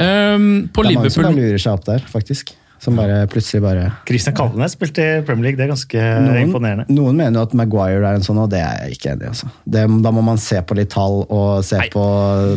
Um, 0.00 0.68
på 0.72 0.82
Det 0.82 0.90
er 0.90 0.98
mange 0.98 1.10
som 1.12 1.26
lurer 1.36 1.60
seg 1.60 1.76
opp 1.76 1.84
der, 1.88 2.04
faktisk. 2.10 2.54
Som 2.86 2.96
bare 3.00 3.20
plutselig 3.32 3.60
bare 3.64 3.88
Christian 4.08 4.34
Kalvenes 4.38 4.76
spilte 4.76 5.02
i 5.02 5.22
Premier 5.26 5.48
League, 5.50 5.58
det 5.58 5.66
er 5.66 5.72
ganske 5.74 6.06
noen, 6.22 6.38
imponerende. 6.46 6.86
noen 6.94 7.16
mener 7.18 7.40
jo 7.40 7.46
at 7.48 7.54
Maguire 7.58 7.98
er 8.06 8.20
en 8.20 8.24
sånn, 8.24 8.38
og 8.38 8.48
det 8.52 8.60
er 8.62 8.84
jeg 8.86 8.96
ikke 9.00 9.12
enig 9.16 9.26
i. 9.26 9.30
Altså. 9.34 9.50
Det, 9.76 9.82
da 10.06 10.12
må 10.14 10.22
man 10.24 10.38
se 10.40 10.60
på 10.62 10.76
litt 10.78 10.92
tall 10.94 11.18
og 11.26 11.64
se 11.66 11.80
Nei. 11.82 11.88
på 11.92 12.04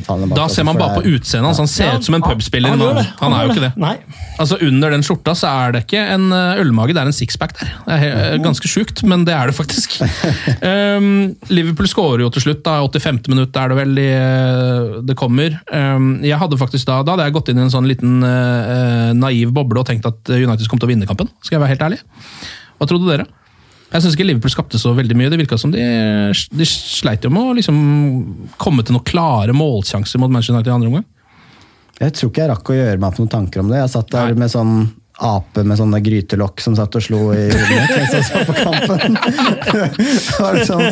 tallene 0.06 0.30
bak. 0.30 0.38
Da 0.38 0.46
altså, 0.46 0.60
ser 0.62 0.68
man 0.70 0.78
bare 0.80 1.00
på 1.02 1.16
utseendet 1.16 1.50
hans. 1.50 1.62
Han 1.64 1.72
ser 1.72 1.90
Ja, 1.90 1.98
ut 1.98 2.06
som 2.06 2.16
en 2.20 2.26
pubspiller. 2.26 2.70
han 2.76 2.80
Han, 2.80 3.10
han 3.24 3.36
er 3.40 3.48
jo 3.48 3.56
ikke 3.56 3.66
det. 3.66 3.72
Nei. 3.82 3.96
Altså 4.40 4.60
Under 4.70 4.94
den 4.94 5.02
skjorta 5.04 5.34
så 5.36 5.50
er 5.66 5.74
det 5.76 5.82
ikke 5.88 6.04
en 6.14 6.30
eh, 6.36 6.62
ølmage, 6.62 6.94
det 6.96 7.02
er 7.02 7.10
en 7.10 7.16
sixpack 7.16 7.58
der. 7.60 7.74
Det 7.90 8.12
er 8.38 8.38
ganske 8.46 8.70
sjukt, 8.72 9.02
men 9.10 9.26
det 9.28 9.34
er 9.36 9.50
det 9.52 9.56
faktisk. 9.58 9.98
um, 10.64 11.10
Liverpool 11.58 11.90
skårer 11.90 12.24
jo 12.26 12.30
til 12.36 12.46
slutt. 12.46 12.62
da, 12.66 12.78
85. 12.86 13.20
minutt 13.34 13.56
er 13.60 13.72
det 13.74 13.78
vel 13.80 13.96
de, 13.98 14.08
eh, 14.14 15.00
det 15.10 15.18
kommer. 15.20 15.58
Um, 15.74 16.20
jeg 16.24 16.38
hadde 16.40 16.60
faktisk 16.60 16.86
Da 16.90 17.02
da 17.04 17.16
hadde 17.16 17.26
jeg 17.28 17.36
gått 17.36 17.50
inn 17.52 17.60
i 17.60 17.66
en 17.66 17.74
sånn 17.74 17.88
liten 17.90 18.20
uh, 18.24 19.12
naiv 19.18 19.52
boble 19.56 19.82
og 19.82 19.88
tenkt 19.90 20.06
at 20.10 20.19
United 20.28 20.68
kom 20.70 20.82
til 20.82 20.90
å 20.90 20.92
vinne 20.92 21.08
kampen. 21.10 21.30
Skal 21.44 21.58
jeg 21.58 21.64
være 21.64 21.76
helt 21.76 21.86
ærlig. 21.88 22.00
Hva 22.80 22.88
trodde 22.90 23.12
dere? 23.12 23.28
Jeg 23.90 24.04
syns 24.04 24.14
ikke 24.14 24.28
Liverpool 24.28 24.54
skapte 24.54 24.80
så 24.82 24.92
veldig 24.94 25.16
mye. 25.18 25.32
Det 25.32 25.40
virka 25.42 25.58
som 25.58 25.72
de, 25.74 25.82
de 26.54 26.68
sleit 26.70 27.26
jo 27.26 27.32
med 27.34 27.42
å 27.42 27.56
liksom 27.58 27.80
komme 28.62 28.86
til 28.86 28.96
noen 28.96 29.08
klare 29.08 29.56
målsjanser 29.56 30.22
mot 30.22 30.30
Manchester 30.30 30.60
United 30.60 30.70
i 30.70 30.76
andre 30.76 30.92
omgang. 30.92 31.08
Jeg 32.00 32.16
tror 32.16 32.30
ikke 32.30 32.44
jeg 32.44 32.52
rakk 32.54 32.70
å 32.72 32.78
gjøre 32.78 33.00
meg 33.00 33.10
opp 33.10 33.20
noen 33.20 33.34
tanker 33.34 33.64
om 33.64 33.72
det. 33.72 33.82
Jeg 33.82 33.94
satt 33.96 34.12
der 34.14 34.32
Nei. 34.32 34.42
med 34.44 34.54
sånn 34.54 34.76
ape 35.20 35.66
med 35.68 35.76
sånne 35.76 36.00
grytelokk 36.04 36.62
som 36.64 36.76
satt 36.78 36.96
og 36.96 37.04
slo 37.04 37.18
i 37.36 37.48
hodet 37.52 37.88
mens 37.92 38.14
jeg 38.16 38.28
så 38.28 38.44
på 38.48 38.56
kampen. 38.56 39.18
sånn, 40.70 40.86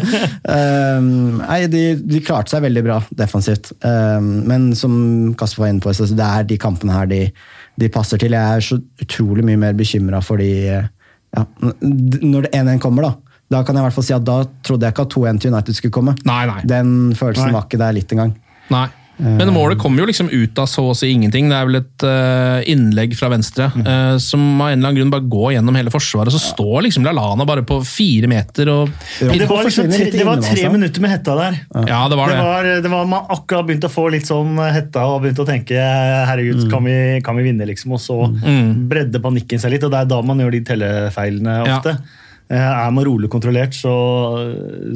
ehm, 0.52 1.12
nei, 1.40 1.62
de, 1.72 1.84
de 2.02 2.20
klarte 2.26 2.52
seg 2.52 2.66
veldig 2.66 2.84
bra 2.84 2.98
defensivt. 3.22 3.72
Um, 3.86 4.44
men 4.50 4.70
som 4.76 4.98
Kasper 5.40 5.64
var 5.64 5.72
inne 5.72 5.84
på, 5.86 5.96
så 5.96 6.10
det 6.12 6.28
er 6.28 6.50
de 6.50 6.60
kampene 6.60 6.98
her 6.98 7.08
de, 7.12 7.22
de 7.78 7.90
passer 7.94 8.22
til. 8.22 8.36
Jeg 8.36 8.58
er 8.58 8.66
så 8.66 8.80
utrolig 9.04 9.46
mye 9.46 9.60
mer 9.62 9.78
bekymra 9.78 10.22
for 10.26 10.42
de 10.42 10.50
ja, 10.58 11.44
Når 11.62 12.48
1-1 12.56 12.80
kommer, 12.82 13.10
da. 13.10 13.38
Da 13.52 13.62
kan 13.64 13.76
jeg 13.78 13.84
i 13.84 13.86
hvert 13.86 13.96
fall 13.96 14.06
si 14.08 14.16
at 14.16 14.26
da 14.28 14.38
trodde 14.66 14.88
jeg 14.88 14.96
ikke 14.96 15.06
at 15.08 15.14
2-1 15.16 15.42
til 15.44 15.54
United 15.54 15.78
skulle 15.78 15.96
komme. 15.96 16.16
Nei, 16.28 16.42
nei. 16.50 16.62
Den 16.68 16.96
følelsen 17.16 17.52
Nei. 17.52 17.56
var 17.56 17.68
ikke 17.68 17.80
der 17.80 17.96
litt 17.96 18.16
engang. 18.16 18.34
Nei. 18.74 18.88
Men 19.18 19.50
målet 19.54 19.80
kommer 19.82 20.04
jo 20.04 20.08
liksom 20.10 20.28
ut 20.30 20.60
av 20.62 20.68
så 20.70 20.84
å 20.92 20.96
si 20.98 21.10
ingenting. 21.10 21.48
Det 21.50 21.58
er 21.58 21.66
vel 21.70 21.80
et 21.80 22.04
uh, 22.06 22.60
innlegg 22.70 23.16
fra 23.18 23.32
venstre 23.34 23.66
uh, 23.74 24.18
som 24.22 24.44
av 24.62 24.70
en 24.70 24.78
eller 24.78 24.92
annen 24.92 25.00
grunn 25.00 25.14
bare 25.14 25.26
går 25.32 25.56
gjennom 25.56 25.80
hele 25.80 25.94
forsvaret. 25.94 26.34
Så 26.36 26.42
står 26.44 26.86
liksom 26.86 27.08
Lallana 27.08 27.48
bare 27.50 27.64
på 27.68 27.80
fire 27.88 28.30
meter 28.30 28.70
og 28.74 28.92
ja, 29.24 29.32
det 29.34 29.48
var, 29.50 29.64
liksom 29.66 29.90
tre, 29.90 30.10
det 30.14 30.28
var 30.28 30.44
tre 30.46 30.68
minutter 30.74 31.04
med 31.04 31.16
hetta 31.16 31.38
der. 31.40 31.58
Ja, 31.90 32.04
det 32.12 32.20
var 32.20 32.30
Det 32.30 32.38
det. 32.38 32.46
var, 32.46 32.70
det 32.86 32.94
var 32.94 33.10
Man 33.10 33.34
akkurat 33.34 33.66
begynt 33.68 33.90
å 33.90 33.94
få 33.94 34.08
litt 34.14 34.30
sånn 34.30 34.54
hetta 34.62 35.08
og 35.10 35.24
begynt 35.26 35.42
å 35.42 35.48
tenke 35.50 35.82
herregud, 36.30 36.68
kan, 36.72 36.86
vi, 36.86 37.18
kan 37.26 37.38
vi 37.40 37.48
vinne, 37.50 37.66
liksom? 37.70 37.98
Og 37.98 38.04
så 38.04 38.20
bredde 38.90 39.22
panikken 39.24 39.62
seg 39.62 39.74
litt, 39.74 39.86
og 39.88 39.94
det 39.94 40.04
er 40.04 40.10
da 40.14 40.22
man 40.26 40.46
gjør 40.46 40.54
de 40.58 40.64
tellefeilene 40.72 41.60
ofte. 41.66 41.98
Ja. 41.98 42.24
Er 42.88 42.92
man 42.96 43.04
rolig 43.04 43.28
kontrollert, 43.34 43.76
så, 43.76 43.92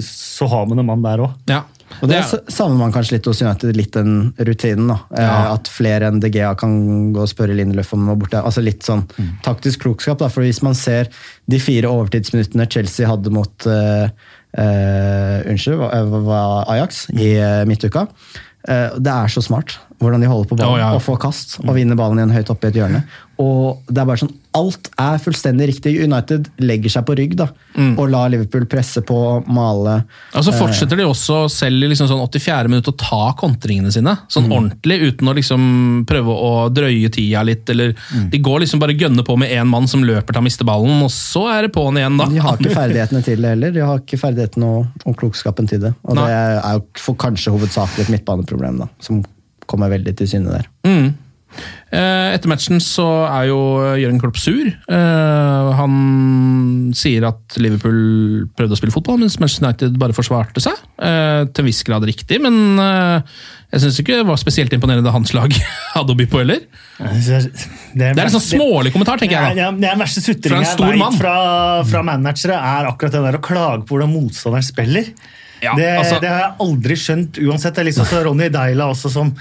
så 0.06 0.48
har 0.48 0.70
man 0.70 0.80
en 0.80 0.88
mann 0.88 1.02
der 1.04 1.26
òg. 1.26 1.34
Ja. 1.52 1.64
Og 2.02 2.08
det 2.10 2.18
er- 2.18 2.24
sa- 2.24 2.40
savner 2.48 2.78
man 2.78 2.92
kanskje 2.94 3.12
litt 3.18 3.26
hos 3.26 3.42
United, 3.42 3.76
litt 3.76 3.92
den 3.94 4.34
rutinen. 4.40 4.88
da. 4.88 5.00
Eh, 5.16 5.22
Ja. 5.24 5.54
At 5.54 5.68
flere 5.68 6.08
enn 6.08 6.20
DGA 6.20 6.56
kan 6.58 7.14
gå 7.14 7.20
og 7.22 7.28
spørre 7.30 7.56
Lindeløf 7.56 7.94
om 7.94 8.08
å 8.10 8.18
borte. 8.18 8.42
Altså 8.44 8.64
Litt 8.64 8.82
sånn 8.84 9.04
taktisk 9.44 9.80
klokskap. 9.84 10.18
da, 10.20 10.28
for 10.30 10.42
Hvis 10.42 10.62
man 10.64 10.74
ser 10.74 11.08
de 11.50 11.60
fire 11.60 11.84
overtidsminuttene 11.90 12.70
Chelsea 12.70 13.06
hadde 13.08 13.30
mot 13.32 13.66
uh, 13.68 14.08
uh, 14.58 15.42
Unnskyld, 15.50 15.80
var 16.26 16.66
Ajax 16.70 17.08
i 17.14 17.36
uh, 17.40 17.66
midtuka. 17.66 18.08
det 18.66 19.08
er 19.10 19.26
så 19.28 19.42
smart 19.42 19.78
hvordan 20.00 20.22
de 20.22 20.28
holder 20.28 20.48
på 20.50 20.56
ballen 20.58 20.78
Ja, 20.80 20.90
ja. 20.92 20.96
og 20.96 21.02
får 21.02 21.18
kast 21.20 21.60
og 21.64 21.74
vinner 21.76 21.96
ballen 21.98 22.18
igjen 22.20 22.34
høyt 22.36 22.50
oppe 22.54 22.66
i 22.66 22.68
et 22.70 22.76
hjørne. 22.76 23.04
Og 23.42 23.90
det 23.90 24.02
er 24.02 24.08
bare 24.08 24.22
sånn, 24.22 24.38
Alt 24.52 24.90
er 25.00 25.20
fullstendig 25.24 25.70
riktig. 25.70 25.94
United 26.04 26.50
legger 26.60 26.92
seg 26.92 27.06
på 27.08 27.14
rygg 27.16 27.38
da, 27.40 27.46
og 27.96 28.02
lar 28.12 28.28
Liverpool 28.34 28.66
presse 28.68 29.00
på, 29.08 29.16
male. 29.48 29.94
Og 30.36 30.44
så 30.44 30.52
fortsetter 30.52 31.00
de 31.00 31.06
også 31.08 31.46
selv 31.54 31.86
i 31.86 31.88
liksom 31.88 32.10
sånn 32.10 32.20
84. 32.26 32.68
minutt 32.68 32.90
å 32.92 32.94
ta 33.00 33.22
kontringene 33.40 33.94
sine. 33.96 34.18
Sånn 34.28 34.50
ordentlig, 34.52 34.98
uten 35.08 35.32
å 35.32 35.38
liksom 35.38 35.64
prøve 36.10 36.36
å 36.36 36.52
drøye 36.68 37.14
tida 37.16 37.46
litt. 37.48 37.64
eller 37.72 37.96
De 38.28 38.44
går 38.44 38.66
liksom 38.66 38.84
bare 38.84 38.98
gønner 39.00 39.24
på 39.24 39.40
med 39.40 39.56
én 39.56 39.72
mann 39.72 39.88
som 39.88 40.04
løper 40.04 40.36
til 40.36 40.44
å 40.44 40.48
miste 40.50 40.68
ballen, 40.68 41.00
og 41.00 41.16
så 41.16 41.48
er 41.54 41.70
det 41.70 41.74
på'n 41.80 42.04
igjen, 42.04 42.20
da. 42.20 42.28
De 42.28 42.44
har 42.44 42.60
ikke 42.60 42.76
ferdighetene 42.82 43.24
til 43.24 43.40
det 43.40 43.56
heller. 43.56 43.76
De 43.80 43.88
har 43.88 44.04
ikke 44.04 44.20
ferdighetene 44.20 44.76
og, 44.82 45.02
og 45.06 45.20
klokskapen 45.24 45.72
til 45.72 45.86
det. 45.88 45.96
Og 46.04 46.20
Nei. 46.20 46.28
det 46.28 46.44
er 46.60 46.82
jo 46.84 47.20
kanskje 47.24 47.56
hovedsakelig 47.56 48.10
et 48.10 48.16
midtbaneproblem, 48.18 48.84
da, 48.84 48.92
som 49.00 49.24
kommer 49.72 49.96
veldig 49.96 50.20
til 50.20 50.28
syne 50.36 50.60
der. 50.60 50.72
Mm. 50.84 51.14
Eh, 51.92 52.28
Etter 52.36 52.48
matchen 52.48 52.80
så 52.80 53.06
er 53.28 53.50
jo 53.50 53.58
Jørgen 54.00 54.20
Klopp 54.22 54.38
sur. 54.40 54.68
Eh, 54.72 55.72
Han 55.78 56.92
sier 56.96 57.26
at 57.28 57.58
Liverpool 57.60 58.48
prøvde 58.56 58.78
å 58.78 58.80
spille 58.80 58.94
fotball, 58.96 59.20
mens 59.20 59.36
Manchester 59.42 59.68
United 59.68 59.98
bare 60.00 60.16
forsvarte 60.16 60.64
seg. 60.64 60.78
Eh, 61.02 61.44
Til 61.52 61.66
en 61.66 61.68
viss 61.68 61.82
grad 61.88 62.06
riktig, 62.08 62.40
men 62.44 62.80
eh, 62.80 63.34
jeg 63.72 63.84
syns 63.86 64.00
ikke 64.04 64.18
det 64.22 64.28
var 64.28 64.40
spesielt 64.40 64.74
imponerende 64.76 65.12
hans 65.14 65.34
lag 65.36 65.52
hadde 65.96 66.16
å 66.16 66.18
by 66.20 66.28
på 66.32 66.42
heller. 66.44 66.64
Det 67.02 68.08
er 68.08 68.24
en 68.24 68.34
sånn 68.36 68.44
smålig 68.46 68.92
kommentar, 68.96 69.20
tenker 69.22 69.36
jeg. 69.38 69.56
da. 69.60 69.72
Det 69.76 69.88
er 69.90 69.96
den 69.96 70.04
verste 70.06 70.24
en 70.24 70.66
jeg 70.66 71.00
mann. 71.02 71.18
fra, 71.20 71.36
fra 71.88 72.04
managere, 72.08 72.56
er 72.56 72.90
akkurat 72.92 73.16
det 73.18 73.24
der 73.28 73.40
å 73.40 73.44
klage 73.44 73.84
på 73.88 73.96
hvordan 73.98 74.12
motstanderen 74.16 74.66
spiller. 74.68 75.12
Ja, 75.62 75.76
det, 75.78 75.90
altså- 76.00 76.20
det 76.24 76.30
har 76.32 76.40
jeg 76.48 76.54
aldri 76.66 76.96
skjønt 76.98 77.38
uansett. 77.44 77.76
Det 77.76 77.84
er 77.84 77.90
liksom 77.92 78.08
så 78.10 78.24
Ronny 78.26 78.48
Deila 78.50 78.88
også 78.96 79.12
som 79.14 79.34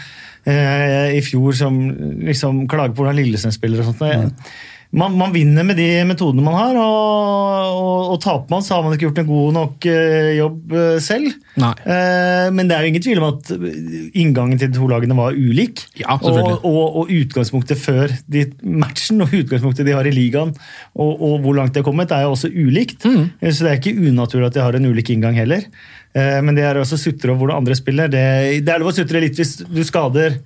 eh, 0.48 1.16
i 1.18 1.22
fjor 1.24 1.56
som 1.56 1.78
liksom 2.24 2.66
klager 2.70 2.94
på 2.94 3.04
hvordan 3.04 3.18
Lillesand 3.20 3.56
spiller 3.56 3.82
og 3.84 3.92
sånt. 3.92 4.52
Man, 4.90 5.14
man 5.14 5.30
vinner 5.30 5.62
med 5.62 5.76
de 5.78 5.86
metodene 6.02 6.42
man 6.42 6.56
har, 6.58 6.78
og, 6.82 7.76
og, 7.78 8.08
og 8.10 8.16
taper 8.24 8.50
man, 8.50 8.64
så 8.66 8.74
har 8.74 8.82
man 8.82 8.96
ikke 8.96 9.06
gjort 9.06 9.20
en 9.22 9.28
god 9.28 9.52
nok 9.54 9.86
eh, 9.86 10.30
jobb 10.34 10.74
eh, 10.74 10.96
selv. 11.04 11.28
Eh, 11.60 12.48
men 12.56 12.66
det 12.66 12.74
er 12.74 12.82
jo 12.82 12.90
ingen 12.90 13.04
tvil 13.04 13.20
om 13.22 13.28
at 13.28 13.52
inngangen 14.18 14.58
til 14.58 14.72
de 14.72 14.80
to 14.80 14.88
lagene 14.90 15.14
var 15.14 15.38
ulik. 15.38 15.84
Ja, 16.00 16.18
og, 16.18 16.66
og, 16.66 17.14
utgangspunktet 17.14 17.78
før 17.78 18.10
de, 18.26 18.48
matchen 18.66 19.22
og 19.22 19.30
utgangspunktet 19.30 19.86
de 19.86 19.94
har 19.94 20.10
i 20.10 20.14
ligaen, 20.16 20.56
og, 20.98 21.38
hvor 21.44 21.54
langt 21.54 21.76
de 21.76 21.84
har 21.84 21.86
kommet, 21.86 22.10
er 22.10 22.26
jo 22.26 22.34
også 22.34 22.50
ulikt. 22.50 23.06
Mm. 23.06 23.28
Eh, 23.38 23.54
Så 23.54 23.62
det 23.62 23.70
er 23.76 23.78
ikke 23.78 24.10
unaturlig 24.10 24.50
at 24.50 24.58
de 24.58 24.66
har 24.66 24.74
en 24.74 24.90
ulik 24.90 25.14
inngang 25.14 25.38
heller. 25.38 25.70
Eh, 26.18 26.40
Men 26.42 26.58
det 26.58 26.66
er 26.66 26.82
også 26.82 26.98
sutre 26.98 27.30
over 27.30 27.44
hvordan 27.44 27.62
andre 27.62 27.78
spiller. 27.78 28.10
Det, 28.10 28.24
det 28.66 28.74
er 28.74 28.82
lov 28.82 28.90
å 28.90 28.98
sutre 28.98 29.22
litt 29.22 29.38
hvis 29.38 29.60
du 29.62 29.84
skader 29.86 30.40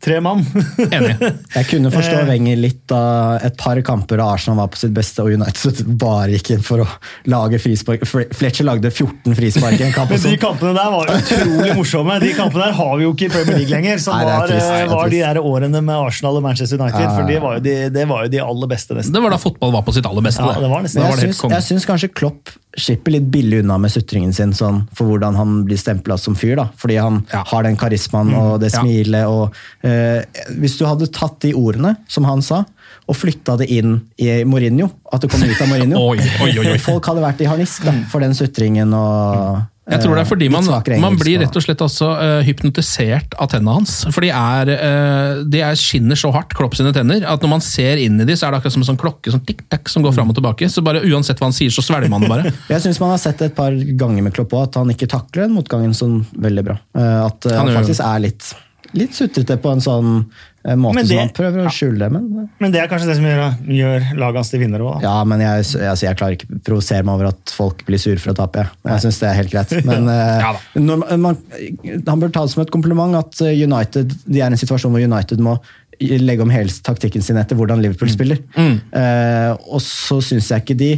tre 0.00 0.20
mann. 0.24 0.44
Enig. 0.96 1.16
Jeg 1.54 1.68
kunne 1.70 1.92
forstå 1.92 2.08
Eh. 2.20 2.26
Wenger 2.30 2.58
litt 2.58 2.80
da 2.90 3.38
et 3.44 3.54
par 3.58 3.78
kamper 3.86 4.18
da 4.20 4.26
Arsenal 4.34 4.58
var 4.58 4.70
på 4.72 4.78
sitt 4.80 4.92
beste 4.94 5.22
og 5.22 5.32
United 5.32 5.82
bare 6.00 6.36
inn 6.36 6.62
for 6.64 6.82
å 6.84 6.86
lage 7.30 7.60
frispark. 7.62 8.04
Fletcher 8.08 8.66
lagde 8.66 8.90
14 8.90 9.36
frispark 9.38 9.80
i 9.80 9.86
en 9.86 9.94
kamp. 9.94 10.10
Men 10.14 10.22
de 10.24 10.36
kampene 10.40 10.72
der 10.76 10.90
var 10.92 11.12
utrolig 11.14 11.76
morsomme. 11.78 12.18
De 12.22 12.32
kampene 12.36 12.68
der 12.68 12.76
har 12.80 12.92
vi 12.98 13.06
jo 13.06 13.12
ikke 13.14 13.28
i 13.28 13.32
Premier 13.34 13.60
League 13.62 13.72
lenger. 13.72 14.02
Som 14.02 14.16
Nei, 14.16 14.26
det 14.26 14.32
er 14.32 14.40
var, 14.40 14.52
trist, 14.52 14.66
det 14.66 14.78
er 14.80 14.86
eh, 14.86 14.94
var 14.94 15.14
de 15.14 15.22
der 15.22 15.42
årene 15.52 15.84
med 15.84 15.94
Arsenal 15.96 16.40
og 16.40 16.46
Manchester 16.48 16.80
United. 16.80 17.06
Ja. 17.06 17.12
For 17.16 17.30
det 17.30 17.38
var, 17.44 17.58
jo 17.58 17.64
de, 17.68 17.76
det 17.94 18.08
var 18.10 18.26
jo 18.26 18.34
de 18.34 18.42
aller 18.46 18.72
beste, 18.74 18.98
nesten. 18.98 19.16
Det 19.16 19.24
var 19.24 19.36
da 19.36 19.40
fotball 19.42 19.76
var 19.78 19.86
på 19.86 19.96
sitt 19.96 20.10
aller 20.10 20.26
beste. 20.26 20.44
Ja, 20.44 20.64
det 20.64 20.72
var 20.72 20.84
nesten. 20.86 21.00
Det 21.00 21.08
jeg 21.08 21.20
helt 21.24 21.38
syns, 21.40 21.56
jeg 21.56 21.68
syns 21.70 21.88
kanskje 21.88 22.12
Klopp 22.20 22.54
slipper 22.78 23.10
litt 23.16 23.30
billig 23.30 23.60
unna 23.64 23.78
med 23.78 23.90
sutringen 23.90 24.32
sin 24.34 24.52
sånn, 24.52 24.84
for 24.94 25.06
hvordan 25.10 25.34
han 25.36 25.64
blir 25.66 25.76
stempla 25.80 26.16
som 26.18 26.34
fyr. 26.38 26.56
da, 26.56 26.68
Fordi 26.76 26.96
han 27.00 27.26
Ja. 27.32 27.42
har 27.46 27.62
den 27.64 27.76
karismaen 27.76 28.32
og 28.34 28.60
det 28.60 28.72
Ja. 28.72 28.80
smilet. 28.80 29.26
og 29.26 29.54
eh, 29.82 30.22
Hvis 30.58 30.78
du 30.78 30.84
hadde 30.86 31.10
tatt 31.10 31.40
de 31.40 31.52
ordene 31.52 31.96
som 32.08 32.24
han 32.24 32.42
sa, 32.42 32.64
og 33.08 33.16
flytta 33.16 33.56
det 33.58 33.68
inn 33.70 34.02
i 34.18 34.44
Mourinho, 34.44 34.90
at 35.12 35.20
det 35.20 35.30
kom 35.30 35.42
ut 35.42 35.60
av 35.60 35.66
Mourinho 35.68 35.96
Oi, 36.10 36.18
oi, 36.42 36.58
oi, 36.58 36.66
oi. 36.72 36.78
Folk 36.78 37.04
hadde 37.06 37.20
vært 37.22 37.40
i 37.40 37.44
harnisk 37.46 37.84
da, 37.84 37.92
for 38.08 38.20
den 38.20 38.32
sutringen 38.34 38.94
og 38.94 39.62
Jeg 39.88 40.02
tror 40.04 40.18
det 40.18 40.22
er 40.22 40.28
fordi 40.28 40.46
eh, 40.46 40.52
man, 40.52 40.66
man 41.02 41.16
blir 41.18 41.40
rett 41.42 41.56
og 41.56 41.64
slett 41.64 41.80
også 41.82 42.10
eh, 42.20 42.40
hypnotisert 42.46 43.34
av 43.40 43.48
tennene 43.50 43.78
hans. 43.78 43.94
For 44.12 44.22
de, 44.22 44.30
er, 44.34 44.70
eh, 44.74 45.40
de 45.50 45.62
er 45.64 45.78
skinner 45.80 46.18
så 46.20 46.30
hardt, 46.34 46.52
Klopp 46.56 46.76
sine 46.78 46.92
tenner, 46.94 47.24
at 47.26 47.42
når 47.42 47.52
man 47.56 47.64
ser 47.64 48.00
inn 48.02 48.20
i 48.20 48.26
de, 48.28 48.36
så 48.38 48.46
er 48.46 48.54
det 48.54 48.60
akkurat 48.60 48.76
som 48.76 48.84
en 48.84 48.90
sånn 48.92 49.00
klokke 49.00 49.32
sånn 49.34 49.44
tikk-takk 49.48 49.90
som 49.90 50.04
går 50.04 50.14
fram 50.18 50.30
og 50.30 50.38
tilbake. 50.38 50.68
Så 50.70 50.84
bare 50.86 51.02
uansett 51.08 51.40
hva 51.40 51.48
han 51.48 51.56
sier, 51.56 51.72
så 51.74 51.84
svelger 51.86 52.12
man 52.12 52.26
det 52.26 52.30
bare. 52.30 52.54
Jeg 52.74 52.84
syns 52.84 53.00
man 53.02 53.14
har 53.14 53.22
sett 53.22 53.42
et 53.46 53.56
par 53.56 53.74
ganger 53.74 54.26
med 54.26 54.36
Klopp 54.36 54.54
òg, 54.54 54.68
at 54.68 54.80
han 54.82 54.92
ikke 54.92 55.10
takler 55.10 55.48
den 55.48 55.56
motgangen 55.56 55.96
sånn 55.96 56.20
veldig 56.38 56.66
bra. 56.66 56.78
At 57.00 57.48
Han 57.48 57.70
han 57.70 57.80
faktisk 57.80 58.04
er 58.04 58.22
litt, 58.28 58.52
litt 58.98 59.16
sutrete 59.16 59.58
på 59.62 59.72
en 59.74 59.82
sånn 59.84 60.14
eh, 60.64 60.76
måte 60.76 61.00
det- 61.02 61.08
som 61.08 61.18
han 61.22 61.32
prøver 61.36 61.66
å 61.66 61.72
skjule 61.72 61.98
det. 61.98 62.10
Men, 62.12 62.48
Men 62.60 62.72
det 62.74 62.80
er 62.82 62.88
kanskje 62.90 63.08
det 63.10 63.16
som 63.16 63.24
gjør, 63.24 63.42
gjør 63.80 64.08
laget 64.20 64.40
hans 64.42 64.50
til 64.50 64.60
vinnere 64.60 64.86
òg. 64.86 65.02
ja, 65.02 65.16
men 65.24 65.40
jeg, 65.40 65.66
altså, 65.88 66.06
jeg 66.06 66.16
klarer 66.20 66.36
ikke 66.38 66.48
å 66.50 66.62
provosere 66.70 67.04
meg 67.04 67.14
over 67.14 67.30
at 67.32 67.54
folk 67.56 67.84
blir 67.88 67.98
sur 68.02 68.16
for 68.22 68.32
å 68.32 68.38
tape. 68.40 68.66
Jeg, 68.66 68.92
jeg 68.92 69.04
syns 69.06 69.20
det 69.22 69.28
er 69.30 69.38
helt 69.40 69.54
greit. 69.54 69.76
Men 69.88 70.08
eh, 70.16 70.40
Ja 70.40 70.54
når, 70.80 71.04
man, 71.18 71.36
han 72.06 72.20
bør 72.20 72.32
ta 72.32 72.44
det 72.46 72.52
som 72.54 72.62
et 72.62 72.70
kompliment 72.74 73.14
at 73.18 73.40
eh, 73.42 73.56
United, 73.64 74.12
de 74.26 74.40
er 74.40 74.48
i 74.48 74.52
en 74.52 74.60
situasjon 74.60 74.92
hvor 74.92 75.02
United 75.02 75.40
må 75.42 75.58
legge 76.00 76.40
om 76.40 76.48
hele 76.48 76.72
taktikken 76.80 77.20
sin 77.20 77.36
etter 77.36 77.58
hvordan 77.58 77.82
Liverpool 77.82 78.08
spiller. 78.08 78.38
Eh, 78.56 79.50
og 79.68 79.82
så 79.84 80.16
syns 80.24 80.48
jeg 80.48 80.62
ikke 80.64 80.76
de 80.80 80.92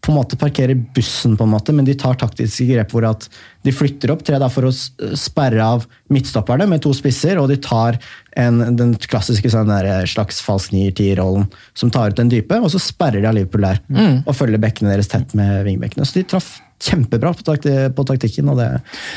på 0.00 0.12
en 0.12 0.16
måte 0.16 0.36
parkerer 0.40 0.78
bussen, 0.94 1.36
på 1.36 1.44
en 1.44 1.52
måte, 1.52 1.74
men 1.76 1.84
de 1.84 1.94
tar 1.98 2.16
taktiske 2.20 2.64
grep 2.70 2.92
hvor 2.94 3.04
at 3.08 3.26
de 3.66 3.72
flytter 3.74 4.12
opp 4.14 4.22
tre 4.24 4.38
da, 4.40 4.48
for 4.52 4.68
å 4.68 4.72
sperre 4.72 5.60
av 5.60 5.84
midtstopperne 6.12 6.64
med 6.70 6.80
to 6.84 6.94
spisser, 6.96 7.36
og 7.40 7.50
de 7.50 7.58
tar 7.60 7.98
en, 8.40 8.62
den 8.78 8.94
klassiske 8.96 9.50
sånn 9.52 9.68
der, 9.68 10.06
slags 10.08 10.40
falsk 10.44 10.72
nier-tier-rollen 10.72 11.50
som 11.76 11.92
tar 11.92 12.14
ut 12.14 12.20
den 12.20 12.32
dype, 12.32 12.56
og 12.56 12.72
så 12.72 12.80
sperrer 12.80 13.20
de 13.20 13.28
av 13.28 13.36
Liverpool 13.36 13.66
der. 13.66 13.82
Og 14.24 14.32
følger 14.38 14.62
bekkene 14.62 14.94
deres 14.94 15.10
tett 15.12 15.36
med 15.36 15.66
vingbekkene. 15.68 16.08
Så 16.08 16.22
de 16.22 16.24
traff 16.32 16.48
kjempebra 16.80 17.34
på, 17.36 17.44
takti 17.44 17.74
på 17.92 18.06
taktikken, 18.08 18.48
og 18.48 18.56
det, 18.62 18.70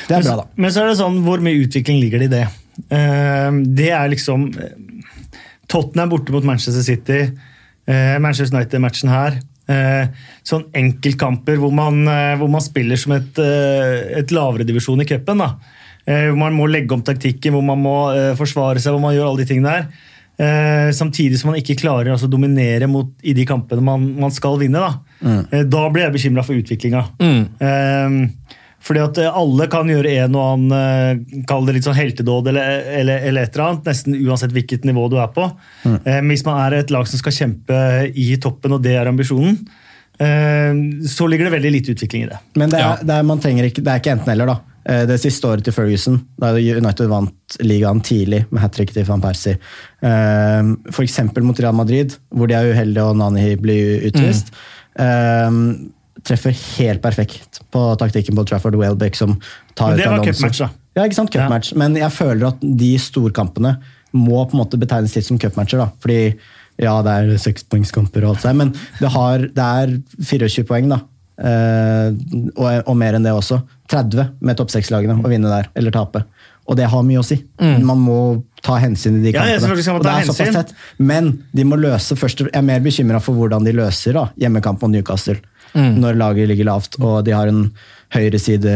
det 0.10 0.18
er 0.18 0.28
bra, 0.28 0.42
da. 0.42 0.48
Men 0.60 0.76
så 0.76 0.84
er 0.84 0.92
det 0.92 1.00
sånn, 1.00 1.22
hvor 1.24 1.44
mye 1.46 1.64
utvikling 1.64 2.04
ligger 2.04 2.26
det 2.26 2.28
i 2.28 2.34
det? 2.36 2.44
Uh, 2.92 3.64
det 3.80 3.90
er 3.96 4.12
liksom 4.12 4.50
eh, 4.58 4.76
Tottenham 5.72 6.12
borte 6.12 6.36
mot 6.36 6.52
Manchester 6.52 6.84
City, 6.84 7.24
Uh, 7.84 8.16
Manchester 8.16 8.56
United-matchen 8.56 9.10
her. 9.12 9.42
Eh, 9.64 10.08
sånn 10.44 10.66
enkeltkamper 10.76 11.56
hvor 11.62 11.72
man, 11.72 12.02
eh, 12.08 12.34
hvor 12.40 12.50
man 12.52 12.64
spiller 12.64 13.00
som 13.00 13.16
et, 13.16 13.38
eh, 13.40 14.20
et 14.20 14.34
lavere 14.36 14.68
divisjon 14.68 15.02
i 15.02 15.08
cupen. 15.08 15.44
Eh, 16.06 16.28
hvor 16.28 16.40
man 16.42 16.58
må 16.58 16.68
legge 16.68 16.92
om 16.92 17.04
taktikken, 17.06 17.56
hvor 17.56 17.64
man 17.64 17.80
må 17.80 17.96
forsvare 18.36 18.82
seg, 18.84 18.92
hvor 18.92 19.04
man 19.06 19.16
gjør 19.16 19.30
alle 19.30 19.44
de 19.44 19.50
tingene 19.54 19.78
der. 19.78 19.88
Eh, 20.44 20.90
samtidig 20.92 21.38
som 21.40 21.52
man 21.52 21.60
ikke 21.60 21.78
klarer 21.78 22.12
altså, 22.12 22.26
å 22.26 22.34
dominere 22.34 22.88
mot, 22.90 23.14
i 23.22 23.36
de 23.38 23.46
kampene 23.46 23.84
man, 23.86 24.08
man 24.20 24.34
skal 24.34 24.58
vinne. 24.60 24.82
Da, 24.82 25.38
eh, 25.54 25.64
da 25.64 25.86
blir 25.94 26.08
jeg 26.08 26.16
bekymra 26.18 26.44
for 26.44 26.58
utviklinga. 26.60 27.06
Eh, 27.62 28.58
fordi 28.84 29.00
at 29.04 29.18
eh, 29.24 29.38
alle 29.44 29.68
kan 29.72 29.88
gjøre 29.88 30.12
en 30.26 30.36
og 30.36 30.44
annen 30.54 30.74
eh, 30.78 31.44
Kall 31.50 31.66
det 31.70 31.78
litt 31.78 31.88
sånn 31.88 31.96
heltedåd 31.98 32.50
eller, 32.52 32.82
eller, 33.00 33.24
eller 33.30 33.48
et 33.48 33.56
eller 33.56 33.70
annet, 33.70 33.88
nesten 33.88 34.18
uansett 34.20 34.52
hvilket 34.56 34.84
nivå 34.90 35.06
du 35.14 35.18
er 35.24 35.32
på. 35.36 35.48
Mm. 35.86 35.98
men 36.04 36.30
hvis 36.34 36.44
man 36.48 36.60
er 36.66 36.80
et 36.82 36.92
lag 36.94 37.08
som 37.08 37.20
skal 37.22 37.36
kjempe 37.36 37.80
i 38.14 38.34
toppen, 38.44 38.76
og 38.76 38.84
det 38.84 38.98
er 39.00 39.08
ambisjonen, 39.12 39.56
eh, 40.20 40.76
så 41.10 41.28
ligger 41.32 41.48
det 41.50 41.56
veldig 41.58 41.72
lite 41.78 41.96
utvikling 41.96 42.28
i 42.28 42.30
det. 42.34 42.40
Men 42.60 42.70
det 42.76 42.80
er, 42.82 42.86
Ja. 42.90 42.94
det 43.02 43.18
er, 43.18 43.24
man 43.32 43.40
trenger 43.44 43.70
ikke, 43.72 43.84
det 43.84 43.92
er 43.96 44.04
ikke 44.04 44.16
enten-eller, 44.18 44.52
da. 44.54 44.60
Eh, 44.86 45.06
Det 45.08 45.20
siste 45.24 45.48
året 45.48 45.64
til 45.64 45.74
Ferguson, 45.76 46.20
da 46.40 46.52
United 46.60 47.08
vant 47.08 47.58
ligaen 47.64 48.02
tidlig 48.04 48.44
med 48.52 48.62
hat 48.66 48.74
trick 48.76 48.92
til 48.94 49.06
van 49.08 49.22
Persie. 49.24 49.56
F.eks. 50.04 50.92
For 50.96 51.04
eksempel 51.08 51.44
mot 51.48 51.60
Real 51.60 51.76
Madrid, 51.76 52.18
hvor 52.36 52.48
de 52.52 52.58
er 52.60 52.74
uheldige 52.74 53.04
og 53.08 53.16
Nani 53.18 53.56
blir 53.56 54.04
utvist. 54.12 54.52
Eh, 55.00 55.50
Treffer 56.24 56.56
helt 56.78 57.02
perfekt 57.04 57.60
på 57.74 57.84
taktikken 58.00 58.38
på 58.38 58.46
Trafford 58.48 58.78
Welbeck, 58.80 59.18
som 59.20 59.36
tar 59.76 59.94
Men 59.94 59.98
det 60.00 60.06
ut 60.06 60.12
var 60.14 60.26
cupmatch, 60.30 60.62
da. 60.64 60.70
Ja, 60.96 61.06
ikke 61.08 61.18
sant, 61.18 61.34
cupmatch. 61.34 61.74
Men 61.80 61.98
jeg 62.00 62.14
føler 62.16 62.52
at 62.54 62.62
de 62.64 62.92
storkampene 63.02 63.78
må 64.14 64.44
på 64.46 64.56
en 64.56 64.62
måte 64.62 64.80
betegnes 64.80 65.16
litt 65.18 65.28
som 65.28 65.40
cupmatcher. 65.42 65.84
Fordi 66.04 66.20
ja, 66.82 66.94
det 67.06 67.12
er 67.14 67.34
sekspoengskamper 67.42 68.24
og 68.26 68.36
alt 68.36 68.46
det 68.48 68.54
men 68.58 68.72
det, 69.02 69.10
har, 69.14 69.44
det 69.54 69.66
er 69.84 69.98
24 70.30 70.66
poeng, 70.70 70.90
da. 70.94 71.02
Eh, 71.44 72.14
og, 72.54 72.68
og 72.88 72.98
mer 72.98 73.18
enn 73.18 73.26
det 73.26 73.34
også. 73.34 73.60
30 73.92 74.38
med 74.42 74.58
topp 74.58 74.72
seks-lagene 74.74 75.20
å 75.22 75.30
vinne 75.32 75.52
der, 75.52 75.70
eller 75.78 75.94
tape. 75.94 76.24
Og 76.64 76.78
det 76.80 76.88
har 76.88 77.04
mye 77.04 77.20
å 77.20 77.26
si. 77.28 77.42
Man 77.60 78.00
må 78.00 78.18
ta 78.64 78.78
hensyn 78.80 79.18
i 79.20 79.26
de 79.26 79.34
Ja, 79.34 79.44
kampene. 79.44 79.82
skal 79.84 79.98
man 79.98 80.00
og 80.00 80.06
det 80.08 80.14
er 80.14 80.28
såpass 80.30 80.56
tett. 80.56 80.76
Men 80.98 81.34
de 81.52 81.66
må 81.68 81.76
løse 81.76 82.16
først 82.16 82.46
Jeg 82.46 82.54
er 82.56 82.64
mer 82.64 82.80
bekymra 82.86 83.20
for 83.22 83.36
hvordan 83.36 83.68
de 83.68 83.74
løser 83.76 84.16
da, 84.16 84.30
hjemmekamp 84.40 84.80
mot 84.86 84.94
Newcastle. 84.94 85.36
Når 85.74 86.18
laget 86.20 86.48
ligger 86.54 86.66
lavt 86.70 87.00
og 87.02 87.24
de 87.26 87.32
har 87.34 87.48
en 87.50 87.68
høyre 88.14 88.38
side 88.38 88.70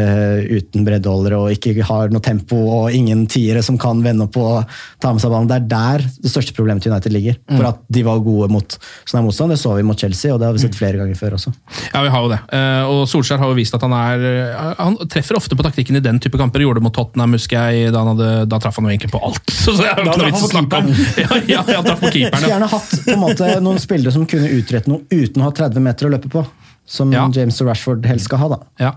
uten 0.49 0.81
breddeholdere 0.81 1.37
og 1.37 1.51
ikke 1.53 1.75
har 1.85 2.09
noe 2.09 2.23
tempo 2.25 2.57
og 2.79 2.87
ingen 2.97 3.27
tiere 3.29 3.61
som 3.61 3.75
kan 3.77 3.99
vende 4.01 4.25
opp 4.25 4.37
og 4.41 4.71
ta 5.03 5.11
med 5.13 5.21
seg 5.21 5.29
ballen. 5.29 5.45
Det 5.51 5.59
er 5.59 5.67
der 5.69 6.05
det 6.23 6.31
største 6.31 6.55
problemet 6.57 6.81
til 6.81 6.89
United 6.89 7.13
ligger. 7.13 7.37
For 7.51 7.67
at 7.69 7.83
de 7.93 8.01
var 8.07 8.23
gode 8.25 8.47
mot 8.49 8.77
sånn 9.05 9.19
her 9.19 9.25
motstand. 9.27 9.53
Det 9.53 9.59
så 9.61 9.75
vi 9.77 9.85
mot 9.85 9.99
Chelsea, 10.01 10.33
og 10.33 10.41
det 10.41 10.47
har 10.49 10.57
vi 10.57 10.63
sett 10.63 10.79
flere 10.79 10.97
ganger 10.97 11.19
før 11.19 11.35
også. 11.37 11.53
Ja, 11.93 12.01
vi 12.07 12.09
har 12.15 12.25
jo 12.25 12.31
det. 12.33 12.39
Eh, 12.57 12.89
Og 12.89 13.03
Solskjær 13.11 13.37
har 13.43 13.51
jo 13.53 13.59
vist 13.59 13.77
at 13.77 13.85
han 13.85 13.93
er 13.93 14.25
eh, 14.31 14.73
Han 14.81 14.97
treffer 15.05 15.37
ofte 15.37 15.53
på 15.59 15.67
taktikken 15.69 16.01
i 16.01 16.03
den 16.07 16.17
type 16.23 16.41
kamper. 16.41 16.65
Gjorde 16.65 16.81
det 16.81 16.87
mot 16.89 16.97
Tottenham, 16.97 17.37
husker 17.37 17.69
jeg. 17.69 17.93
Da, 17.93 18.01
han 18.01 18.15
hadde, 18.15 18.31
da 18.49 18.57
traff 18.63 18.81
han 18.81 18.89
jo 18.89 18.95
egentlig 18.95 19.13
på 19.13 19.21
alt. 19.21 19.53
Så 19.63 19.77
det 19.77 19.85
er 19.91 20.01
jo 20.01 20.07
ikke 20.09 20.17
noe 20.23 20.31
vits 20.31 20.47
å 20.49 20.53
snakke 20.55 20.81
om. 20.81 20.89
Ja, 21.27 21.29
ja, 21.45 21.61
ja, 21.61 21.77
han 21.77 21.85
traff 21.91 22.01
på 22.01 22.09
keeperen. 22.09 22.41
Skulle 22.41 22.55
gjerne 22.55 22.73
hatt 22.73 22.97
på 23.05 23.13
en 23.13 23.21
måte, 23.21 23.53
noen 23.61 23.77
spillere 23.85 24.17
som 24.17 24.25
kunne 24.29 24.49
utrette 24.57 24.89
noe 24.89 25.05
uten 25.13 25.45
å 25.45 25.51
ha 25.51 25.53
30 25.61 25.85
meter 25.91 26.09
å 26.09 26.15
løpe 26.17 26.33
på. 26.33 26.41
Som 26.87 27.11
Ja. 27.13 27.27
James 27.35 27.59
og 27.61 27.69
Rashford 27.69 28.07
helst 28.07 28.29
skal 28.29 28.41
ha, 28.41 28.49
da. 28.55 28.59
Ja. 28.81 28.93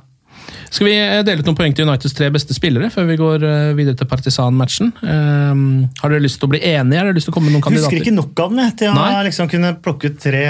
Skal 0.71 0.87
vi 0.87 0.95
eh, 0.95 1.21
dele 1.27 1.43
ut 1.43 1.49
noen 1.51 1.59
poeng 1.59 1.75
til 1.77 1.89
Uniteds 1.89 2.15
tre 2.17 2.31
beste 2.33 2.55
spillere 2.57 2.89
før 2.95 3.09
vi 3.11 3.19
går 3.19 3.45
eh, 3.47 3.71
videre 3.79 3.99
til 3.99 4.09
Partisan-matchen? 4.11 4.93
Um, 5.03 5.63
har 6.01 6.15
dere 6.15 6.23
lyst 6.25 6.41
til 6.41 6.49
å 6.49 6.53
bli 6.55 6.63
enige? 6.63 7.01
Har 7.01 7.11
dere 7.11 7.19
lyst 7.19 7.29
til 7.29 7.35
å 7.35 7.37
komme 7.37 7.51
med 7.51 7.59
noen 7.59 7.75
Jeg 7.75 7.83
husker 7.83 8.01
ikke 8.01 8.15
nok 8.15 8.45
av 8.47 8.55
den 8.55 8.65
jeg, 8.65 8.77
til 8.81 9.01
å 9.03 9.23
liksom 9.27 9.51
kunne 9.53 9.73
plukke 9.83 10.13
ut 10.13 10.21
tre. 10.23 10.45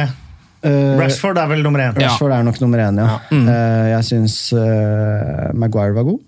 Uh, 0.61 0.97
Rashford 1.01 1.41
er 1.41 1.49
vel 1.49 1.65
nummer 1.65 1.81
én. 1.81 1.97
Ja. 1.97 2.13
Rashford 2.13 2.37
er 2.37 2.45
nok 2.45 2.61
nummer 2.61 2.85
én, 2.85 3.01
ja. 3.01 3.21
Eh, 3.33 3.87
jeg 3.97 4.11
syns 4.13 4.41
uh, 4.53 5.49
Maguire 5.57 5.97
var 5.97 6.05
god. 6.13 6.21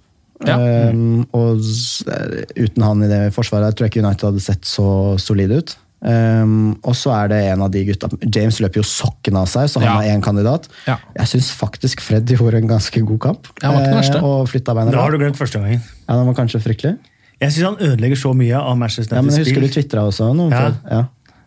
Ja. 0.46 0.56
Eh, 0.58 0.94
og 1.36 1.62
eh, 1.62 2.42
uten 2.58 2.82
han 2.86 3.04
i 3.04 3.10
det 3.10 3.22
forsvaret 3.36 3.70
jeg 3.70 3.78
tror 3.78 3.86
jeg 3.86 3.94
ikke 3.94 4.04
United 4.06 4.28
hadde 4.30 4.44
sett 4.44 4.68
så 4.68 4.86
solide 5.22 5.60
ut. 5.62 5.76
Eh, 6.02 6.44
og 6.82 6.94
så 6.98 7.12
er 7.14 7.28
det 7.30 7.40
en 7.52 7.62
av 7.62 7.70
de 7.70 7.84
gutta 7.86 8.08
James 8.34 8.58
løper 8.60 8.80
jo 8.82 8.86
sokken 8.88 9.36
av 9.38 9.46
seg, 9.46 9.68
så 9.70 9.80
han 9.80 9.88
Ja. 9.88 10.00
er 10.02 10.16
én 10.18 10.22
kandidat. 10.22 10.68
Ja. 10.86 10.96
Jeg 11.16 11.26
syns 11.26 11.52
faktisk 11.54 12.00
Fred 12.00 12.26
gjorde 12.26 12.58
en 12.58 12.68
ganske 12.68 13.00
god 13.06 13.20
kamp. 13.20 13.46
Ja, 13.62 13.70
eh, 13.70 14.22
og 14.22 14.48
flytta 14.48 14.74
beina 14.74 14.90
Da 14.90 15.00
har 15.02 15.10
du 15.10 15.18
glemt 15.18 15.36
første 15.36 15.60
gangen. 15.60 15.80
Ja, 16.08 16.16
den 16.16 16.26
var 16.26 16.34
kanskje 16.34 16.60
fryktelig. 16.60 16.98
Jeg 17.40 17.50
syns 17.52 17.64
han 17.64 17.76
ødelegger 17.76 18.16
så 18.16 18.34
mye 18.34 18.54
av 18.58 18.76
Manchester 18.78 19.16
Ja, 19.16 19.22
men 19.22 19.34
jeg 19.34 19.44
husker 19.46 19.60
du 19.60 19.68
tvitra 19.68 20.06
også 20.06 20.34
noe. 20.34 20.50
Ja. 20.50 20.72
Ja. 20.90 21.04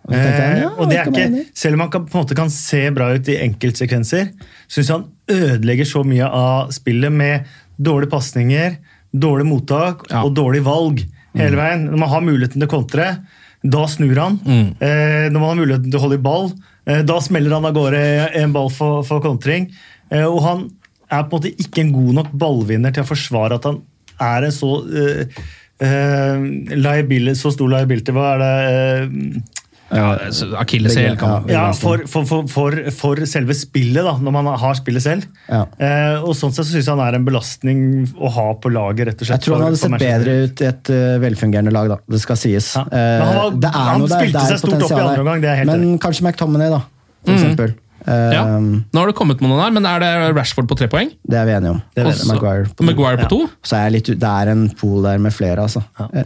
Og 0.07 0.13
jeg, 0.13 0.25
Eh, 0.25 0.61
ja, 0.61 0.69
og 0.77 0.89
det 0.89 0.97
er 0.99 1.05
ikke, 1.09 1.45
selv 1.55 1.73
om 1.73 1.79
han 1.79 1.89
kan, 1.89 2.05
på 2.05 2.15
en 2.19 2.25
måte 2.25 2.35
kan 2.35 2.49
se 2.49 2.89
bra 2.91 3.07
ut 3.15 3.27
i 3.27 3.37
enkeltsekvenser, 3.41 4.29
syns 4.69 4.89
han 4.89 5.05
ødelegger 5.27 5.85
så 5.85 6.03
mye 6.05 6.27
av 6.29 6.69
spillet 6.71 7.11
med 7.11 7.45
dårlige 7.81 8.11
pasninger, 8.11 8.77
dårlig 9.15 9.47
mottak 9.47 10.05
Ja. 10.11 10.21
og 10.23 10.35
dårlig 10.35 10.61
valg 10.63 11.03
hele 11.35 11.55
veien. 11.57 11.89
Når 11.89 11.97
man 11.97 12.09
har 12.09 12.21
muligheten 12.21 12.59
til 12.61 12.67
å 12.67 12.69
kontre, 12.69 13.17
da 13.65 13.85
snur 13.89 14.19
han. 14.21 14.39
Eh, 14.79 15.25
når 15.31 15.39
man 15.39 15.49
har 15.49 15.59
muligheten 15.59 15.89
til 15.89 15.99
å 15.99 16.03
holde 16.05 16.19
i 16.19 16.25
ball, 16.25 16.49
eh, 16.85 17.01
da 17.07 17.19
smeller 17.23 17.55
han 17.57 17.65
av 17.65 17.75
gårde 17.75 18.01
en 18.41 18.53
ball 18.55 18.69
for, 18.73 19.03
for 19.07 19.23
kontring. 19.23 19.69
Eh, 20.11 20.25
og 20.25 20.41
han 20.45 20.65
er 21.09 21.25
på 21.25 21.37
en 21.37 21.39
måte 21.39 21.53
ikke 21.61 21.83
en 21.83 21.93
god 21.95 22.13
nok 22.19 22.31
ballvinner 22.33 22.93
til 22.93 23.05
å 23.05 23.09
forsvare 23.09 23.59
at 23.59 23.67
han 23.69 23.81
er 24.21 24.47
en 24.47 24.53
så 24.53 24.71
eh, 24.95 25.41
eh, 25.83 26.45
liability, 26.75 27.37
så 27.39 27.51
stor 27.53 27.73
liability. 27.73 28.13
Hva 28.15 28.33
er 28.35 28.43
det? 28.45 29.43
Eh, 29.91 29.97
Ja, 29.97 30.57
Akilleshæl 30.61 31.17
kan 31.19 31.45
Ja, 31.51 31.71
for, 31.77 32.01
for, 32.09 32.25
for, 32.47 32.77
for, 32.91 33.21
selve 33.29 33.53
spillet, 33.57 34.03
da, 34.03 34.15
når 34.17 34.31
man 34.37 34.49
har 34.59 34.73
spillet 34.79 35.03
selv. 35.05 35.27
Ja. 35.49 35.65
Eh, 35.77 36.23
og 36.25 36.33
sånn 36.37 36.51
sett 36.55 36.65
så 36.65 36.71
syns 36.73 36.87
jeg 36.89 36.95
han 36.95 37.03
er 37.05 37.19
en 37.19 37.25
belastning 37.27 37.83
å 38.17 38.31
ha 38.33 38.47
på 38.59 38.71
laget, 38.73 39.07
rett 39.11 39.21
og 39.21 39.29
slett. 39.29 39.39
Jeg 39.41 39.45
tror 39.47 39.57
han 39.59 39.67
hadde 39.69 39.81
sett 39.83 39.97
bedre 40.01 40.35
ut 40.45 40.61
i 40.65 40.69
et 40.71 40.89
uh, 40.93 41.19
velfungerende 41.23 41.71
lag, 41.75 41.87
da. 41.95 41.99
Det 42.09 42.21
skal 42.23 42.39
sies. 42.41 42.73
Ja. 42.75 42.85
Men 42.91 43.25
han 43.27 43.35
var- 43.35 43.51
Eh, 43.55 43.59
det 43.61 43.71
er 43.71 43.89
han 43.91 43.99
noe 43.99 44.07
der, 44.09 44.19
spilte 44.19 44.33
det 44.33 44.43
er 44.43 44.51
seg 44.55 44.59
stort 44.65 44.73
opp 44.73 44.91
i 44.91 44.93
andre 44.95 45.15
der. 45.15 45.19
omgang, 45.25 45.41
det 45.41 45.49
er 45.49 45.55
helt 45.61 45.71
Men 45.71 45.81
enig 45.89 45.99
kanskje 46.01 46.23
McTominay, 46.27 46.69
da. 46.73 46.79
For 47.25 47.31
Mm. 47.33 47.37
eksempel. 47.41 47.75
Eh, 48.07 48.33
Ja. 48.35 48.43
Nå 48.59 48.99
har 48.99 49.07
det 49.07 49.15
kommet 49.15 49.39
med 49.41 49.49
noen 49.49 49.61
her, 49.63 49.71
men 49.71 49.85
er 49.85 49.99
det 49.99 50.35
Rashford 50.37 50.67
på 50.67 50.75
tre 50.77 50.87
poeng? 50.87 51.09
Det 51.27 51.37
er 51.39 51.45
vi 51.45 51.51
enige 51.57 51.71
om. 51.71 51.81
Det 51.95 52.05
er 52.05 52.11
vi. 52.11 52.27
Maguire 52.29 52.65
på. 52.75 52.83
Maguire 52.85 53.17
på 53.23 53.29
to? 53.29 53.49
Så 53.63 53.77
er 53.77 53.89
jeg 53.89 53.93
litt, 53.93 54.19
det 54.19 54.29
er 54.29 54.49
en 54.51 54.69
pool 54.69 55.01
der 55.03 55.17
med 55.17 55.33
flere, 55.33 55.57
altså. 55.57 55.81
Eh, 55.99 56.19
eh, 56.19 56.23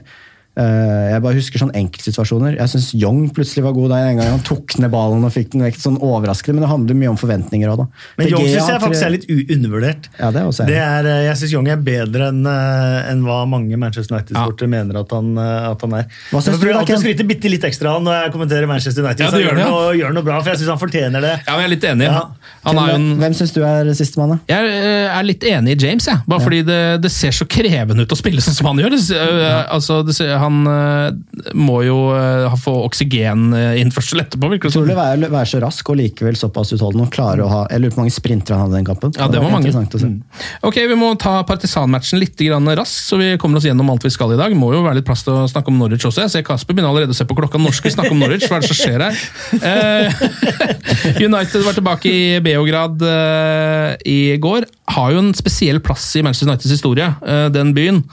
jeg 0.59 1.21
bare 1.23 1.37
husker 1.37 1.61
sånn 1.61 1.71
enkeltsituasjoner. 1.77 2.57
Jeg 2.57 2.71
syns 2.73 2.89
Young 2.97 3.29
plutselig 3.35 3.63
var 3.63 3.75
god 3.77 3.93
der 3.93 4.07
en 4.09 4.19
gang 4.19 4.31
han 4.33 4.41
tok 4.43 4.75
ned 4.81 4.91
ballen 4.91 5.23
og 5.23 5.31
fikk 5.31 5.53
den 5.53 5.63
vekk. 5.63 5.77
sånn 5.79 5.99
overraskende, 6.03 6.59
Men 6.59 6.65
det 6.65 6.71
handler 6.73 6.99
mye 6.99 7.11
om 7.13 7.19
forventninger 7.19 7.71
òg, 7.71 7.83
da. 7.83 7.85
Men 8.17 8.31
Young 8.33 8.47
syns 8.49 8.67
jeg 8.67 8.83
faktisk 8.83 9.05
er 9.05 9.13
litt 9.13 9.27
undervurdert. 9.29 10.09
Ja, 10.19 10.31
det 10.35 10.41
er 10.41 10.49
også 10.49 10.67
Det 10.67 10.79
er, 10.81 11.07
eh, 11.07 11.23
jeg 11.29 11.37
syns 11.39 11.53
Young 11.53 11.69
er 11.71 11.77
bedre 11.77 12.29
enn 12.33 12.43
en 12.49 13.23
hva 13.23 13.39
mange 13.49 13.77
Manchester 13.79 14.15
United-sportere 14.15 14.69
mener 14.71 14.99
at 15.01 15.13
han, 15.15 15.31
eh, 15.37 15.69
at 15.69 15.85
han 15.85 15.95
er. 15.99 16.07
Hva 16.29 16.41
synes 16.41 16.51
jeg 16.51 16.59
du, 16.59 16.63
prøver 16.63 16.75
da, 16.75 16.81
alltid 16.83 16.95
å 16.95 16.97
Ken? 16.97 17.03
skryte 17.05 17.27
bitte 17.29 17.51
litt 17.51 17.65
ekstra 17.69 17.95
når 18.03 18.17
jeg 18.23 18.33
kommenterer 18.35 18.69
Manchester 18.69 19.05
United. 19.05 19.25
Ja, 19.25 19.31
så 19.33 19.41
gjør 19.41 19.57
det, 19.57 19.63
ja. 19.63 19.69
noe, 19.71 19.93
gjør 19.99 20.15
noe 20.17 20.27
bra, 20.27 20.39
for 20.41 20.53
jeg 20.53 20.61
syns 20.61 20.73
han 20.73 20.81
fortjener 20.81 21.25
det. 21.25 21.35
Ja, 21.45 21.55
men 21.55 21.63
jeg 21.63 21.69
er 21.69 21.73
litt 21.75 21.87
enig. 21.91 22.09
Ja. 22.09 22.23
Han 22.65 22.81
er 22.81 22.91
jo 22.91 22.97
en 22.99 23.07
Hvem 23.19 23.35
syns 23.37 23.53
du 23.55 23.61
er 23.65 23.91
sistemann, 23.97 24.35
da? 24.35 24.39
Jeg 24.51 24.73
eh, 24.75 25.07
er 25.13 25.27
litt 25.27 25.45
enig 25.47 25.75
i 25.75 25.79
James, 25.87 26.07
jeg. 26.09 26.23
bare 26.29 26.45
fordi 26.45 26.61
det, 26.67 26.81
det 27.03 27.11
ser 27.13 27.35
så 27.35 27.47
krevende 27.49 28.05
ut 28.05 28.15
å 28.15 28.19
spille 28.19 28.43
sånn 28.43 28.57
som 28.57 28.71
han 28.71 28.81
gjør. 28.83 28.95
Det, 28.95 29.19
eh, 29.19 29.59
altså, 29.75 30.01
det 30.07 30.15
ser, 30.17 30.35
han 30.41 30.59
eh, 30.69 31.53
må 31.57 31.79
jo 31.85 31.97
eh, 32.15 32.55
få 32.59 32.73
oksygeninnførsel 32.87 34.23
etterpå. 34.23 34.49
virker 34.55 34.73
det 34.73 34.95
være, 34.97 35.29
være 35.31 35.49
så 35.51 35.61
rask 35.63 35.91
og 35.91 35.99
likevel 35.99 36.37
såpass 36.39 36.73
utholdende. 36.75 37.07
og 37.07 37.13
klare 37.13 37.45
å 37.45 37.49
ha, 37.51 37.61
Jeg 37.71 37.83
lurer 37.83 37.93
på 37.93 37.99
hvor 37.99 38.05
mange 38.07 38.15
sprintere 38.15 38.57
han 38.57 38.65
hadde 38.67 38.77
i 38.77 38.79
den 38.79 38.87
kampen. 38.89 39.13
Ja, 39.17 39.27
det 39.27 39.41
var 39.41 39.49
var 39.49 39.55
mange. 39.57 39.69
interessant. 39.69 40.23
Ok, 40.65 40.79
Vi 40.89 40.97
må 40.99 41.11
ta 41.19 41.39
partisanmatchen 41.47 42.19
litt 42.21 42.39
grann 42.39 42.67
raskt, 42.79 43.05
så 43.09 43.19
vi 43.19 43.33
kommer 43.41 43.59
oss 43.61 43.67
gjennom 43.67 43.89
alt 43.91 44.05
vi 44.07 44.13
skal 44.13 44.33
i 44.35 44.39
dag. 44.39 44.55
Må 44.57 44.71
jo 44.75 44.83
være 44.85 44.99
litt 45.01 45.07
plass 45.09 45.23
til 45.27 45.35
å 45.35 45.45
snakke 45.49 45.71
om 45.73 45.79
Norwich 45.81 46.05
også. 46.07 46.25
Jeg 46.25 46.33
ser 46.33 46.47
Kasper 46.47 46.73
begynner 46.77 46.93
allerede 46.93 47.15
å 47.15 47.19
se 47.19 47.27
på 47.29 47.37
klokka. 47.37 47.59
norsk 47.61 47.83
og 47.85 47.89
vi 47.89 47.95
snakke 47.95 48.15
om 48.15 48.23
Norwich? 48.23 48.47
Hva 48.49 48.59
er 48.59 48.65
det 48.65 48.71
som 48.71 48.79
skjer 48.79 49.05
her? 49.05 49.21
Eh, 49.59 51.23
United 51.29 51.63
var 51.65 51.77
tilbake 51.77 52.09
i 52.11 52.39
Beograd 52.43 53.01
eh, 53.03 53.95
i 54.09 54.19
går. 54.41 54.67
Har 54.95 55.13
jo 55.13 55.21
en 55.23 55.33
spesiell 55.37 55.79
plass 55.83 56.07
i 56.19 56.23
Manchester 56.25 56.49
Uniteds 56.49 56.73
historie, 56.77 57.11
eh, 57.25 57.47
den 57.53 57.73
byen. 57.77 58.03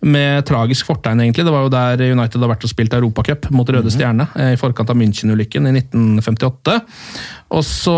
Med 0.00 0.46
tragisk 0.48 0.86
fortegn, 0.88 1.20
egentlig. 1.20 1.44
Det 1.44 1.52
var 1.52 1.66
jo 1.66 1.72
der 1.72 2.00
United 2.14 2.40
har 2.40 2.48
vært 2.54 2.64
og 2.64 2.70
spilt 2.72 2.94
Europacup 2.96 3.50
mot 3.52 3.68
Røde 3.68 3.90
Stjerne 3.92 4.24
eh, 4.32 4.54
i 4.54 4.60
forkant 4.60 4.88
av 4.88 4.96
München-ulykken 4.96 5.68
i 5.68 5.74
1958. 5.76 6.78
Og 7.52 7.64
så, 7.68 7.96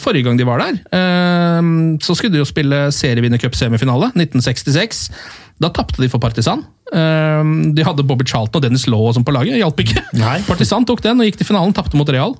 Forrige 0.00 0.24
gang 0.30 0.38
de 0.40 0.46
var 0.48 0.62
der, 0.64 0.78
eh, 0.96 1.68
så 2.00 2.16
skulle 2.16 2.32
de 2.32 2.40
jo 2.40 2.48
spille 2.48 2.86
serievinnercup-semifinale, 2.96 4.08
1966. 4.16 5.10
Da 5.60 5.68
tapte 5.76 6.00
de 6.00 6.08
for 6.08 6.22
Partisan. 6.24 6.64
Eh, 6.92 7.42
De 7.76 7.84
hadde 7.84 8.06
Bobby 8.08 8.24
Charlton 8.24 8.56
og 8.62 8.64
Dennis 8.64 8.88
Law 8.88 9.10
og 9.10 9.18
sånn 9.18 9.26
på 9.28 9.34
laget, 9.36 9.60
hjalp 9.60 9.84
ikke. 9.84 10.06
Partisan 10.48 10.88
tok 10.88 11.04
den 11.04 11.20
og 11.20 11.28
gikk 11.28 11.36
til 11.42 11.50
finalen, 11.52 11.76
tapte 11.76 12.00
mot 12.00 12.08
Real. 12.08 12.32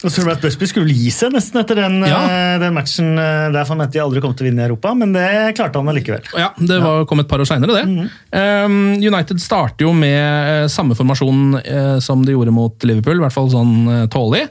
Og 0.00 0.08
så 0.12 0.22
Brad 0.24 0.40
Busby 0.40 0.64
skulle 0.70 0.94
gi 0.96 1.10
seg 1.12 1.34
nesten 1.34 1.60
etter 1.60 1.76
den, 1.76 1.98
Ja. 2.08 2.20
eh, 2.24 2.58
den 2.62 2.72
matchen 2.76 3.12
eh, 3.20 3.50
der, 3.52 3.64
for 3.66 3.74
han 3.74 3.82
mente 3.82 3.98
de 3.98 4.02
aldri 4.04 4.22
kom 4.24 4.32
til 4.34 4.46
å 4.46 4.48
vinne 4.50 4.62
i 4.62 4.68
Europa, 4.70 4.94
men 4.96 5.12
det 5.12 5.26
klarte 5.58 5.76
han 5.82 5.90
allikevel. 5.92 6.24
Ja, 6.40 6.50
det 6.56 6.80
var, 6.80 7.04
kom 7.10 7.20
et 7.20 7.28
par 7.28 7.42
år 7.42 7.48
seinere, 7.50 7.82
det. 7.82 8.08
Um, 8.32 8.94
United 8.96 9.40
starter 9.42 9.84
jo 9.84 9.92
med 9.92 10.64
eh, 10.64 10.66
samme 10.72 10.96
formasjon 10.96 11.60
som 12.00 12.24
de 12.24 12.32
gjorde 12.32 12.52
mot 12.54 12.88
Liverpool, 12.88 13.20
i 13.20 13.24
hvert 13.26 13.36
fall 13.36 13.50
sånn 13.52 14.08
tålelig. 14.12 14.48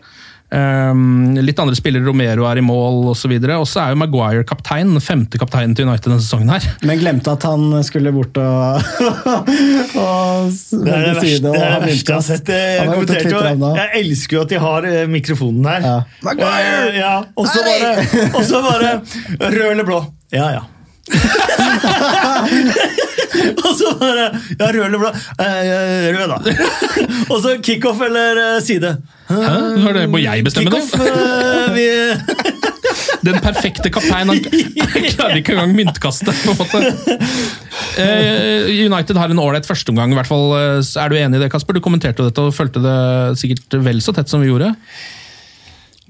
Um, 0.50 1.36
litt 1.46 1.60
andre 1.62 1.78
spillere, 1.78 2.02
Romero 2.08 2.48
er 2.50 2.58
i 2.58 2.64
mål 2.66 3.12
osv. 3.12 3.36
Og 3.54 3.68
så 3.70 3.84
er 3.84 3.94
jo 3.94 4.00
Maguire 4.02 4.46
kaptein, 4.50 4.96
den 4.96 5.04
femte 5.04 5.38
kapteinen 5.42 5.76
til 5.78 5.86
United 5.86 6.10
denne 6.10 6.24
sesongen. 6.24 6.50
her. 6.50 6.66
Men 6.90 7.02
glemte 7.02 7.36
at 7.36 7.46
han 7.46 7.84
skulle 7.86 8.14
bort 8.16 8.40
og, 8.42 8.82
og 10.04 10.50
Det 10.50 10.96
er 10.96 11.06
det 11.06 11.14
verste, 11.20 11.44
det 11.46 11.62
er 11.62 11.76
det 11.76 11.86
verste 11.86 12.10
jeg 12.10 12.16
har 12.16 12.26
sett. 12.26 12.54
Jeg, 12.56 12.90
kommenterte 12.90 13.54
jeg 13.84 13.94
elsker 14.02 14.40
jo 14.40 14.42
at 14.48 14.56
de 14.56 14.64
har 14.66 14.90
eh, 14.90 15.06
mikrofonen 15.12 15.70
her. 15.70 15.86
Ja. 15.86 16.00
Eh, 16.34 16.98
ja, 16.98 17.14
og 17.36 17.48
så 17.50 17.64
bare, 17.66 17.94
og 18.34 18.44
så 18.48 18.64
bare 18.66 18.98
Rød 19.40 19.72
eller 19.72 19.86
blå? 19.88 20.04
Ja, 20.34 20.50
ja. 20.58 20.66
og 23.66 23.72
så 23.78 23.94
bare 24.00 24.26
Ja, 24.60 24.70
rød 24.74 24.84
eller 24.86 25.02
blå? 25.02 25.12
Eh, 25.46 26.08
rød, 26.16 26.32
da. 26.32 26.38
og 27.32 27.42
så 27.44 27.58
kickoff 27.64 28.02
eller 28.06 28.42
eh, 28.46 28.62
side? 28.66 28.96
Hæ? 29.30 29.36
Er 29.90 29.94
det? 30.00 30.08
Må 30.10 30.22
jeg 30.24 30.44
bestemme 30.48 30.74
det? 30.74 30.82
Kickoff 30.90 31.08
eh, 31.08 31.74
vi, 31.76 31.86
Den 33.28 33.40
perfekte 33.44 33.92
kaptein. 33.92 34.32
Han 34.32 34.40
klarer 35.12 35.38
ikke 35.42 35.54
engang 35.56 35.76
myntkastet, 35.76 36.36
på 36.46 36.54
en 36.54 36.60
måte. 36.62 37.18
Eh, 38.00 38.70
United 38.86 39.20
har 39.20 39.32
en 39.34 39.42
ålreit 39.44 39.68
førsteomgang, 39.68 40.16
Er 40.16 41.10
du 41.10 41.16
enig 41.18 41.38
i 41.38 41.44
det, 41.44 41.52
Kasper? 41.52 41.76
Du 41.76 41.84
kommenterte 41.84 42.24
dette 42.24 42.42
og 42.42 42.56
fulgte 42.56 42.80
det 42.84 43.38
sikkert 43.42 43.80
vel 43.84 44.02
så 44.02 44.16
tett 44.16 44.32
som 44.32 44.42
vi 44.42 44.48
gjorde. 44.48 44.74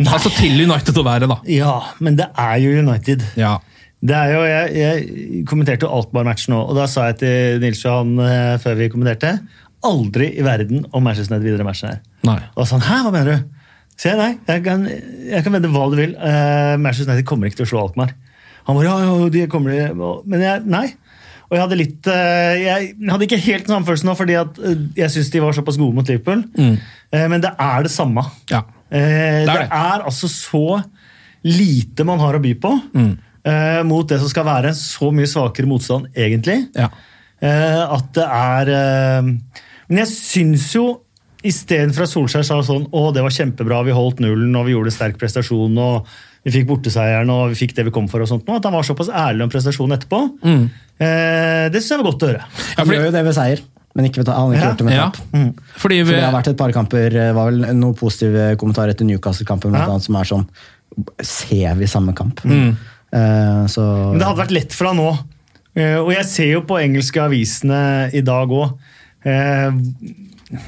Altså 0.07 0.31
til 0.31 0.61
United 0.63 0.95
å 0.95 1.03
være, 1.03 1.27
da. 1.27 1.39
Ja, 1.49 1.73
men 1.99 2.15
det 2.19 2.29
er 2.37 2.55
jo 2.63 2.77
United. 2.79 3.25
Ja. 3.39 3.57
Det 3.99 4.15
er 4.15 4.29
jo, 4.31 4.43
jeg, 4.47 4.75
jeg 4.79 5.41
kommenterte 5.49 5.83
jo 5.83 5.91
Alkmaar-matchen 5.97 6.55
òg, 6.55 6.69
og 6.71 6.77
da 6.79 6.85
sa 6.87 7.09
jeg 7.09 7.17
til 7.19 7.57
Nils 7.65 7.81
Johan 7.83 8.13
eh, 8.23 8.53
før 8.63 8.77
vi 8.79 8.87
kommenterte 8.93 9.33
Aldri 9.83 10.29
i 10.39 10.43
verden 10.43 10.85
om 10.95 11.03
Manchester 11.03 11.35
United 11.35 11.49
videre 11.49 11.67
matchen 11.67 11.91
her. 11.93 11.99
Nei. 12.27 12.39
Og 12.55 12.67
sånn, 12.67 12.83
hæ, 12.83 13.01
hva 13.05 13.11
mener 13.15 13.35
du? 13.35 13.67
Så 13.99 14.09
jeg 14.13 14.19
nei, 14.19 14.31
jeg 14.47 14.63
kan, 14.63 14.85
jeg 14.87 15.43
kan 15.43 15.55
vedde 15.55 15.71
hva 15.73 15.85
du 15.91 15.97
vil. 15.99 16.15
Uh, 16.15 16.75
Manchester 16.79 17.11
United 17.11 17.27
kommer 17.27 17.47
ikke 17.49 17.59
til 17.61 17.67
å 17.67 17.71
slå 17.73 17.83
Alkmaar. 17.85 18.15
Han 18.67 18.77
bare 18.79 18.87
ja, 18.87 18.97
ja, 19.03 19.29
de 19.33 19.45
kommer 19.51 19.75
de, 19.75 20.09
Men 20.29 20.43
jeg, 20.43 20.63
nei. 20.71 20.85
Og 21.49 21.55
jeg 21.57 21.63
hadde 21.63 21.77
litt 21.79 22.07
eh, 22.13 22.59
Jeg 22.61 22.89
hadde 23.09 23.25
ikke 23.25 23.39
helt 23.41 23.65
den 23.65 23.73
samme 23.73 23.87
følelsen 23.87 24.09
nå, 24.11 24.13
fordi 24.19 24.35
at 24.37 24.59
eh, 24.61 24.83
jeg 24.99 25.13
syns 25.15 25.31
de 25.33 25.41
var 25.41 25.55
såpass 25.57 25.79
gode 25.81 25.97
mot 25.97 26.11
Liverpool. 26.11 26.43
Eh, 26.61 27.25
men 27.31 27.41
det 27.41 27.49
er 27.57 27.87
det 27.87 27.91
samme. 27.93 28.21
Ja. 28.51 28.61
Eh, 28.91 28.99
Det 28.99 29.47
er 29.47 29.47
det. 29.47 29.55
det, 29.63 29.79
er 29.79 30.05
altså 30.05 30.29
så 30.29 30.61
lite 31.47 32.05
man 32.05 32.21
har 32.21 32.37
å 32.37 32.43
by 32.43 32.53
på 32.61 32.75
eh, 33.45 33.83
mot 33.83 34.07
det 34.07 34.19
som 34.19 34.29
skal 34.31 34.45
være 34.45 34.67
en 34.73 34.75
så 34.79 35.11
mye 35.15 35.27
svakere 35.29 35.67
motstand, 35.69 36.07
egentlig. 36.15 36.67
Ja. 36.75 36.89
Eh, 37.41 37.83
at 37.95 38.09
det 38.13 38.25
er 38.25 38.69
eh, 38.75 39.21
Men 39.87 39.97
jeg 40.03 40.07
syns 40.11 40.73
jo 40.75 41.01
Istedenfor 41.39 42.03
at 42.03 42.11
Solskjær 42.11 42.43
sa 42.43 42.57
sånn 42.67 42.89
å 42.91 43.13
det 43.15 43.21
var 43.23 43.31
kjempebra, 43.31 43.77
vi 43.87 43.93
holdt 43.95 44.19
nullen 44.19 44.51
og 44.59 44.65
vi 44.67 44.73
gjorde 44.73 44.91
en 44.91 44.95
sterk 44.97 45.15
prestasjon 45.21 45.77
og 45.79 46.09
vi 46.43 46.51
fikk 46.51 46.65
borteseieren 46.67 47.29
og 47.31 47.53
vi 47.53 47.55
fikk 47.61 47.77
det 47.77 47.85
vi 47.87 47.93
kom 47.95 48.09
for, 48.11 48.19
og 48.19 48.27
sånt, 48.27 48.43
at 48.51 48.67
han 48.67 48.75
var 48.75 48.83
såpass 48.83 49.07
ærlig 49.07 49.45
om 49.45 49.49
prestasjonen 49.53 49.95
etterpå, 49.95 50.19
eh, 50.99 51.69
det 51.71 51.79
syns 51.79 51.93
jeg 51.93 52.01
var 52.01 52.09
godt 52.09 52.25
å 52.27 52.29
høre. 52.33 52.43
Ja, 52.43 52.75
Han 52.83 52.91
gjør 52.91 53.05
jo 53.07 53.13
det 53.15 53.23
ved 53.29 53.37
seier, 53.39 53.61
men 53.95 54.09
ikke 54.09 54.25
han 54.27 54.35
har 54.35 54.51
ikke 54.51 54.59
Ja. 54.59 54.67
gjort 54.67 54.77
det 54.83 54.85
med 54.89 54.93
Ja. 54.99 55.11
Mm. 55.31 55.53
Fordi 55.79 55.95
vi, 56.01 56.03
For 56.03 56.11
det 56.19 56.23
har 56.27 56.35
vært 56.35 56.47
et 56.51 56.57
par 56.57 56.71
kamper, 56.75 57.09
det 57.09 57.33
var 57.35 57.51
vel 57.51 57.59
noen 57.79 57.95
positive 57.95 58.57
kommentarer 58.59 58.89
etter 58.91 59.05
Newcastle-kampen, 59.07 59.73
Ja. 59.79 59.97
som 59.99 60.15
er 60.19 60.23
sånn 60.25 60.47
Ser 61.21 61.75
vi 61.75 61.85
samme 61.87 62.13
kamp? 62.13 62.41
Mm. 62.43 62.75
Eh, 63.13 63.65
så 63.67 63.81
Men 64.11 64.19
det 64.19 64.27
hadde 64.27 64.41
vært 64.43 64.51
lett 64.55 64.73
for 64.77 64.87
han 64.91 64.97
nå. 64.97 65.09
Eh, 65.75 65.97
Og 65.99 66.11
jeg 66.13 66.25
ser 66.25 66.51
jo 66.53 66.61
på 66.61 66.79
engelske 66.81 67.21
avisene 67.21 68.09
i 68.13 68.21
dag 68.21 68.49
òg 68.49 68.77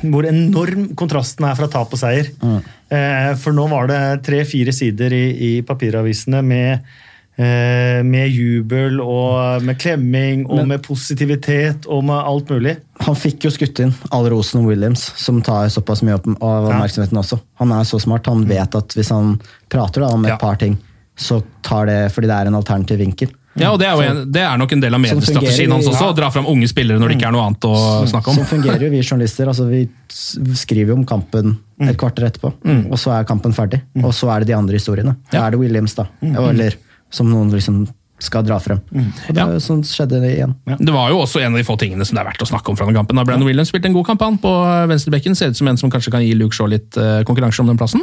hvor 0.06 0.26
enorm 0.30 0.92
kontrasten 1.00 1.48
er 1.48 1.56
fra 1.58 1.68
tap 1.72 1.94
og 1.96 1.98
seier. 2.02 2.28
Eh, 2.92 3.32
For 3.42 3.56
nå 3.56 3.68
var 3.72 3.88
det 3.89 4.02
tre-fire 4.28 4.74
sider 4.76 5.14
i, 5.16 5.24
i 5.42 5.52
papiravisene 5.66 6.44
med, 6.46 6.84
eh, 7.42 8.02
med 8.06 8.30
jubel 8.30 9.00
og 9.02 9.64
med 9.66 9.80
klemming 9.82 10.46
og 10.46 10.58
Men- 10.62 10.68
med 10.76 10.84
positivitet 10.86 11.88
og 11.89 12.04
med 12.04 12.16
alt 12.20 12.50
mulig. 12.54 12.76
Han 13.08 13.16
fikk 13.16 13.48
jo 13.48 13.50
skutt 13.50 13.80
inn 13.82 13.96
all 14.12 14.30
rosen 14.30 14.66
Williams, 14.68 15.12
som 15.18 15.42
tar 15.42 15.66
såpass 15.74 16.04
mye 16.04 16.20
opp 16.20 16.28
av 16.44 16.70
oppmerksomheten 16.70 17.18
også. 17.18 17.39
Han 17.58 17.72
er 17.72 17.82
så 17.84 18.00
smart. 18.00 18.28
Han 18.28 18.46
vet 18.46 18.76
at 18.76 18.89
hvis 18.94 19.10
han 19.10 19.39
prater 19.70 20.02
da, 20.06 20.08
om 20.14 20.26
et 20.26 20.30
Ja. 20.36 20.38
par 20.38 20.58
ting, 20.58 20.78
så 21.22 21.38
tar 21.65 21.88
det 21.89 21.99
fordi 22.15 22.30
det 22.32 22.39
er 22.39 22.49
en 22.49 22.57
alternativ 22.57 22.99
vinkel. 23.01 23.30
ja, 23.59 23.69
og 23.69 23.78
det 23.82 23.88
er, 23.88 23.95
jo 23.99 24.03
en, 24.07 24.22
det 24.32 24.41
er 24.47 24.59
nok 24.59 24.72
en 24.74 24.82
del 24.84 24.95
av 24.95 25.01
mediestrategien 25.03 25.74
hans 25.76 25.89
også, 25.91 26.11
å 26.13 26.15
dra 26.17 26.30
fram 26.34 26.47
unge 26.49 26.69
spillere 26.72 27.01
når 27.01 27.11
det 27.11 27.17
ikke 27.19 27.28
er 27.30 27.36
noe 27.36 27.47
annet 27.49 27.67
å 27.67 27.74
snakke 28.09 28.32
om. 28.32 28.39
Sånn 28.39 28.49
fungerer 28.49 28.86
jo 28.88 28.91
vi 28.93 29.01
journalister. 29.03 29.51
altså 29.51 29.67
Vi 29.69 29.84
skriver 30.57 30.93
jo 30.93 30.99
om 31.01 31.07
kampen 31.07 31.57
et 31.86 31.97
kvarter 31.99 32.30
etterpå, 32.30 32.53
og 32.89 32.97
så 33.01 33.15
er 33.17 33.28
kampen 33.30 33.53
ferdig. 33.57 33.82
Og 34.01 34.13
så 34.15 34.32
er 34.34 34.41
det 34.43 34.51
de 34.53 34.57
andre 34.57 34.80
historiene. 34.80 35.17
Da 35.34 35.45
er 35.45 35.53
det 35.55 35.61
Williams, 35.61 35.97
da. 35.99 36.07
Eller 36.22 36.80
som 37.11 37.28
noen 37.28 37.51
liksom 37.51 37.84
skal 38.22 38.43
dra 38.45 38.59
frem. 38.61 38.80
Og 38.93 39.34
det 39.34 39.38
Ja. 39.41 39.47
sånn 39.59 39.82
skjedde 39.84 40.19
det 40.22 40.32
igjen. 40.38 40.55
Det 40.80 40.93
var 40.93 41.09
jo 41.09 41.17
også 41.24 41.41
en 41.41 41.53
av 41.53 41.57
de 41.59 41.63
få 41.67 41.78
tingene 41.82 42.05
som 42.05 42.15
det 42.15 42.22
er 42.26 42.30
verdt 42.30 42.41
å 42.45 42.47
snakke 42.49 42.69
om 42.69 42.78
fra 42.78 42.86
den 42.86 42.95
kampen. 42.95 43.15
Da 43.17 43.24
Brandon 43.26 43.47
Williams 43.47 43.69
spilte 43.74 43.86
en 43.89 43.93
god 43.97 44.05
kamp 44.05 44.22
han 44.22 44.38
på 44.38 44.51
venstrebekken. 44.88 45.36
Ser 45.36 45.49
ut 45.49 45.57
som 45.57 45.67
en 45.67 45.78
som 45.78 45.89
kanskje 45.91 46.11
kan 46.11 46.22
gi 46.22 46.34
Luke 46.38 46.53
Shaw 46.55 46.67
litt 46.69 46.95
uh, 46.97 47.24
konkurranse 47.28 47.59
om 47.63 47.67
den 47.67 47.78
plassen. 47.82 48.01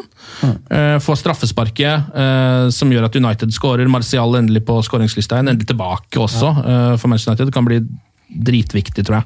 Eh, 0.70 0.98
Får 0.98 1.16
straffesparket 1.22 2.10
uh, 2.14 2.68
som 2.70 2.90
gjør 2.90 3.04
at 3.08 3.16
United 3.16 3.50
skårer. 3.54 3.88
Martial 3.88 4.34
endelig 4.36 4.64
på 4.66 4.80
skåringslista 4.82 5.38
igjen. 5.38 5.48
Endelig 5.54 5.68
tilbake 5.70 6.18
også 6.18 6.52
for 6.98 7.08
Manchester 7.08 7.32
United. 7.32 7.46
Det 7.46 7.54
kan 7.54 7.64
bli 7.68 7.80
dritviktig, 8.28 9.06
tror 9.08 9.22
jeg. 9.22 9.24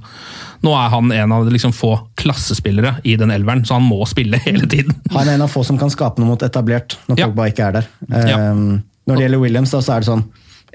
Nå 0.62 0.70
er 0.78 0.90
han 0.92 1.10
en 1.12 1.32
av 1.34 1.44
de 1.46 1.50
liksom 1.56 1.72
få 1.74 1.96
klassespillere 2.14 3.00
i 3.04 3.16
den 3.18 3.32
elveren, 3.34 3.64
så 3.66 3.74
han 3.80 3.82
må 3.88 4.04
spille 4.06 4.38
hele 4.46 4.68
tiden. 4.70 4.94
Han 5.10 5.26
er 5.28 5.34
en 5.34 5.42
av 5.42 5.50
få 5.50 5.64
som 5.66 5.78
kan 5.80 5.90
skape 5.90 6.22
noe 6.22 6.28
mot 6.34 6.42
etablert, 6.46 6.98
når 7.08 7.18
Ja. 7.18 7.26
Pogba 7.26 7.48
ikke 7.50 7.66
er 7.66 7.72
der. 7.80 7.88
Ja. 8.08 8.38
Um, 8.52 8.82
når 9.08 9.16
det 9.18 9.24
gjelder 9.26 9.40
Williams, 9.42 9.72
da, 9.74 9.80
så 9.82 9.96
er 9.96 10.04
det 10.04 10.06
sånn 10.12 10.22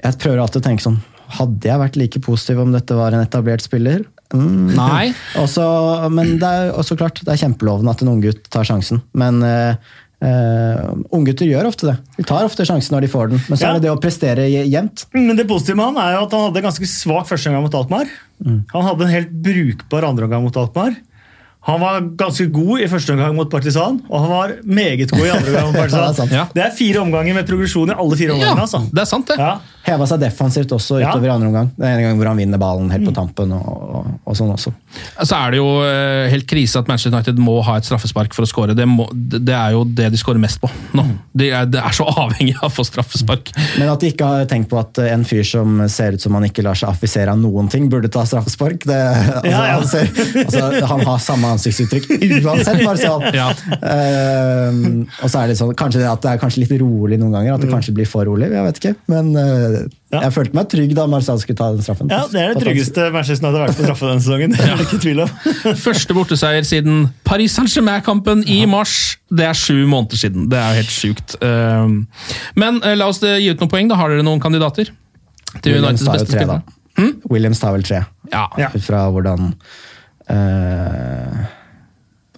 Jeg 0.04 0.18
prøver 0.22 0.42
alltid 0.42 0.62
å 0.62 0.66
tenke 0.68 0.84
sånn 0.84 0.98
Hadde 1.38 1.68
jeg 1.68 1.80
vært 1.82 1.96
like 2.00 2.20
positiv 2.24 2.60
om 2.62 2.70
dette 2.72 2.94
var 2.96 3.12
en 3.12 3.20
etablert 3.20 3.60
spiller? 3.60 4.06
Mm. 4.32 4.70
Nei. 4.76 5.10
Også, 5.42 5.64
men 6.12 6.38
det 6.40 6.48
er 6.48 6.70
også 6.72 6.96
klart, 7.00 7.20
det 7.24 7.34
er 7.34 7.40
kjempelovende 7.42 7.92
at 7.92 8.00
en 8.04 8.10
unggutt 8.14 8.48
tar 8.52 8.64
sjansen. 8.64 9.02
Men 9.12 9.42
uh, 9.44 9.76
unggutter 11.14 11.48
gjør 11.48 11.68
ofte 11.68 11.90
det. 11.90 11.96
De 12.16 12.24
tar 12.28 12.46
ofte 12.48 12.64
sjansen 12.68 12.96
når 12.96 13.04
de 13.06 13.10
får 13.12 13.30
den. 13.34 13.42
Men 13.48 13.60
så 13.60 13.66
Ja. 13.66 13.70
er 13.70 13.78
det 13.78 13.86
det 13.86 13.92
å 13.92 14.00
prestere 14.00 14.48
jevnt. 14.48 15.04
Men 15.12 15.36
det 15.36 15.46
positive 15.48 15.76
med 15.76 15.90
han 15.92 16.00
er 16.06 16.16
jo 16.16 16.24
at 16.26 16.32
han 16.38 16.46
hadde 16.48 16.64
ganske 16.64 16.88
svak 16.90 17.28
førsteomgang 17.28 17.66
mot 17.68 17.76
Alkmaar. 17.82 18.08
Han 18.72 18.88
hadde 18.88 19.04
en 19.04 19.12
helt 19.12 19.36
brukbar 19.48 20.08
andreomgang 20.08 20.44
mot 20.48 20.56
Alkmaar. 20.64 20.96
Han 21.68 21.80
var 21.82 22.00
ganske 22.16 22.46
god 22.52 22.80
i 22.80 22.88
første 22.88 23.12
omgang 23.14 23.34
mot 23.36 23.50
Partisan, 23.52 23.98
og 24.08 24.22
han 24.24 24.30
var 24.32 24.54
meget 24.64 25.10
god 25.12 25.24
i 25.26 25.32
andre 25.34 25.50
omgang 25.52 25.66
mot 25.68 25.76
Ja, 25.98 26.04
det 26.08 26.24
er 26.24 26.36
Ja. 26.38 26.44
Det 26.54 26.62
er 26.64 26.76
fire 26.76 27.02
omganger 27.04 27.36
med 27.36 27.48
progresjon 27.48 27.92
i 27.92 27.96
alle 27.98 28.16
fire 28.16 28.32
Ja, 28.32 28.38
omgangene. 28.38 28.64
altså. 28.64 28.80
det 28.92 29.02
er 29.04 29.10
sant, 29.10 29.28
det. 29.28 29.36
Ja. 29.38 29.56
Heva 29.88 30.04
seg 30.04 30.20
defensivt 30.20 30.72
også 30.76 30.98
utover 31.00 31.24
i 31.24 31.30
andre 31.32 31.48
omgang. 31.48 31.68
Det 31.78 31.86
er 31.88 31.94
en 31.96 32.02
gang 32.04 32.18
hvor 32.20 32.28
han 32.28 32.36
vinner 32.40 32.60
ballen 32.60 32.90
helt 32.92 33.06
på 33.08 33.12
tampen. 33.16 33.52
og, 33.56 33.68
og, 33.98 34.08
og 34.28 34.36
sånn 34.36 34.50
også. 34.52 34.72
Så 35.24 35.36
er 35.38 35.54
det 35.54 35.60
jo 35.62 35.68
eh, 35.86 36.26
helt 36.28 36.44
krise 36.50 36.82
at 36.82 36.90
Manchester 36.90 37.14
United 37.14 37.40
må 37.40 37.54
ha 37.64 37.78
et 37.80 37.86
straffespark 37.88 38.34
for 38.36 38.44
å 38.44 38.50
skåre. 38.50 38.74
Det, 38.76 38.84
det 39.48 39.54
er 39.56 39.72
jo 39.76 39.84
det 39.88 40.10
de 40.12 40.20
skårer 40.20 40.42
mest 40.42 40.60
på 40.60 40.68
nå. 40.98 41.06
De 41.40 41.48
er, 41.56 41.64
de 41.72 41.80
er 41.80 41.96
så 41.96 42.04
avhengig 42.10 42.56
av 42.58 42.68
å 42.68 42.74
få 42.74 42.84
straffespark. 42.84 43.52
Men 43.80 43.88
at 43.94 44.04
de 44.04 44.10
ikke 44.12 44.28
har 44.28 44.44
tenkt 44.50 44.68
på 44.72 44.76
at 44.80 45.00
en 45.06 45.24
fyr 45.28 45.46
som 45.48 45.80
ser 45.88 46.18
ut 46.18 46.24
som 46.26 46.36
han 46.36 46.44
ikke 46.50 46.64
lar 46.66 46.76
seg 46.76 46.92
affisere 46.92 47.32
av 47.32 47.40
noen 47.40 47.70
ting, 47.72 47.88
burde 47.92 48.10
ta 48.12 48.26
straffespark. 48.28 48.84
Det, 48.88 48.98
altså, 48.98 49.48
Ja, 49.48 49.64
ja. 49.70 49.78
Han, 49.78 49.88
ser, 49.88 50.12
altså, 50.44 50.86
han 50.92 51.04
har 51.08 51.24
samme 51.24 51.54
ansiktsuttrykk 51.58 52.08
uansett, 52.46 52.80
Marcial. 52.86 53.26
Ja. 53.36 53.50
Ehm, 53.82 55.04
og 55.22 55.28
så 55.30 55.42
er 55.42 55.50
det 55.52 55.56
sånn, 55.58 55.74
kanskje 55.78 56.00
det 56.02 56.08
at 56.10 56.22
det 56.24 56.30
er 56.32 56.40
kanskje 56.42 56.62
litt 56.64 56.74
rolig 56.80 57.18
noen 57.20 57.34
ganger. 57.34 57.56
At 57.58 57.64
det 57.64 57.70
kanskje 57.72 57.94
blir 57.98 58.08
for 58.08 58.24
rolig. 58.28 58.48
Jeg 58.54 58.64
vet 58.68 58.80
ikke. 58.82 58.94
Men 59.12 59.30
uh, 59.36 59.78
Ja. 60.08 60.22
jeg 60.24 60.32
følte 60.32 60.56
meg 60.56 60.68
trygg 60.72 60.94
da 60.96 61.04
Marcial 61.10 61.36
skulle 61.42 61.58
ta 61.58 61.66
den 61.74 61.84
straffen. 61.84 62.08
Ja, 62.08 62.22
Det 62.32 62.40
er 62.40 62.54
det 62.56 62.62
tryggeste 62.64 63.08
Manchester 63.12 63.50
hadde 63.50 63.58
har 63.60 63.66
vært 63.68 63.76
på 63.76 63.84
straffe 63.84 64.08
denne 64.08 64.24
sesongen. 64.24 64.54
Det 64.56 64.68
er 64.72 64.84
ikke 64.86 65.00
tvil 65.04 65.20
om. 65.26 65.34
Første 65.88 66.16
borteseier 66.16 66.64
siden 66.68 67.02
Paris 67.28 67.58
Saint-Germain-kampen 67.58 68.46
i 68.48 68.62
mars. 68.70 68.94
Det 69.28 69.44
er 69.44 69.58
sju 69.58 69.82
måneder 69.90 70.22
siden. 70.22 70.46
Det 70.48 70.56
er 70.62 70.70
jo 70.72 70.80
helt 70.80 70.94
sjukt. 70.94 71.36
Um, 71.44 71.98
Men 72.56 72.80
eh, 72.80 72.96
la 72.96 73.10
oss 73.12 73.20
eh, 73.26 73.36
gi 73.42 73.52
ut 73.52 73.60
noen 73.60 73.72
poeng. 73.74 73.90
da 73.92 73.98
Har 74.00 74.14
dere 74.14 74.24
noen 74.24 74.40
kandidater? 74.40 74.88
Til 75.60 75.76
Williams 75.76 76.00
Uniteds 76.00 76.08
tar 76.08 76.16
jo 76.16 76.24
beste 76.24 76.32
tre, 76.32 76.40
spillere? 76.40 76.62
Hmm? 76.98 77.12
Williams 77.30 77.60
tar 77.62 77.76
vel 77.76 77.84
tre. 77.86 78.00
Ja. 78.32 78.46
Ja. 78.60 78.72
Ut 78.74 78.84
fra 78.84 79.04
hvordan 79.12 79.52
eh, 80.30 81.44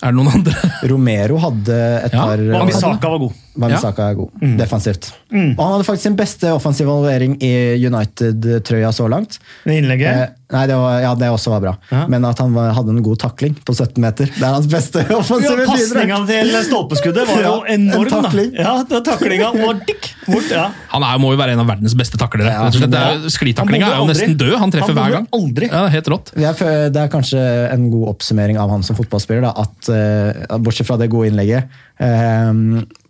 Er 0.01 0.13
det 0.13 0.17
noen 0.17 0.33
andre? 0.33 0.55
Romero 0.91 1.39
hadde 1.43 1.79
et 2.07 2.15
Ja, 2.17 2.25
par 2.31 2.43
Og 2.63 2.67
Misaka 2.71 3.11
var 3.13 3.23
god. 3.27 3.39
Wamisaka 3.61 4.09
er 4.09 4.15
god, 4.23 4.45
defensivt. 4.57 5.11
Og 5.35 5.61
han 5.61 5.73
hadde 5.75 5.85
faktisk 5.91 6.07
sin 6.09 6.17
beste 6.17 6.53
offensive 6.57 6.89
involvering 6.89 7.35
i 7.45 7.51
United-trøya 7.85 8.93
så 8.97 9.09
langt. 9.13 9.37
Det 9.67 9.77
innlegget. 9.83 10.37
Nei, 10.51 10.65
det, 10.67 10.75
var, 10.77 10.97
ja, 11.03 11.11
det 11.15 11.29
også 11.31 11.53
var 11.55 11.61
bra. 11.63 11.73
Ja. 11.93 12.05
Men 12.11 12.25
at 12.27 12.41
han 12.43 12.55
var, 12.57 12.73
hadde 12.75 12.91
en 12.97 13.03
god 13.07 13.21
takling 13.23 13.55
på 13.67 13.75
17 13.77 14.01
meter. 14.03 14.31
Det 14.35 14.43
er 14.43 14.55
hans 14.57 14.67
beste 14.71 15.05
Ja, 15.11 15.19
offensive 15.21 15.67
Pasninga 15.69 16.19
til 16.27 16.51
stolpeskuddet 16.67 17.27
var 17.29 17.43
jo 17.45 17.53
enorm. 17.71 18.07
en 18.09 18.15
takling. 18.27 18.51
da. 18.57 18.65
Ja, 18.67 18.73
det 18.83 18.97
var 18.99 19.05
taklinga 19.13 19.51
var 19.61 19.81
dikk 19.87 20.09
bort. 20.27 20.51
ja. 20.51 20.67
Han 20.95 21.07
er, 21.07 21.21
må 21.23 21.31
jo 21.35 21.39
være 21.41 21.55
en 21.55 21.63
av 21.63 21.71
verdens 21.71 21.95
beste 21.99 22.19
taklere. 22.21 22.51
Ja, 22.51 22.67
Ja. 22.71 23.05
er 23.15 23.29
Sklitaklinga 23.31 23.93
er 23.93 24.01
jo 24.03 24.09
nesten 24.11 24.35
død. 24.41 24.57
Han 24.59 24.73
treffer 24.75 24.95
Han 24.95 24.99
hver 25.01 25.17
gang. 25.19 25.29
aldri. 25.39 25.71
Ja, 25.71 25.85
helt 25.93 26.11
rått. 26.11 26.33
Det 26.35 26.99
er 27.05 27.13
kanskje 27.13 27.43
en 27.71 27.87
god 27.93 28.09
oppsummering 28.17 28.59
av 28.59 28.71
han 28.75 28.83
som 28.87 28.99
fotballspiller. 28.99 29.47
Da, 29.47 29.55
at, 29.67 29.89
eh, 29.95 30.59
bortsett 30.59 30.87
fra 30.91 30.99
det 31.01 31.11
gode 31.13 31.31
innlegget 31.31 31.71
eh, 32.01 32.53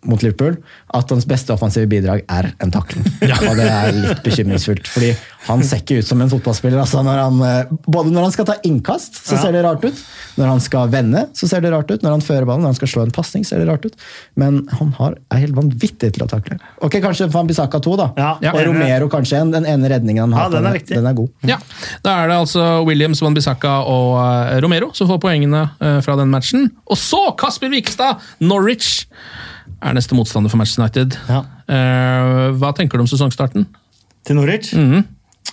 mot 0.03 0.21
Liverpool, 0.23 0.55
at 0.97 1.09
hans 1.13 1.25
beste 1.29 1.53
offensive 1.53 1.87
bidrag 1.89 2.23
er 2.29 2.51
en 2.63 2.71
takling. 2.73 3.05
Og 3.21 3.57
det 3.59 3.67
er 3.69 3.91
litt 3.95 4.23
bekymringsfullt. 4.25 4.87
fordi 4.89 5.11
han 5.47 5.61
ser 5.65 5.81
ikke 5.81 5.99
ut 6.01 6.07
som 6.07 6.21
en 6.21 6.29
fotballspiller. 6.31 6.79
Altså 6.81 7.03
når 7.05 7.21
han, 7.21 7.30
eh, 7.45 7.69
både 7.87 8.11
når 8.11 8.25
han 8.27 8.33
skal 8.35 8.47
ta 8.49 8.55
innkast, 8.67 9.15
så 9.23 9.37
Ja. 9.37 9.41
ser 9.45 9.51
det 9.55 9.61
rart 9.63 9.83
ut. 9.87 10.01
Når 10.37 10.47
han 10.51 10.59
skal 10.59 10.89
vende, 10.91 11.21
så 11.37 11.47
ser 11.47 11.61
det 11.63 11.71
rart 11.71 11.89
ut. 11.91 12.01
Når 12.03 12.11
han 12.17 12.21
fører 12.25 12.45
ballen, 12.49 12.61
når 12.65 12.73
han 12.73 12.79
skal 12.79 12.87
slå 12.91 13.03
en 13.05 13.11
pasning, 13.15 13.45
ser 13.47 13.59
det 13.63 13.67
rart 13.69 13.85
ut. 13.87 13.95
Men 14.35 14.61
han 14.79 14.91
har, 14.99 15.15
er 15.31 15.37
helt 15.45 15.55
vanvittig 15.55 16.11
til 16.17 16.25
å 16.25 16.27
takle. 16.27 16.57
Ok, 16.81 16.99
Kanskje 17.03 17.29
Van 17.31 17.47
Bissaka 17.47 17.79
2, 17.79 17.95
da. 18.01 18.09
Ja, 18.17 18.31
og. 18.51 18.59
Romero 18.67 19.07
kanskje 19.09 19.39
en. 19.39 19.51
Den 19.51 19.65
ene 19.65 19.87
redningen 19.89 20.27
han 20.27 20.31
Ja, 20.35 20.43
har. 20.43 20.49
den 20.57 20.65
er 20.65 20.73
viktig. 20.75 20.95
den 20.95 21.07
er 21.07 21.13
god. 21.13 21.29
Ja, 21.47 21.57
Da 22.03 22.17
er 22.23 22.27
det 22.27 22.37
altså 22.41 22.85
Williams, 22.85 23.21
Van 23.21 23.33
Bissaka 23.33 23.77
og 23.87 24.17
uh, 24.17 24.59
Romero 24.61 24.91
som 24.93 25.07
får 25.07 25.19
poengene 25.21 25.69
uh, 25.79 26.01
fra 26.01 26.15
den 26.19 26.29
matchen. 26.29 26.69
Og 26.89 26.97
så 26.97 27.35
Kasper 27.37 27.69
Vikstad! 27.69 28.17
Norwich 28.41 29.05
er 29.81 29.93
neste 29.93 30.13
motstander 30.17 30.49
for 30.51 30.57
Manchester 30.57 30.83
United. 30.83 31.15
Ja. 31.29 31.43
Eh, 31.71 32.51
hva 32.59 32.73
tenker 32.75 32.97
du 32.99 33.05
om 33.05 33.07
sesongstarten? 33.09 33.65
Til 34.27 34.35
Norwich. 34.37 34.73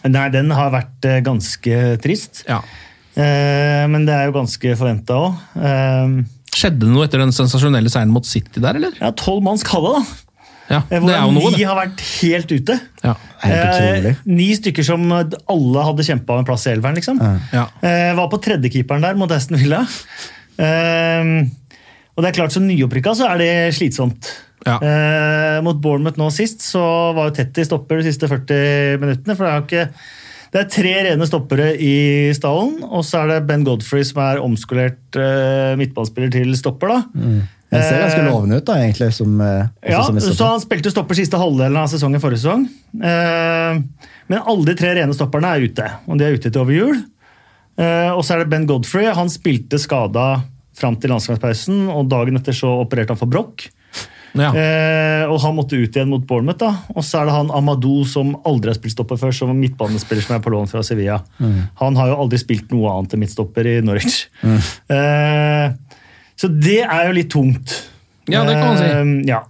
Nei, 0.06 0.28
den 0.30 0.50
har 0.54 0.70
vært 0.70 1.04
eh, 1.08 1.18
ganske 1.26 1.78
trist. 2.04 2.44
Ja. 2.48 2.60
Eh, 3.18 3.84
men 3.90 4.04
det 4.06 4.14
er 4.14 4.28
jo 4.28 4.36
ganske 4.38 4.76
forventa 4.78 5.16
òg. 5.18 5.40
Eh, 5.58 6.18
Skjedde 6.54 6.86
det 6.86 6.92
noe 6.94 7.04
etter 7.08 7.20
den 7.22 7.34
sensasjonelle 7.34 7.90
seieren 7.92 8.12
mot 8.14 8.24
City 8.26 8.62
der, 8.62 8.78
eller? 8.78 8.94
ja, 9.00 9.10
tolv 9.18 9.42
mann 9.44 9.58
skada, 9.60 9.98
da. 9.98 10.04
Ja, 10.68 10.78
Det 10.90 10.98
er 10.98 11.00
jo 11.00 11.06
Hvor 11.08 11.32
noe, 11.32 11.50
ni 11.54 11.56
det. 11.62 11.66
har 11.66 11.76
vært 11.78 12.00
helt 12.20 12.50
ute. 12.52 12.74
Ja. 13.02 13.14
Helt. 13.40 14.06
Eh, 14.08 14.16
ni 14.28 14.50
stykker 14.56 14.84
som 14.84 15.06
alle 15.12 15.84
hadde 15.86 16.04
kjempa 16.04 16.34
om 16.36 16.42
en 16.42 16.48
plass 16.48 16.66
i 16.68 16.72
elveren, 16.74 16.98
liksom. 17.00 17.20
Ja. 17.54 17.62
Eh, 17.80 18.10
var 18.18 18.28
på 18.32 18.40
tredjekeeperen 18.44 19.00
der 19.06 19.16
mot 19.16 19.32
Aston 19.32 19.56
Villa. 19.60 19.80
Eh, 20.58 21.30
og 22.16 22.24
det 22.24 22.30
er 22.32 22.36
klart, 22.40 22.52
som 22.52 22.66
nyopprykka 22.68 23.14
så 23.16 23.28
er 23.32 23.38
det 23.40 23.50
slitsomt. 23.78 24.28
Ja. 24.66 24.78
Eh, 24.82 25.58
mot 25.62 25.78
Bournemouth 25.80 26.18
nå 26.18 26.30
sist 26.34 26.64
så 26.66 26.82
var 27.16 27.28
jo 27.30 27.36
Tetty 27.38 27.64
stopper 27.68 28.00
de 28.02 28.08
siste 28.10 28.26
40 28.30 28.98
minuttene. 29.02 29.36
for 29.36 29.44
det 29.44 29.52
er 29.52 29.60
jo 29.60 29.66
ikke 29.68 29.92
det 30.48 30.60
er 30.62 30.68
tre 30.72 30.92
rene 31.04 31.26
stoppere 31.28 31.66
i 31.76 32.32
stallen, 32.32 32.78
og 32.82 33.02
så 33.04 33.20
er 33.20 33.26
det 33.34 33.46
Ben 33.50 33.64
Godfrey 33.66 34.00
som 34.08 34.22
er 34.24 34.38
omskolert 34.40 35.18
eh, 35.20 35.74
midtballspiller 35.76 36.30
til 36.32 36.54
stopper. 36.56 36.88
da. 36.88 37.02
Den 37.12 37.82
ser 37.84 38.00
ganske 38.00 38.22
Eh, 38.22 38.30
lovende 38.32 38.56
ut, 38.56 38.64
da, 38.64 38.78
egentlig. 38.80 39.10
Som, 39.12 39.34
eh, 39.44 39.66
Ja, 39.92 40.02
som 40.08 40.16
så 40.16 40.46
han 40.54 40.60
spilte 40.64 40.88
stopper 40.90 41.14
siste 41.20 41.36
halvdelen 41.36 41.76
av 41.76 41.90
sesongen 41.92 42.18
forrige 42.24 42.40
sesong. 42.40 42.64
Eh, 42.96 43.82
Men 44.28 44.40
alle 44.44 44.64
de 44.64 44.74
tre 44.74 44.94
rene 44.96 45.12
stopperne 45.12 45.52
er 45.52 45.68
ute, 45.68 45.84
og 46.08 46.16
de 46.18 46.24
er 46.24 46.32
ute 46.38 46.50
til 46.50 46.60
over 46.62 46.72
jul. 46.72 46.96
Eh, 47.78 48.10
Og 48.16 48.24
så 48.24 48.34
er 48.34 48.38
det 48.44 48.48
Ben 48.50 48.66
Godfrey. 48.66 49.04
Han 49.12 49.28
spilte 49.28 49.78
skada 49.78 50.42
fram 50.74 50.96
til 50.96 51.10
landslagspausen, 51.10 51.90
og 51.92 52.08
dagen 52.08 52.36
etter 52.40 52.52
så 52.56 52.72
opererte 52.86 53.08
han 53.12 53.20
for 53.20 53.26
brokk. 53.28 53.68
Ja. 54.36 54.50
Eh, 54.52 55.24
og 55.30 55.38
han 55.40 55.54
måtte 55.56 55.78
ut 55.78 55.94
igjen 55.96 56.10
mot 56.10 56.24
Bournemouth. 56.28 56.58
da. 56.60 56.74
Og 56.94 57.04
så 57.06 57.20
er 57.22 57.28
det 57.28 57.36
han 57.36 57.52
Amadou 57.54 58.04
som 58.08 58.34
aldri 58.48 58.72
har 58.72 58.78
spilt 58.78 58.96
stopper 58.96 59.20
før, 59.20 59.32
som 59.34 59.54
midtbanespiller 59.56 60.24
som 60.26 60.36
er 60.36 60.42
på 60.44 60.52
lån 60.52 60.68
fra 60.70 60.82
Sevilla. 60.86 61.20
Han 61.80 61.96
har 61.96 62.12
jo 62.12 62.18
aldri 62.24 62.40
spilt 62.42 62.72
noe 62.74 62.92
annet 62.92 63.14
enn 63.16 63.24
midtstopper 63.24 63.66
i 63.66 63.78
Norwich. 63.84 64.26
Eh, 64.44 65.70
så 66.38 66.50
det 66.52 66.82
er 66.84 67.08
jo 67.08 67.16
litt 67.16 67.32
tungt. 67.32 67.72
Ja, 68.28 68.44
det 68.44 68.58
kan 68.58 68.68
man 68.74 68.78
si. 68.78 68.90
Eh, 68.92 69.32
ja. 69.32 69.40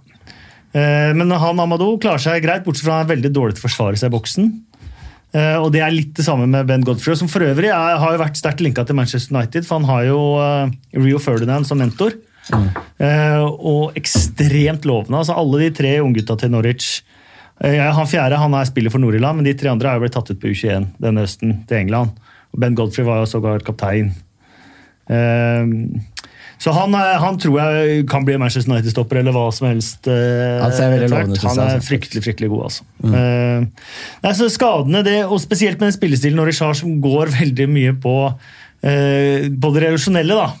Eh, 0.71 1.11
men 1.17 1.31
han 1.31 1.59
Amadou 1.59 1.97
klarer 2.01 2.21
seg 2.21 2.43
greit, 2.45 2.63
bortsett 2.65 2.87
fra 2.87 2.99
han 2.99 3.07
er 3.07 3.15
veldig 3.15 3.31
dårlig 3.35 3.57
til 3.57 3.65
å 3.65 3.67
forsvare 3.67 3.99
seg 3.99 4.11
i 4.11 4.15
boksen. 4.15 4.49
Eh, 5.29 5.57
og 5.61 5.69
det 5.75 5.83
er 5.85 5.93
litt 5.93 6.15
det 6.17 6.25
samme 6.25 6.47
med 6.49 6.65
Ben 6.69 6.81
Godfrey, 6.85 7.17
som 7.17 7.29
for 7.29 7.45
øvrig 7.45 7.69
er, 7.69 7.99
har 8.01 8.15
jo 8.15 8.21
vært 8.21 8.39
sterkt 8.39 8.63
linka 8.65 8.85
til 8.87 8.97
Manchester 8.97 9.35
United, 9.35 9.67
for 9.67 9.77
han 9.77 9.89
har 9.89 10.07
jo 10.07 10.21
eh, 10.41 10.71
Rio 10.97 11.21
Ferdinand 11.21 11.69
som 11.69 11.77
mentor. 11.81 12.15
Eh, 12.53 13.43
og 13.45 13.95
ekstremt 13.99 14.85
lovende. 14.89 15.21
altså 15.21 15.37
Alle 15.39 15.61
de 15.65 15.69
tre 15.75 15.93
unggutta 16.03 16.35
til 16.39 16.51
Norwich 16.51 17.01
eh, 17.63 17.79
Han 17.95 18.09
fjerde 18.09 18.39
han 18.41 18.55
er 18.57 18.67
spiller 18.69 18.93
for 18.93 19.01
Nord-Irland, 19.03 19.39
men 19.39 19.47
de 19.47 19.55
tre 19.57 19.71
andre 19.71 19.91
er 19.91 19.99
jo 19.99 20.05
blitt 20.05 20.17
tatt 20.17 20.31
ut 20.33 20.41
på 20.41 20.51
U21 20.51 20.89
denne 20.99 21.25
høsten 21.25 21.61
til 21.69 21.81
England. 21.83 22.17
Og 22.53 22.59
Ben 22.63 22.75
Godfrey 22.77 23.05
var 23.07 23.21
jo 23.21 23.29
sågar 23.29 23.63
kaptein. 23.65 24.13
Eh, 25.09 25.75
så 26.59 26.73
han, 26.75 26.91
han 26.93 27.37
tror 27.39 27.55
jeg 27.61 28.01
kan 28.11 28.25
bli 28.27 28.35
Manchester 28.35 28.73
United-stopper 28.73 29.21
eller 29.21 29.31
hva 29.31 29.45
som 29.55 29.69
helst. 29.69 30.09
eh, 30.11 30.57
Han 30.59 30.73
ser 30.75 30.91
veldig 30.91 31.07
lovende 31.13 31.37
ut, 31.37 31.45
Han 31.47 31.61
er 31.63 31.83
fryktelig 31.85 32.23
fryktelig 32.25 32.49
god, 32.51 32.65
altså. 32.67 32.87
Eh, 33.07 33.93
nei, 34.25 34.33
så 34.35 34.49
skadene, 34.51 35.03
det, 35.07 35.21
og 35.23 35.39
spesielt 35.39 35.79
med 35.79 35.87
den 35.87 35.95
spillestilen 35.95 36.35
Norwich 36.35 36.59
har, 36.65 36.75
som 36.75 36.97
går 36.99 37.31
veldig 37.39 37.69
mye 37.71 37.95
på 37.99 38.15
på 38.79 39.69
det 39.75 39.81
relasjonelle, 39.83 40.35
da, 40.39 40.53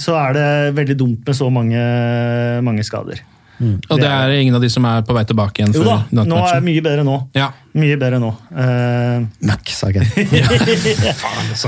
så 0.00 0.16
er 0.20 0.36
det 0.36 0.48
veldig 0.78 0.98
dumt 0.98 1.26
med 1.26 1.36
så 1.36 1.50
mange, 1.52 1.80
mange 2.64 2.84
skader. 2.86 3.22
Og 3.62 4.00
det 4.00 4.08
er 4.08 4.34
ingen 4.40 4.56
av 4.56 4.62
de 4.64 4.70
som 4.72 4.84
er 4.88 5.04
på 5.06 5.14
vei 5.16 5.24
tilbake 5.28 5.62
igjen? 5.62 5.74
Jo 5.76 5.84
da, 5.86 5.98
nå 6.24 6.38
er 6.42 6.56
det 6.58 6.66
mye 6.66 6.84
bedre 6.84 7.04
nå. 7.06 7.18
Ja. 7.36 7.50
Mye 7.78 7.98
bedre 8.00 8.20
nå. 8.22 8.30
Uh, 8.50 9.26
Møkk, 9.46 9.74
sa 9.74 9.92
jeg. 9.94 10.08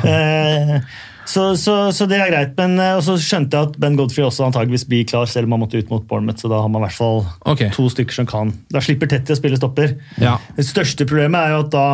Eh, 0.06 0.80
så, 1.26 1.42
så, 1.58 1.74
så 1.94 2.06
det 2.06 2.18
er 2.20 2.30
greit. 2.30 2.52
Men 2.58 2.76
eh, 2.82 2.94
og 2.98 3.02
så 3.06 3.16
skjønte 3.20 3.56
jeg 3.58 3.70
at 3.70 3.78
Ben 3.82 3.96
Godfrey 3.98 4.24
også 4.26 4.46
antageligvis 4.46 4.86
blir 4.90 5.06
klar, 5.08 5.26
selv 5.30 5.48
om 5.48 5.56
han 5.56 5.62
måtte 5.64 5.80
ut 5.80 5.90
mot 5.90 6.04
Bournemouth. 6.06 6.42
Så 6.42 6.50
da 6.52 6.60
har 6.62 6.70
man 6.70 6.82
i 6.82 6.86
hvert 6.86 6.98
fall 6.98 7.24
okay. 7.48 7.70
to 7.74 7.88
stykker 7.92 8.20
som 8.20 8.28
kan. 8.30 8.52
Da 8.74 8.82
slipper 8.84 9.10
Tetty 9.10 9.34
å 9.34 9.38
spille 9.38 9.58
stopper. 9.58 9.96
Ja. 10.22 10.36
Det 10.58 10.66
største 10.68 11.08
problemet 11.08 11.40
er 11.40 11.56
jo 11.56 11.64
at 11.64 11.72
da 11.74 11.86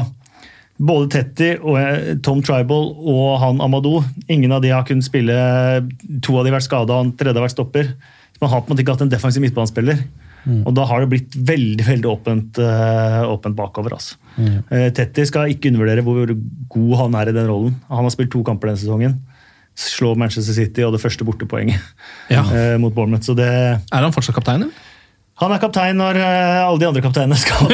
både 0.81 1.11
Tetty 1.13 1.51
og 1.61 1.77
eh, 1.79 2.15
Tom 2.25 2.41
Tribal 2.43 2.89
og 2.97 3.39
han 3.43 3.61
Amadou 3.63 4.01
Ingen 4.33 4.53
av 4.57 4.63
de 4.65 4.73
har 4.73 4.87
kunnet 4.89 5.05
spille 5.07 5.35
To 6.25 6.39
av 6.39 6.45
de 6.47 6.51
har 6.51 6.57
vært 6.59 6.67
skada, 6.69 6.97
han 7.03 7.13
tredje 7.19 7.37
har 7.39 7.45
vært 7.47 7.55
stopper. 7.57 7.93
Så 8.33 8.43
man 8.43 8.51
har 8.51 8.63
på 8.63 8.71
en 8.71 8.75
måte 8.75 8.83
ikke 8.85 8.95
hatt 8.97 9.05
en 9.07 9.13
defensiv 9.13 9.45
midtbanespiller. 9.45 10.01
Mm. 10.43 10.63
Og 10.67 10.73
da 10.75 10.85
har 10.91 11.05
det 11.05 11.11
blitt 11.13 11.37
veldig 11.39 11.85
veldig 11.87 12.09
åpent, 12.11 12.59
eh, 12.59 13.19
åpent 13.31 13.55
bakover. 13.59 13.95
Altså. 13.95 14.17
Mm. 14.37 14.57
Eh, 14.75 14.89
Tetti 14.97 15.27
skal 15.29 15.53
ikke 15.53 15.71
undervurdere 15.71 16.03
hvor 16.03 16.33
god 16.75 16.97
han 17.05 17.15
er 17.21 17.31
i 17.31 17.37
den 17.37 17.47
rollen. 17.47 17.77
Han 17.93 18.03
har 18.09 18.15
spilt 18.15 18.33
to 18.35 18.43
kamper 18.47 18.73
denne 18.73 18.81
sesongen. 18.83 19.21
Slår 19.79 20.19
Manchester 20.21 20.53
City 20.57 20.83
og 20.85 20.93
det 20.97 21.01
første 21.01 21.25
bortepoenget 21.25 21.79
Ja. 22.33 22.43
mot 22.83 22.93
Bournemouth. 22.93 23.25
Så 23.25 23.37
det, 23.39 23.47
Er 23.49 24.03
han 24.03 24.13
fortsatt 24.13 24.35
kaptein? 24.37 24.67
eller? 24.67 24.91
Han 25.47 25.53
er 25.57 25.61
kaptein 25.63 25.97
når 26.01 26.19
eh, 26.21 26.61
alle 26.67 26.79
de 26.83 26.87
andre 26.89 27.03
kapteinene 27.05 27.37
skal 27.41 27.69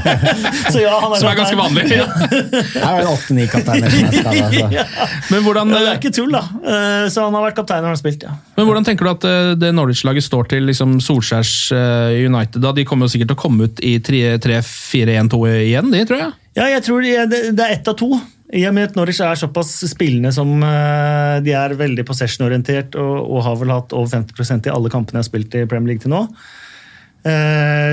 Så 0.72 0.80
ja, 0.82 0.92
han 1.02 1.12
er 1.14 1.20
Som 1.22 1.28
er 1.30 1.38
ganske 1.38 1.58
vanlig. 1.58 1.84
vanlig. 1.90 2.40
Det 2.72 2.82
er 2.82 2.96
vel 2.98 3.08
åtte-ni 3.12 3.46
kapteiner 3.52 3.92
som 3.92 4.08
er 4.08 4.18
skada. 4.18 4.44
Altså. 4.46 4.68
Ja. 4.78 4.84
Men 5.30 5.42
hvordan, 5.46 5.72
Det 5.74 5.80
er 5.82 5.98
ikke 6.00 6.12
tull, 6.14 6.32
da. 6.34 6.42
Eh, 6.62 7.06
Så 7.12 7.24
han 7.26 7.34
har 7.36 7.44
vært 7.48 7.58
kaptein 7.60 7.82
når 7.82 7.90
han 7.92 7.96
har 7.96 8.02
spilt, 8.02 8.22
ja. 8.28 8.34
men 8.56 8.66
hvordan 8.68 8.86
tenker 8.86 9.08
du 9.08 9.10
at 9.12 9.24
eh, 9.28 9.52
det 9.60 9.72
Norwich-laget 9.76 10.24
står 10.26 10.48
til 10.52 10.68
liksom 10.70 10.98
Solskjærs 11.04 11.54
eh, 11.76 12.26
United? 12.28 12.60
da? 12.64 12.72
De 12.76 12.84
kommer 12.88 13.08
jo 13.08 13.14
sikkert 13.16 13.32
til 13.32 13.38
å 13.38 13.42
komme 13.42 13.68
ut 13.70 13.82
i 13.84 13.96
3-4-1-2 14.04 15.42
igjen, 15.66 15.90
de, 15.92 16.04
tror 16.08 16.22
jeg. 16.22 16.30
Ja, 16.58 16.66
jeg 16.74 16.84
tror 16.86 17.02
det 17.04 17.28
det- 17.32 17.56
det 17.56 17.64
er 17.66 17.72
ett 17.78 17.88
av 17.88 17.96
to. 17.96 18.20
I 18.52 18.66
og 18.68 18.74
med 18.76 18.90
at 18.90 18.96
Norwich 18.96 19.20
er 19.24 19.34
såpass 19.40 19.70
spillende 19.88 20.28
som 20.32 20.62
eh, 20.62 21.40
de 21.40 21.52
er 21.56 21.72
veldig 21.78 22.04
possession-orientert 22.04 22.94
og, 23.00 23.30
og 23.32 23.42
har 23.46 23.56
vel 23.56 23.70
hatt 23.72 23.92
over 23.96 24.10
50% 24.12 24.66
i 24.68 24.70
alle 24.74 24.90
kampene 24.92 25.16
jeg 25.20 25.24
har 25.24 25.30
spilt 25.30 25.54
i 25.56 25.62
Premier 25.64 25.94
League 25.94 26.02
til 26.04 26.12
nå, 26.12 26.26
eh, 26.28 26.36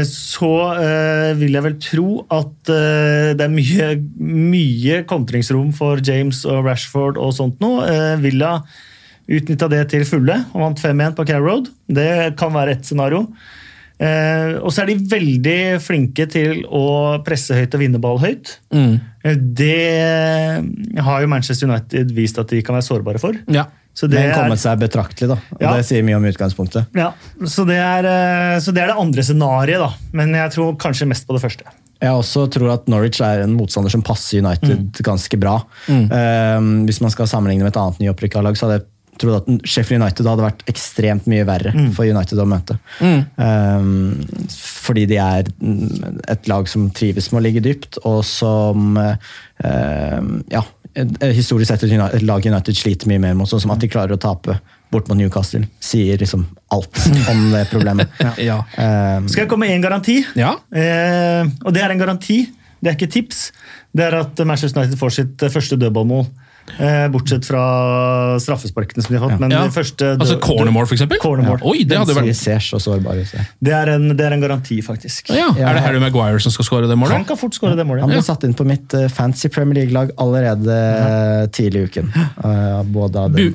så 0.09 0.51
eh, 0.81 1.31
vil 1.37 1.53
jeg 1.53 1.65
vel 1.67 1.75
tro 1.83 2.07
at 2.33 2.71
eh, 2.73 3.31
det 3.37 3.45
er 3.45 3.53
mye, 3.53 3.89
mye 4.17 5.01
kontringsrom 5.09 5.69
for 5.77 6.01
James 6.01 6.41
og 6.49 6.63
Rashford 6.65 7.19
og 7.21 7.35
sånt 7.37 7.61
nå. 7.61 7.75
Eh, 7.85 8.15
Villa 8.23 8.55
utnytta 9.29 9.69
det 9.69 9.83
til 9.91 10.05
fulle 10.09 10.39
og 10.55 10.63
vant 10.63 10.81
5-1 10.81 11.17
på 11.19 11.27
Care 11.29 11.43
Road. 11.45 11.69
Det 11.85 12.35
kan 12.39 12.53
være 12.55 12.77
ett 12.79 12.89
scenario. 12.89 13.27
Eh, 13.99 14.55
og 14.63 14.71
så 14.71 14.85
er 14.85 14.93
de 14.93 15.09
veldig 15.11 15.59
flinke 15.83 16.25
til 16.31 16.63
å 16.71 17.19
presse 17.25 17.53
høyt 17.57 17.75
og 17.75 17.81
vinne 17.83 17.99
ball 18.01 18.17
høyt. 18.23 18.55
Mm. 18.73 18.95
Eh, 19.27 19.35
Det 19.59 21.03
har 21.03 21.21
jo 21.21 21.29
Manchester 21.29 21.67
United 21.69 22.13
vist 22.15 22.39
at 22.39 22.49
de 22.49 22.63
kan 22.63 22.79
være 22.79 22.87
sårbare 22.87 23.21
for. 23.21 23.35
Ja. 23.51 23.67
Det 23.99 24.15
Men 24.15 24.31
kommet 24.31 24.61
seg 24.61 24.79
betraktelig, 24.79 25.27
da. 25.27 25.35
Og 25.57 25.61
Ja. 25.61 25.73
Det 25.75 25.85
sier 25.89 26.03
mye 26.07 26.15
om 26.15 26.25
utgangspunktet. 26.29 26.87
ja, 26.95 27.11
så, 27.45 27.65
det 27.67 27.75
er, 27.75 28.05
eh, 28.07 28.59
så 28.63 28.71
det 28.71 28.83
er 28.83 28.93
det 28.93 28.99
andre 29.01 29.25
scenarioet, 29.25 29.79
da. 29.79 29.89
Men 30.13 30.31
jeg 30.33 30.51
tror 30.55 30.77
kanskje 30.79 31.07
mest 31.09 31.27
på 31.27 31.35
det 31.35 31.43
første. 31.43 31.65
Jeg 31.99 32.15
også 32.15 32.45
tror 32.47 32.71
at 32.77 32.87
Norwich 32.87 33.19
er 33.19 33.43
en 33.43 33.57
motstander 33.57 33.91
som 33.91 34.01
passer 34.01 34.39
United 34.39 35.01
ganske 35.03 35.35
bra. 35.41 35.57
Eh, 35.89 36.61
hvis 36.87 37.01
man 37.03 37.11
skal 37.11 37.27
sammenligne 37.27 37.65
med 37.65 37.73
et 37.73 37.81
annet 37.81 37.99
nyopprykka 37.99 38.41
lag, 38.45 38.55
så 38.55 38.67
hadde 38.67 38.79
jeg 38.79 38.87
trodd 39.19 39.41
at 39.41 39.67
Sheffield 39.67 40.03
United 40.03 40.27
hadde 40.29 40.45
vært 40.45 40.65
ekstremt 40.71 41.27
mye 41.29 41.45
verre 41.47 41.73
for 41.95 42.07
United 42.07 42.39
å 42.39 42.47
møte. 42.49 42.77
Um, 43.03 44.21
fordi 44.55 45.05
de 45.11 45.19
er 45.21 45.49
mm, 45.59 46.21
et 46.31 46.49
lag 46.51 46.69
som 46.71 46.89
trives 46.95 47.29
med 47.31 47.41
å 47.41 47.45
ligge 47.47 47.63
dypt, 47.65 47.99
og 48.07 48.21
som 48.27 48.95
um, 48.95 50.31
ja, 50.53 50.63
historisk 50.95 51.69
sett 51.69 51.83
et, 51.85 52.21
lag 52.25 52.45
United 52.45 52.77
sliter 52.77 53.09
mye 53.11 53.21
mer 53.21 53.37
mot, 53.37 53.49
sånn 53.49 53.61
som 53.61 53.73
at 53.73 53.81
de 53.81 53.89
klarer 53.91 54.15
å 54.15 54.21
tape 54.21 54.57
bort 54.89 55.09
mot 55.09 55.17
Newcastle. 55.17 55.67
Sier 55.83 56.17
liksom 56.21 56.47
alt 56.73 57.01
om 57.31 57.49
det 57.53 57.65
problemet. 57.71 58.09
Ja. 58.41 58.59
um, 58.77 59.29
Skal 59.29 59.45
jeg 59.45 59.51
komme 59.51 59.67
med 59.67 59.77
én 59.77 59.85
garanti? 59.85 60.19
Ja. 60.39 60.55
Eh, 60.73 61.45
og 61.63 61.75
det 61.75 61.83
er 61.85 61.93
en 61.93 62.01
garanti, 62.01 62.41
det 62.79 62.91
er 62.91 62.97
ikke 62.97 63.11
tips. 63.11 63.49
Det 63.93 64.05
er 64.07 64.19
at 64.21 64.41
Manchester 64.47 64.81
United 64.81 64.99
får 64.99 65.15
sitt 65.19 65.45
eh, 65.45 65.53
første 65.53 65.77
dødballmål. 65.79 66.25
Eh, 66.77 67.07
bortsett 67.11 67.45
fra 67.47 67.63
straffesparkene 68.39 69.03
som 69.03 69.13
de 69.15 69.19
har 69.19 69.29
fått. 69.29 69.39
Men 69.39 69.51
Ja. 69.51 69.63
det 69.63 69.73
første 69.73 70.17
Altså 70.19 70.39
cornermål, 70.39 70.87
for 70.87 70.95
eksempel? 70.95 71.17
Cornermål. 71.19 71.59
Ja. 71.63 71.69
Oi, 71.71 71.83
det 71.83 71.97
hadde 71.97 72.15
vært 72.15 72.29
Det, 73.61 73.73
er 73.73 73.89
en, 73.95 74.15
det 74.15 74.25
er 74.25 74.33
en 74.33 74.41
garanti, 74.41 74.81
faktisk. 74.83 75.29
ja. 75.29 75.49
Er 75.57 75.73
det 75.73 75.83
Harry 75.83 75.99
Maguire 75.99 76.39
som 76.39 76.51
skal 76.51 76.65
skåre 76.65 76.87
det 76.87 76.97
målet? 76.97 77.13
Han 77.13 77.25
kan 77.25 77.37
fort 77.37 77.53
skåre 77.53 77.75
det 77.75 77.85
målet. 77.85 78.01
Han 78.01 78.09
ble 78.09 78.21
satt 78.21 78.43
inn 78.43 78.53
på 78.53 78.65
mitt 78.65 78.93
eh, 78.93 79.07
fancy 79.07 79.49
Premier 79.49 79.83
League-lag 79.83 80.11
allerede 80.17 81.49
tidlig 81.51 81.79
i 81.79 81.85
uken. 81.89 82.11
Eh. 82.15 82.83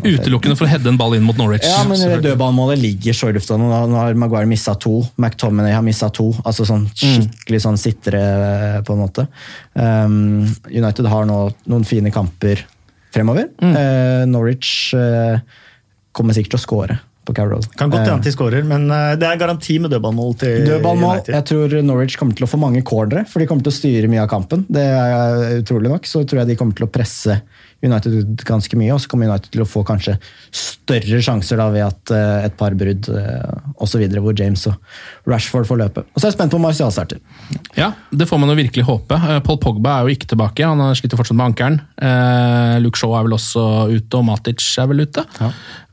Utelukkende 0.04 0.56
for 0.56 0.66
å 0.66 0.70
heade 0.70 0.88
en 0.88 0.98
ball 1.00 1.14
inn 1.14 1.24
mot 1.26 1.36
Norwich. 1.38 1.64
Ja, 1.64 1.84
men 1.88 2.22
dødballmålet 2.24 2.80
ligger 2.80 3.16
så 3.16 3.30
i 3.30 3.36
lufta. 3.36 3.56
Nå 3.60 3.70
har 3.94 4.14
Maguire 4.18 4.46
mista 4.50 4.74
to. 4.74 5.02
McTominay 5.16 5.72
har 5.76 5.82
mista 5.86 6.10
to. 6.14 6.30
Altså 6.44 6.66
sånn 6.68 6.86
skikkelig 6.94 7.62
sånn 7.64 7.78
sittere, 7.80 8.82
på 8.84 8.94
en 8.96 9.02
måte. 9.04 9.26
Um, 9.74 10.46
United 10.70 11.06
har 11.10 11.26
nå 11.28 11.38
noen 11.70 11.84
fine 11.88 12.12
kamper 12.14 12.64
fremover. 13.14 13.48
Eh, 13.62 14.24
Norwich 14.30 14.92
eh, 14.98 15.38
kommer 16.14 16.36
sikkert 16.36 16.56
til 16.56 16.62
å 16.62 16.64
score 16.66 16.98
på 17.24 17.32
Carrow 17.32 17.56
Road. 17.56 17.68
Kan 17.78 17.88
godt 17.92 18.02
Eh, 18.04 18.10
hende 18.12 18.26
de 18.26 18.32
skårer, 18.34 18.64
men 18.68 18.84
eh, 18.92 19.14
det 19.16 19.28
er 19.28 19.40
garanti 19.40 19.78
med 19.80 19.94
dødballmål 19.94 20.34
til 20.42 20.66
Dødballmål. 20.68 21.20
United. 21.22 21.34
Jeg 21.38 21.46
tror 21.50 21.76
Norwich 21.86 22.18
kommer 22.20 22.36
til 22.36 22.44
å 22.44 22.50
få 22.50 22.60
mange 22.60 22.82
cornere, 22.84 23.24
for 23.30 23.40
de 23.40 23.48
kommer 23.48 23.64
til 23.64 23.72
å 23.72 23.78
styre 23.78 24.10
mye 24.12 24.24
av 24.26 24.28
kampen. 24.32 24.66
Det 24.68 24.84
er 24.84 25.62
utrolig 25.62 25.92
nok. 25.94 26.10
Så 26.10 26.24
tror 26.28 26.42
jeg 26.42 26.52
de 26.52 26.58
kommer 26.60 26.76
til 26.76 26.88
å 26.88 26.92
presse 26.92 27.38
United 27.84 28.14
ut 28.16 28.44
ganske 28.48 28.78
mye, 28.78 28.92
og 28.94 29.02
så 29.02 29.10
kommer 29.10 29.30
United 29.30 29.52
til 29.54 29.64
å 29.64 29.68
få 29.68 29.84
kanskje 29.86 30.16
større 30.54 31.20
sjanser 31.24 31.60
da 31.60 31.68
ved 31.74 31.84
at 31.86 32.14
eh, 32.14 32.46
et 32.48 32.56
par 32.58 32.76
brudd 32.78 33.08
uh, 33.12 33.74
osv., 33.82 34.04
hvor 34.24 34.36
James 34.38 34.66
og 34.70 35.28
Rashford 35.30 35.68
får 35.68 35.80
løpe. 35.80 36.04
Og 36.12 36.18
så 36.18 36.26
er 36.26 36.32
jeg 36.32 36.38
spent 36.38 36.54
på 36.54 36.60
om 36.60 36.66
Martial 36.66 36.92
starter. 36.94 37.20
Ja, 37.78 37.92
det 38.10 38.28
får 38.30 38.40
man 38.42 38.52
jo 38.52 38.58
virkelig 38.58 38.86
håpe. 38.88 39.18
Eh, 39.18 39.40
Paul 39.46 39.60
Pogba 39.62 39.98
er 39.98 40.08
jo 40.08 40.16
ikke 40.18 40.32
tilbake, 40.34 40.66
han 40.66 40.82
har 40.82 40.98
sliter 40.98 41.20
fortsatt 41.20 41.38
med 41.38 41.52
ankelen. 41.52 41.80
Eh, 41.96 42.76
Luke 42.84 43.00
Shaw 43.00 43.16
er 43.18 43.28
vel 43.28 43.38
også 43.38 43.64
ute, 43.92 44.20
og 44.20 44.28
Matic 44.28 44.66
er 44.80 44.90
vel 44.90 45.06
ute. 45.06 45.24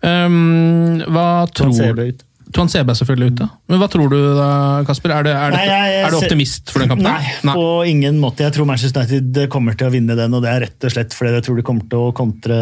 Um, 0.02 1.02
hva 1.14 1.46
tror 1.54 1.74
du? 1.76 2.28
Tuan 2.54 2.70
Sebe 2.72 2.91
er 2.93 2.97
selvfølgelig 2.99 3.32
ute. 3.34 3.47
Men 3.72 3.80
hva 3.82 3.88
tror 3.91 4.10
du 4.12 4.18
da, 4.38 4.47
Kasper? 4.88 5.14
Er, 5.18 5.24
det, 5.28 5.34
er, 5.36 5.52
det, 5.54 5.60
Nei, 5.60 5.66
jeg- 5.70 5.91
jeg 5.93 6.04
er 6.06 6.12
du 6.12 6.18
optimist 6.22 6.72
for 6.74 6.80
den 6.84 6.89
kampen? 6.91 7.08
Nei, 7.08 7.54
på 7.56 7.68
ingen 7.89 8.20
måte. 8.22 8.43
Jeg 8.45 8.54
tror 8.58 8.66
Manchester 8.70 9.02
United 9.06 9.47
kommer 9.54 9.78
til 9.78 9.88
å 9.88 9.93
vinne 9.93 10.16
den, 10.20 10.34
og 10.34 10.43
det 10.43 10.49
er 10.52 10.60
rett 10.68 10.88
og 10.89 10.91
slett 10.95 11.14
fordi 11.18 11.34
jeg 11.38 11.43
tror 11.47 11.56
de 11.62 11.66
kommer 11.72 11.88
til 11.89 11.99
å 12.10 12.12
kontre 12.18 12.60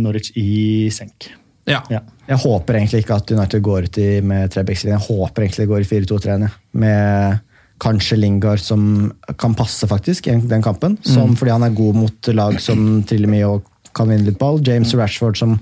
Norwich 0.00 0.32
i 0.36 0.88
senk. 0.94 1.30
Ja. 1.68 1.80
Ja. 1.92 2.00
Jeg 2.26 2.38
håper 2.42 2.74
egentlig 2.80 3.04
ikke 3.04 3.16
at 3.20 3.30
United 3.30 3.62
går 3.62 3.84
ut 3.86 3.98
i 4.02 4.08
med 4.26 4.50
trebekslinje. 4.50 4.98
Jeg 4.98 5.06
håper 5.08 5.44
egentlig 5.44 5.62
det 5.66 5.70
går 5.70 5.84
i 5.84 5.90
4-2-3-en. 5.90 6.48
Med 6.82 7.40
kanskje 7.82 8.16
Lingard 8.18 8.60
som 8.62 9.12
kan 9.38 9.54
passe 9.58 9.86
faktisk 9.90 10.28
i 10.30 10.36
den 10.46 10.62
kampen. 10.62 10.96
Som, 11.06 11.36
Fordi 11.38 11.50
han 11.54 11.62
er 11.66 11.74
god 11.74 11.94
mot 11.98 12.28
lag 12.34 12.58
som 12.62 13.02
triller 13.06 13.30
mye 13.30 13.48
og 13.56 13.64
kan 13.94 14.08
vinne 14.10 14.24
litt 14.30 14.38
ball. 14.38 14.60
James 14.64 14.94
Rashford 14.94 15.36
som 15.38 15.56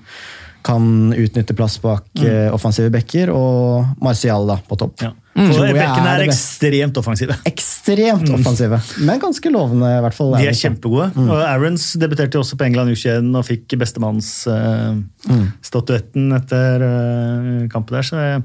kan 0.66 1.14
utnytte 1.16 1.54
plass 1.56 1.78
bak 1.82 2.04
eh, 2.22 2.54
offensive 2.54 2.90
backer. 2.92 3.30
Og 3.34 3.84
Martial 4.02 4.46
da, 4.50 4.56
på 4.66 4.76
topp. 4.80 5.02
Ja. 5.06 5.12
Mm. 5.40 5.50
Bekkene 5.54 6.10
er 6.10 6.20
er 6.20 6.26
ekstremt 6.26 6.96
offensive. 7.00 7.34
Ekstremt 7.48 8.28
offensive, 8.34 8.78
men 9.06 9.22
ganske 9.22 9.48
lovende. 9.52 9.88
i 9.96 10.00
hvert 10.04 10.16
fall. 10.16 10.30
De 10.36 10.46
er 10.50 10.56
kjempegode. 10.58 11.06
Mm. 11.14 11.28
Og 11.30 11.38
Aarons 11.38 11.84
debuterte 12.02 12.38
også 12.40 12.54
på 12.60 12.66
England 12.66 12.88
U21 12.92 13.36
og 13.38 13.44
fikk 13.46 13.66
bestemannsstatuetten 13.80 16.24
etter 16.40 16.74
uh, 16.82 17.68
kampen 17.72 17.92
der. 17.96 18.04
Så 18.10 18.16
ja, 18.18 18.38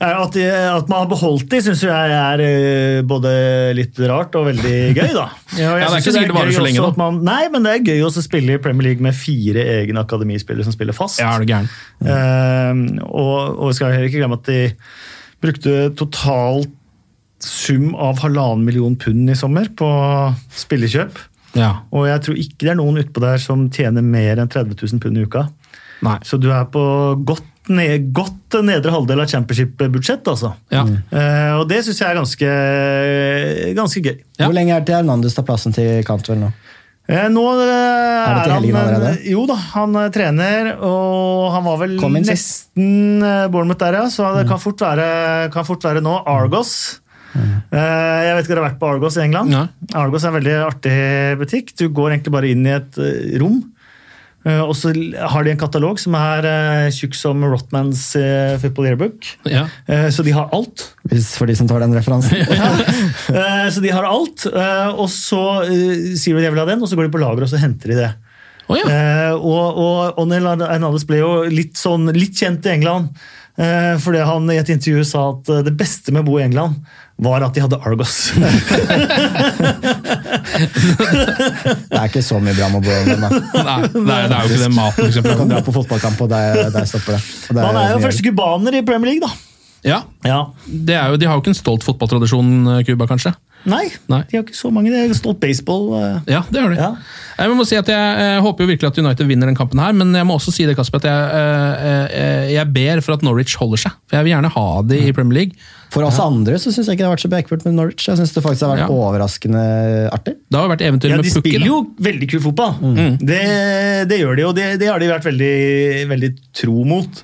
at, 0.00 0.32
de, 0.32 0.44
at 0.48 0.88
man 0.88 1.02
har 1.02 1.08
beholdt 1.10 1.50
de, 1.52 1.58
syns 1.60 1.82
jeg 1.84 2.12
er 2.16 2.40
eh, 2.40 3.00
både 3.04 3.30
litt 3.76 3.98
rart 4.08 4.36
og 4.38 4.46
veldig 4.48 4.76
gøy, 4.96 5.10
da. 5.12 5.26
Ja, 5.60 5.74
jeg 5.76 5.82
Ja, 5.82 5.90
det 5.90 5.98
er 5.98 6.00
ikke 6.00 6.14
sikkert 6.14 6.32
det 6.32 6.38
varer 6.38 6.52
gøy 6.52 6.56
så 6.56 6.64
lenge 6.64 6.84
da. 6.86 6.90
Man, 7.02 7.20
nei, 7.26 7.42
men 7.52 7.66
det 7.66 7.74
er 7.74 7.86
gøy 7.90 8.04
også 8.06 8.22
å 8.22 8.26
spille 8.30 8.56
i 8.56 8.62
Premier 8.64 8.90
League 8.90 9.04
med 9.04 9.16
fire 9.18 9.66
egne 9.76 10.00
akademispillere 10.06 10.64
som 10.64 10.76
spiller 10.76 10.96
fast. 10.96 11.20
Ja, 11.20 11.34
er 11.36 11.44
du 11.44 11.52
gæren? 11.52 11.68
Uh, 12.00 13.02
og, 13.10 13.34
og 13.60 13.64
vi 13.68 13.76
skal 13.76 13.92
heller 13.92 14.08
ikke 14.08 14.22
glemme 14.22 14.40
at 14.40 14.48
de 14.48 14.62
brukte 15.40 15.76
totalt 16.00 16.76
sum 17.40 17.94
av 17.96 18.20
halvannen 18.20 18.64
million 18.66 18.96
pund 19.00 19.30
i 19.32 19.36
sommer 19.36 19.68
på 19.76 19.88
spillekjøp. 20.60 21.20
Ja. 21.58 21.70
Og 21.92 22.06
jeg 22.08 22.22
tror 22.24 22.40
ikke 22.40 22.64
det 22.64 22.72
er 22.74 22.78
noen 22.78 23.00
utpå 23.02 23.22
der 23.24 23.40
som 23.42 23.68
tjener 23.74 24.04
mer 24.04 24.40
enn 24.40 24.50
30 24.50 24.76
000 24.76 25.02
pund 25.02 25.18
i 25.18 25.24
uka. 25.26 25.46
Nei. 26.04 26.16
Så 26.24 26.38
du 26.40 26.48
er 26.52 26.68
på 26.72 26.82
godt, 27.28 27.44
ned, 27.68 28.08
godt 28.16 28.56
nedre 28.64 28.90
halvdel 28.94 29.20
av 29.20 29.28
championship-budsjett, 29.30 30.26
altså. 30.32 30.54
Ja. 30.72 30.82
Eh, 31.12 31.52
og 31.60 31.68
det 31.68 31.82
syns 31.84 32.00
jeg 32.00 32.08
er 32.10 32.18
ganske, 32.18 32.50
ganske 33.76 34.02
gøy. 34.04 34.16
Ja. 34.38 34.46
Hvor 34.48 34.56
lenge 34.56 34.74
er 34.74 34.80
det 34.82 34.88
til 34.90 34.96
Hernandez 35.00 35.36
tar 35.36 35.46
plassen 35.48 35.74
til 35.76 36.00
Cantwell 36.08 36.40
nå? 36.40 36.50
Eh, 37.10 37.26
nå 37.32 37.42
er 37.52 37.58
det 37.60 37.68
er, 37.74 38.40
til 38.44 38.54
helgen 38.54 38.76
han 38.78 38.88
allerede? 38.94 39.12
Jo 39.32 39.44
da, 39.50 39.56
han 39.74 39.96
er 39.98 40.12
trener, 40.14 40.72
og 40.78 41.48
han 41.56 41.64
var 41.66 41.80
vel 41.82 41.96
inn, 41.98 42.18
nesten 42.28 43.24
eh, 43.26 43.46
Bournemouth 43.50 43.80
der, 43.82 43.98
ja. 43.98 44.04
Så 44.10 44.24
Mm. 44.30 44.36
det 44.40 44.48
kan 44.48 44.58
fort 44.62 44.80
være, 44.86 45.50
kan 45.52 45.66
fort 45.66 45.82
være 45.84 46.00
nå. 46.04 46.20
Argos. 46.26 47.00
Mm. 47.30 47.62
jeg 47.70 48.34
vet 48.34 48.42
ikke 48.44 48.50
om 48.50 48.56
dere 48.56 48.62
har 48.64 48.70
vært 48.72 48.78
på 48.80 48.88
Argos 48.90 49.16
i 49.16 49.20
England. 49.22 49.52
Ja. 49.54 49.66
Argos 49.94 50.24
er 50.24 50.32
en 50.32 50.38
veldig 50.40 50.54
artig 50.66 50.94
butikk. 51.38 51.74
Du 51.78 51.88
går 51.94 52.10
egentlig 52.16 52.32
bare 52.34 52.48
inn 52.50 52.64
i 52.66 52.72
et 52.78 52.98
eh, 52.98 53.38
rom, 53.42 53.60
Eh, 53.62 53.79
og 54.40 54.72
så 54.72 54.92
har 55.32 55.44
de 55.44 55.52
en 55.52 55.60
katalog 55.60 55.98
som 56.00 56.14
er 56.16 56.46
eh, 56.48 56.86
tjukk 56.96 57.16
som 57.18 57.42
Rotmans 57.44 58.06
eh, 58.16 58.54
Football 58.62 58.88
Yearbook. 58.88 59.28
Ja. 59.50 59.66
Eh, 59.84 60.08
så 60.14 60.24
de 60.24 60.32
har 60.32 60.48
alt. 60.56 60.86
Hvis, 61.10 61.34
for 61.36 61.50
de 61.50 61.58
som 61.58 61.68
tar 61.68 61.84
den 61.84 61.92
referansen. 61.96 62.40
ja. 62.48 63.68
så 63.68 63.84
de 63.84 63.92
har 63.92 64.08
alt, 64.08 64.46
eh, 64.48 64.88
og 64.94 65.10
så 65.12 65.42
eh, 65.66 66.16
sier 66.16 66.40
de 66.40 66.48
at 66.48 66.56
vil 66.56 66.62
ha 66.62 66.68
den, 66.72 66.80
og 66.80 66.88
så 66.88 66.96
går 66.96 67.10
de 67.10 67.14
på 67.18 67.20
lager 67.20 67.44
og 67.44 67.52
så 67.52 67.60
henter 67.60 67.92
de 67.92 68.00
det. 68.00 68.10
Oh, 68.70 68.78
ja. 68.78 68.86
Eh, 68.86 69.34
og, 69.34 69.82
og 69.82 70.22
Onel 70.22 70.46
Arnaldes 70.54 71.04
ble 71.08 71.20
jo 71.20 71.34
litt, 71.50 71.76
sånn, 71.80 72.08
litt 72.14 72.38
kjent 72.38 72.66
i 72.68 72.74
England. 72.78 73.10
Eh, 73.60 73.96
fordi 74.00 74.22
han 74.24 74.46
i 74.52 74.60
et 74.60 74.70
intervju 74.72 75.04
sa 75.04 75.26
at 75.34 75.50
eh, 75.50 75.64
det 75.66 75.74
beste 75.76 76.14
med 76.14 76.22
å 76.22 76.30
bo 76.30 76.38
i 76.38 76.44
England 76.46 76.78
var 77.20 77.44
at 77.44 77.56
de 77.56 77.60
hadde 77.64 77.80
Argos. 77.84 78.30
Det 80.10 81.98
er 81.98 82.06
ikke 82.08 82.22
så 82.24 82.38
mye 82.42 82.54
bra 82.56 82.68
med 82.72 82.84
Bowen. 82.86 82.86
bo 82.86 82.90
i 82.90 83.14
England, 83.14 83.22
da. 83.22 83.30
Nei, 83.62 83.76
det 83.92 84.16
er, 84.16 84.34
er 84.34 84.40
jo 84.40 84.50
ikke 84.50 84.62
det 84.64 84.72
maten, 84.74 85.12
for 85.12 85.28
Du 85.28 85.36
kan 85.42 85.52
dra 85.54 85.60
på 85.66 85.74
fotballkamp, 85.76 86.20
og 86.26 86.32
der, 86.32 86.70
der 86.74 86.88
stopper 86.88 87.16
det. 87.16 87.22
Og 87.50 87.54
det 87.56 87.62
Man 87.68 87.78
er 87.82 87.94
jo 87.94 88.02
første 88.06 88.26
cubaner 88.26 88.78
i 88.80 88.82
Premier 88.86 89.12
League, 89.14 89.24
da. 89.28 89.32
Ja, 89.86 90.02
Ja. 90.28 90.40
det 90.66 90.94
er 90.98 91.08
jo, 91.08 91.16
De 91.16 91.26
har 91.28 91.38
jo 91.38 91.40
ikke 91.44 91.54
en 91.54 91.60
stolt 91.60 91.84
fotballtradisjon, 91.86 92.50
Cuba, 92.88 93.06
kanskje? 93.08 93.32
Nei, 93.68 93.90
Nei. 94.08 94.22
de 94.30 94.38
har 94.38 94.44
ikke 94.46 94.56
så 94.56 94.70
mange. 94.72 94.88
De 94.92 94.96
har 94.96 95.10
stolt 95.18 95.40
baseball. 95.42 95.90
eh. 95.98 96.20
Ja, 96.32 96.42
det 96.48 96.60
har 96.62 96.70
de. 96.72 96.76
Ja. 96.80 96.94
Jeg 97.40 97.56
må 97.56 97.64
si 97.68 97.76
at 97.76 97.88
jeg, 97.88 97.96
jeg, 98.20 98.40
håper 98.44 98.64
jo 98.64 98.68
virkelig 98.70 98.88
at 98.88 98.98
United 99.00 99.26
vinner 99.28 99.50
den 99.50 99.56
kampen 99.58 99.80
her, 99.82 99.92
men 99.96 100.14
jeg 100.16 100.26
må 100.28 100.36
også 100.38 100.52
si 100.54 100.64
det, 100.68 100.76
Kasper, 100.78 101.00
at 101.02 101.08
jeg, 101.08 101.26
eh, 101.40 102.14
eh, 102.22 102.46
jeg 102.54 102.72
ber 102.72 103.02
for 103.04 103.16
at 103.18 103.22
Norwich 103.26 103.56
holder 103.60 103.82
seg. 103.84 103.92
For 104.08 104.16
Jeg 104.20 104.24
vil 104.28 104.32
gjerne 104.34 104.52
ha 104.56 104.66
det 104.88 105.00
i 105.08 105.12
Premier 105.16 105.38
League. 105.42 105.68
For 105.90 106.06
oss 106.06 106.20
andre 106.22 106.54
så 106.62 106.70
syns 106.70 106.86
jeg 106.86 106.94
ikke 106.96 107.02
det 107.02 107.08
har 107.08 107.14
vært 107.16 107.24
så 107.26 107.30
bekmørkt 107.32 107.64
med 107.66 107.74
Norwich. 107.74 108.04
Jeg 108.06 108.16
synes 108.20 108.32
det 108.32 108.42
faktisk 108.44 108.62
har 108.66 108.76
vært 108.76 108.84
Ja. 108.84 108.88
overraskende 108.94 109.62
artig. 110.14 110.36
Det 110.48 110.60
har 110.60 110.68
vært 110.70 110.84
eventyr 110.86 111.10
Ja, 111.10 111.16
med 111.18 111.24
De 111.26 111.30
spiller 111.34 111.66
jo 111.66 111.80
veldig 111.98 112.28
kul 112.30 112.40
fotball. 112.44 112.76
Det, 113.18 113.40
det 114.08 114.20
gjør 114.20 114.36
de, 114.38 114.44
og 114.46 114.54
det, 114.56 114.68
det 114.80 114.86
har 114.88 114.98
de 115.02 115.08
vært 115.10 115.26
veldig, 115.26 115.54
veldig 116.12 116.30
tro 116.62 116.84
mot. 116.86 117.22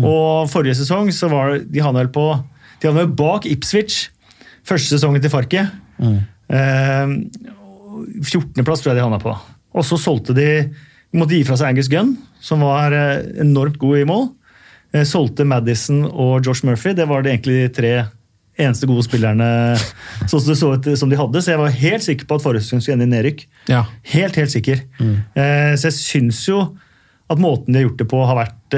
Og 0.00 0.48
Forrige 0.50 0.74
sesong 0.80 1.12
så 1.14 1.28
var 1.30 1.58
de 1.60 1.80
havna 1.84 2.02
vel 2.04 2.12
på 2.14 2.24
De 2.80 2.88
havna 2.88 3.04
bak 3.06 3.46
Ipswich 3.46 4.08
første 4.70 4.94
sesongen 4.96 5.22
til 5.24 5.32
Farke. 5.32 5.66
Eh, 6.00 7.16
14.-plass 8.24 8.82
tror 8.82 8.92
jeg 8.92 9.00
de 9.00 9.04
havna 9.04 9.20
på. 9.22 9.34
Og 9.76 9.86
så 9.86 9.98
solgte 10.00 10.34
de 10.36 10.50
de 11.10 11.18
måtte 11.18 11.34
gi 11.34 11.46
fra 11.46 11.56
seg 11.58 11.72
Angus 11.72 11.90
Gunn, 11.90 12.12
som 12.42 12.62
var 12.62 12.94
eh, 12.94 13.24
enormt 13.42 13.80
god 13.82 13.98
i 13.98 14.06
mål. 14.06 14.28
Eh, 14.94 15.06
solgte 15.08 15.46
Madison 15.48 16.04
og 16.06 16.46
Josh 16.46 16.66
Murphy. 16.66 16.94
Det 16.94 17.06
var 17.10 17.24
de 17.24 17.32
egentlig 17.32 17.56
de 17.64 17.72
tre 17.74 17.92
eneste 18.60 18.86
gode 18.86 19.06
spillerne 19.06 19.48
sånn 20.30 20.44
som 20.44 20.58
så 20.58 20.70
ut 20.76 20.86
som 20.98 21.10
de 21.10 21.18
hadde. 21.18 21.42
Så 21.42 21.54
jeg 21.54 21.62
var 21.62 21.74
helt 21.80 22.06
sikker 22.06 22.30
på 22.30 22.38
at 22.38 22.46
sesong 22.60 22.82
skulle 22.84 23.00
ende 23.00 23.08
i 23.10 23.14
nedrykk. 23.16 23.42
Ja. 23.72 23.82
Helt, 24.12 24.38
helt 24.38 24.54
sikker. 24.54 24.84
Eh, 25.02 25.74
så 25.74 25.90
jeg 25.90 25.98
syns 25.98 26.44
jo 26.46 26.62
at 27.30 27.38
måten 27.42 27.70
de 27.74 27.78
har 27.80 27.88
gjort 27.88 28.00
det 28.02 28.08
på, 28.10 28.22
har 28.26 28.38
vært 28.38 28.74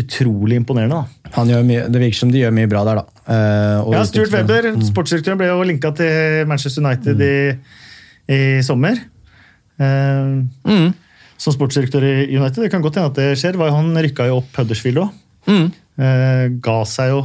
utrolig 0.00 0.56
imponerende. 0.56 1.02
da. 1.02 1.44
Det 1.92 2.00
virker 2.00 2.16
som 2.16 2.30
de 2.32 2.40
gjør 2.40 2.54
mye 2.56 2.68
bra 2.68 2.84
der, 2.88 3.00
da. 3.02 3.19
Eh, 3.30 3.92
Ja, 3.94 4.02
Stuart 4.08 4.32
Webber, 4.34 4.72
mm. 4.74 4.82
sportsdirektøren, 4.88 5.38
ble 5.38 5.50
jo 5.50 5.62
linka 5.66 5.92
til 5.94 6.48
Manchester 6.50 6.82
United 6.82 7.22
i, 7.22 7.34
i 8.30 8.40
sommer. 8.66 8.98
Eh, 9.78 10.42
Mm. 10.66 10.90
Som 11.40 11.54
sportsdirektør 11.54 12.04
i 12.04 12.36
United. 12.36 12.62
Det 12.62 12.70
kan 12.70 12.82
godt 12.84 12.98
hende 12.98 13.08
at 13.08 13.16
det 13.16 13.38
skjer. 13.40 13.56
Han 13.72 13.94
rykka 13.96 14.26
jo 14.28 14.42
opp 14.42 14.58
Huddersfield 14.58 14.98
òg. 15.00 15.14
Mm. 15.48 15.70
Eh, 15.96 16.46
ga 16.60 16.74
seg 16.84 17.14
jo 17.14 17.22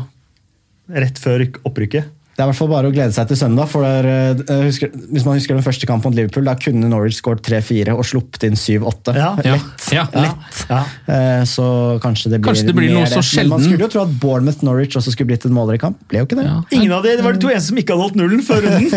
rett 0.95 1.19
før 1.19 1.43
opprykket. 1.67 2.07
Det 2.35 2.43
er 2.43 2.49
i 2.49 2.51
hvert 2.51 2.57
fall 2.59 2.67
bare 2.67 2.89
å 2.89 2.91
glede 2.91 3.13
seg 3.15 3.29
til 3.29 3.37
søndag. 3.39 3.69
for 3.71 3.85
der, 3.85 4.05
eh, 4.43 4.63
husker, 4.65 4.89
Hvis 4.91 5.23
man 5.23 5.37
husker 5.37 5.55
den 5.55 5.63
første 5.63 5.87
kampen 5.87 6.11
mot 6.11 6.17
Liverpool, 6.17 6.43
da 6.43 6.55
kunne 6.59 6.89
Norwich 6.91 7.21
skåret 7.21 7.39
3-4 7.47 7.93
og 7.95 8.03
sluppet 8.03 8.43
inn 8.43 8.57
7-8. 8.59 9.15
Ja. 9.15 9.29
Ja. 9.45 9.55
ja. 9.95 10.03
Lett. 10.11 10.65
Ja. 10.67 10.81
Eh, 11.07 11.43
Så 11.47 11.63
kanskje 12.03 12.33
det 12.33 12.41
blir, 12.41 12.51
Kanskje 12.51 12.67
det 12.67 12.75
blir 12.75 12.91
noe 12.91 13.07
så 13.07 13.23
sjelden. 13.23 13.47
Men 13.47 13.55
man 13.55 13.63
skulle 13.63 13.87
jo 13.87 13.91
tro 13.93 14.01
at 14.03 14.11
Bournemouth-Norwich 14.19 14.97
også 14.99 15.13
skulle 15.15 15.31
blitt 15.31 15.45
en 15.47 15.55
målrik 15.55 15.79
kamp. 15.85 15.95
Ble 16.11 16.19
jo 16.19 16.27
ikke 16.27 16.35
det. 16.41 16.45
Ja. 16.49 16.59
Ingen 16.75 16.91
av 16.91 17.03
de, 17.07 17.15
Det 17.15 17.23
var 17.23 17.39
de 17.39 17.39
to 17.39 17.47
eneste 17.53 17.71
som 17.71 17.79
ikke 17.79 17.95
hadde 17.95 18.03
holdt 18.03 18.19
nullen 18.19 18.43
før 18.43 18.67
runden. 18.67 18.91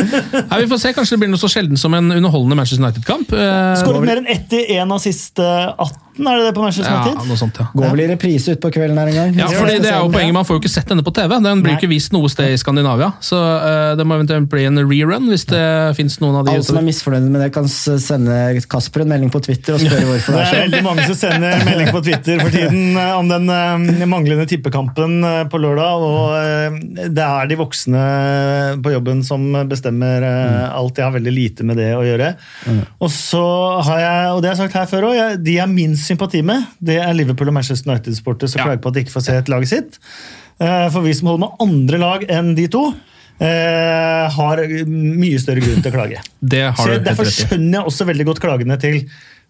Nei, 0.52 0.60
vi 0.60 0.68
får 0.74 0.82
se, 0.84 0.92
Kanskje 0.92 1.16
det 1.16 1.20
blir 1.24 1.32
noe 1.32 1.40
så 1.40 1.48
sjelden 1.48 1.80
som 1.80 1.96
en 1.96 2.12
underholdende 2.12 2.60
Manchester 2.60 2.84
United-kamp. 2.84 3.32
Eh, 3.32 3.72
Skåret 3.80 4.04
mer 4.04 4.20
enn 4.20 4.28
ett 4.28 4.52
i 4.52 4.66
én 4.76 4.92
av 4.92 5.00
siste 5.00 5.40
18, 5.40 6.11
er 6.20 6.38
det 6.42 6.44
det 6.44 6.52
på 6.56 6.60
Manchester 6.60 6.92
ja, 6.92 7.02
United? 7.06 7.28
noe 7.30 7.38
sånt, 7.40 7.56
ja. 7.56 7.66
Går 7.72 7.92
vel 7.94 8.02
i 8.04 8.06
reprise 8.10 8.52
utpå 8.52 8.68
kvelden 8.74 8.98
her 9.00 9.08
en 9.08 9.16
gang. 9.16 9.30
Ja, 9.38 9.46
for 9.48 9.68
det 9.70 9.78
er 9.88 10.02
jo 10.02 10.10
poenget, 10.12 10.34
Man 10.36 10.44
får 10.44 10.58
jo 10.58 10.60
ikke 10.62 10.72
sett 10.72 10.90
denne 10.92 11.04
på 11.06 11.12
TV. 11.16 11.32
Den 11.40 11.62
blir 11.64 11.72
jo 11.72 11.78
Nei. 11.78 11.80
ikke 11.80 11.88
vist 11.88 12.12
noe 12.12 12.28
sted 12.32 12.52
i 12.52 12.58
Skandinavia. 12.60 13.08
Så 13.24 13.38
uh, 13.40 13.94
det 13.96 14.04
må 14.04 14.18
eventuelt 14.18 14.50
bli 14.52 14.66
en 14.68 14.80
rerun 14.84 15.30
hvis 15.32 15.46
det 15.48 15.62
fins 15.96 16.18
noen 16.20 16.36
av 16.42 16.44
de. 16.48 16.56
Alle 16.58 16.66
som 16.66 16.80
er 16.80 16.84
misfornøyde 16.84 17.32
med 17.32 17.44
det, 17.46 17.48
kan 17.54 17.68
sende 17.70 18.40
Kasper 18.72 19.06
en 19.06 19.12
melding 19.14 19.32
på 19.32 19.40
Twitter 19.46 19.76
og 19.78 19.80
spørre 19.80 20.10
hvorfor 20.10 20.36
Det 20.36 20.42
det 20.42 20.42
er 20.42 20.50
er 20.50 20.52
sånn. 20.52 20.66
veldig 20.66 20.82
mange 20.84 21.06
som 21.08 21.18
sender 21.22 21.64
melding 21.70 21.90
på 21.96 22.04
Twitter 22.04 22.42
for 22.42 22.56
tiden 22.58 22.82
eh, 23.06 23.14
om 23.16 23.32
den 23.32 23.48
uh, 23.48 24.04
manglende 24.12 24.46
tippekampen 24.50 25.16
på 25.48 25.62
lørdag. 25.64 26.06
og 26.10 26.36
uh, 26.36 27.08
Det 27.08 27.26
er 27.28 27.48
de 27.48 27.60
voksne 27.62 28.04
på 28.84 28.94
jobben 28.96 29.24
som 29.24 29.48
bestemmer 29.70 30.28
alt. 30.68 30.98
Jeg 30.98 31.08
har 31.08 31.16
veldig 31.16 31.32
lite 31.32 31.64
med 31.64 31.80
det 31.80 31.88
å 31.96 32.04
gjøre. 32.04 32.34
Og 33.00 33.08
så 33.12 33.42
har 33.88 34.04
jeg, 34.04 34.30
og 34.36 34.42
det 34.42 34.50
har 34.50 34.56
jeg 34.56 34.62
sagt 34.66 34.76
her 34.76 34.88
før 34.90 35.08
òg, 35.08 35.20
de 35.40 35.56
jeg 35.56 35.72
minst 35.72 36.01
sympati 36.02 36.42
med, 36.46 36.66
det 36.82 36.98
er 37.02 37.14
Liverpool 37.16 37.48
og 37.52 37.54
Manchester 37.56 37.90
United-sportere 37.92 38.48
som 38.50 38.60
Ja. 38.60 38.64
klager 38.68 38.82
på 38.84 38.88
at 38.92 38.94
de 38.98 39.04
ikke 39.04 39.14
får 39.16 39.24
se 39.28 39.36
et 39.38 39.48
lag 39.48 39.66
sitt. 39.66 39.98
Eh, 40.60 40.88
For 40.90 41.00
vi 41.02 41.12
som 41.14 41.28
holder 41.32 41.46
med 41.46 41.64
andre 41.64 41.98
lag 41.98 42.24
enn 42.28 42.54
de 42.54 42.66
to, 42.68 42.84
eh, 43.40 44.28
har 44.30 44.56
mye 44.86 45.38
større 45.40 45.60
grunn 45.64 45.82
til 45.82 45.92
å 45.92 45.94
klage. 45.94 46.20
Det 46.42 46.64
har 46.74 46.86
du 46.86 46.92
helt 46.92 47.04
Derfor 47.04 47.24
skjønner 47.30 47.78
jeg 47.80 47.86
også 47.92 48.06
veldig 48.06 48.26
godt 48.26 48.40
klagene 48.44 48.78
til 48.80 49.00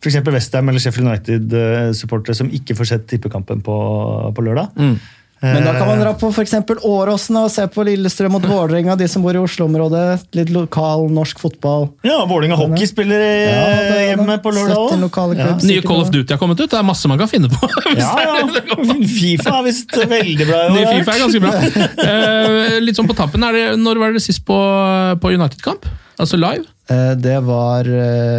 f.eks. 0.02 0.16
Westham 0.26 0.68
eller 0.68 0.80
Sheffield 0.82 1.08
United-supportere 1.08 2.34
som 2.34 2.48
ikke 2.50 2.74
får 2.78 2.88
sett 2.92 3.06
tippekampen 3.10 3.62
på, 3.62 3.76
på 4.34 4.42
lørdag. 4.44 4.72
Mm. 4.76 4.96
Men 5.42 5.64
da 5.66 5.72
kan 5.74 5.88
man 5.88 5.98
Eh, 5.98 6.04
dra 6.04 6.12
på 6.14 6.28
eksempel 6.38 6.78
Åråsen 6.86 7.36
og 7.40 7.48
se 7.50 7.64
på 7.66 7.82
Lillestrøm 7.86 8.36
og 8.38 8.44
Vålerenga, 8.46 8.94
de 8.98 9.08
som 9.10 9.24
bor 9.24 9.34
i 9.34 9.40
Oslo-området. 9.42 10.22
Litt 10.38 10.52
lokal 10.54 11.08
norsk 11.10 11.40
fotball. 11.42 11.88
Ja, 12.06 12.20
Vålerenga 12.30 12.54
hockey 12.60 12.86
spiller 12.86 13.18
Ja, 13.18 13.98
hjemme 14.12 14.36
på 14.42 14.52
lørdag 14.54 14.78
òg. 14.78 15.34
Ja. 15.36 15.56
Nye 15.66 15.82
Call 15.82 16.04
of. 16.04 16.12
Duty 16.14 16.30
har 16.32 16.38
kommet 16.38 16.60
ut. 16.60 16.70
Det 16.70 16.78
er 16.78 16.86
masse 16.86 17.10
man 17.10 17.18
kan 17.18 17.30
finne 17.30 17.50
på. 17.50 17.58
Ja, 17.92 18.12
det 18.46 18.62
ja. 18.62 18.94
Fifa 19.08 19.56
er 19.58 19.64
visst 19.66 19.96
veldig 19.96 20.46
bra 20.46 20.60
i 20.62 20.66
år. 20.68 20.74
Ny 20.76 20.84
har 20.84 20.92
jeg 20.92 21.02
Fifa 21.02 21.12
er 21.12 21.22
ganske 21.24 21.40
bra. 21.42 21.52
Eh, 22.06 22.76
litt 22.84 22.98
sånn 22.98 23.08
på 23.10 23.16
tampen, 23.18 23.42
er 23.44 23.52
det, 23.58 23.64
Når 23.82 24.00
var 24.00 24.14
det 24.14 24.22
sist 24.24 24.44
på, 24.46 24.56
på 25.20 25.32
United-kamp? 25.34 25.88
Altså 26.22 26.38
live? 26.38 26.64
Eh, 26.88 27.14
Det 27.18 27.38
var 27.44 27.88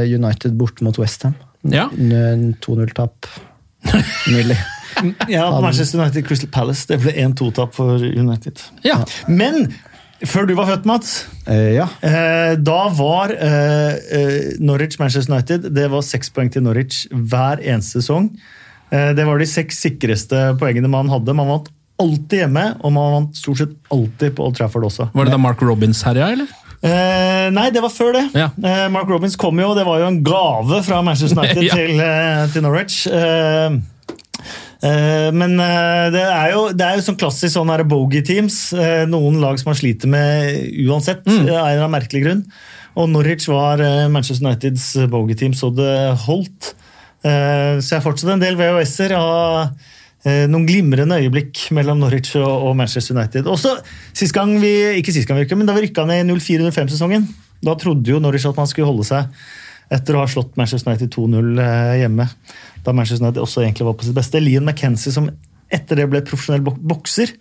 United 0.07 0.55
bort 0.57 0.79
mot 0.81 0.97
Westham. 1.01 1.35
Ja. 1.67 1.89
2-0-tap. 1.91 3.27
Nylig. 4.31 4.57
Ja, 5.27 5.49
på 5.51 5.61
Manchester 5.61 5.99
United 6.01 6.27
Crystal 6.27 6.49
Palace. 6.49 6.85
Det 6.87 6.99
ble 7.03 7.11
1-2-tap 7.25 7.73
for 7.75 7.95
United. 8.03 8.61
ja. 8.83 8.99
Men 9.27 9.73
før 10.23 10.45
du 10.47 10.53
var 10.55 10.69
født, 10.69 10.85
Mats, 10.87 11.25
Eh, 11.47 11.73
Ja. 11.75 11.87
eh, 12.01 12.55
da 12.55 12.87
var 12.95 13.33
eh, 13.35 13.95
eh, 14.11 14.53
Norwich 14.63 14.95
Manchester 14.99 15.33
United 15.33 15.65
Det 15.75 15.89
var 15.91 16.01
seks 16.01 16.29
poeng 16.31 16.47
til 16.53 16.63
Norwich 16.63 17.01
hver 17.11 17.59
eneste 17.59 17.99
sesong. 17.99 18.29
Eh, 18.91 19.11
det 19.13 19.25
var 19.27 19.37
de 19.39 19.45
seks 19.45 19.81
sikreste 19.83 20.57
poengene 20.59 20.87
man 20.87 21.09
hadde. 21.11 21.33
Man 21.35 21.47
vant 21.49 21.67
alltid 21.99 22.39
hjemme, 22.45 22.63
og 22.83 22.91
man 22.95 23.11
vant 23.17 23.35
stort 23.37 23.57
sett 23.59 23.73
alltid 23.91 24.35
på 24.37 24.45
Old 24.47 24.55
Trafford 24.55 24.83
også. 24.87 25.09
Var 25.13 25.25
det 25.25 25.31
da 25.35 25.37
Mark 25.37 25.61
Robins 25.61 26.01
herja, 26.07 26.31
eller? 26.31 26.47
Eh, 26.83 27.49
nei, 27.51 27.69
det 27.71 27.81
var 27.83 27.89
før 27.93 28.13
det. 28.13 28.23
Ja. 28.35 28.47
Eh, 28.63 28.87
Mark 28.91 29.07
Robins 29.11 29.35
kom 29.39 29.59
jo, 29.59 29.73
det 29.75 29.85
var 29.85 29.99
jo 30.01 30.07
en 30.07 30.23
gave 30.23 30.81
fra 30.83 31.01
Manchester 31.01 31.39
United 31.43 31.63
Ja. 31.63 31.75
til, 31.75 31.99
eh, 31.99 32.47
til 32.53 32.61
Norwich. 32.65 33.03
Eh, 34.83 35.29
men 35.31 35.55
eh, 35.63 36.09
det 36.11 36.23
er 36.27 36.51
jo, 36.51 36.63
det 36.75 36.83
er 36.85 36.97
jo 36.99 37.05
sånn 37.05 37.19
klassisk 37.19 37.55
sånn 37.55 37.71
bogey-teams. 37.87 38.57
Eh, 38.75 39.03
noen 39.07 39.39
lag 39.39 39.59
som 39.61 39.71
man 39.71 39.79
sliter 39.79 40.11
med 40.11 40.59
uansett, 40.83 41.23
Mm. 41.25 41.39
av 41.47 41.47
en 41.47 41.55
eller 41.55 41.85
annen 41.85 41.95
merkelig 41.95 42.23
grunn. 42.25 42.43
Og 42.95 43.09
Norwich 43.09 43.47
var 43.49 43.81
Manchester 44.09 44.45
Uniteds 44.45 44.91
bogey-team, 45.09 45.53
så 45.57 45.71
det 45.73 46.13
holdt. 46.27 46.73
Så 47.23 47.89
jeg 47.89 47.97
har 47.97 48.03
fortsatt 48.05 48.33
en 48.35 48.39
del 48.43 48.55
VHS-er 48.59 49.15
av 49.17 49.71
noen 50.51 50.67
glimrende 50.67 51.17
øyeblikk 51.17 51.71
mellom 51.73 51.97
Norwich 52.03 52.35
og 52.37 52.75
Manchester 52.77 53.15
United. 53.17 53.47
Også 53.49 53.71
sist 54.13 54.35
gang 54.35 54.53
vi, 54.61 54.99
ikke 54.99 55.11
sist 55.15 55.25
gang 55.27 55.39
vi 55.39 55.47
rykket, 55.47 55.57
men 55.57 55.65
da 55.65 55.73
vi 55.73 55.87
rykka 55.87 56.05
ned 56.05 56.29
i 56.29 56.35
04-05-sesongen. 56.37 57.25
Da 57.65 57.73
trodde 57.81 58.13
jo 58.13 58.19
Norwich 58.21 58.45
at 58.45 58.59
man 58.61 58.67
skulle 58.69 58.91
holde 58.91 59.07
seg 59.07 59.25
etter 59.93 60.17
å 60.17 60.23
ha 60.23 60.29
slått 60.29 60.57
Manchester 60.59 60.91
United 60.91 61.13
2-0 61.13 61.63
eh, 61.63 61.95
hjemme. 62.03 62.27
Da 62.83 62.93
Manchester 62.95 63.25
United 63.25 63.43
også 63.43 63.63
egentlig 63.63 63.87
var 63.87 63.97
på 63.99 64.07
sitt 64.07 64.17
beste. 64.17 64.41
Lian 64.43 64.65
McKenzie 64.67 65.13
som 65.15 65.29
etter 65.73 65.97
det 65.97 66.05
ble 66.11 66.21
profesjonell 66.25 66.61
bok 66.61 66.77
bokser. 66.77 67.31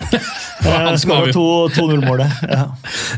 Han 0.64 0.92
eh, 0.94 0.98
Skåra 1.00 1.32
2-0-målet. 1.34 2.38
Ja. 2.52 2.66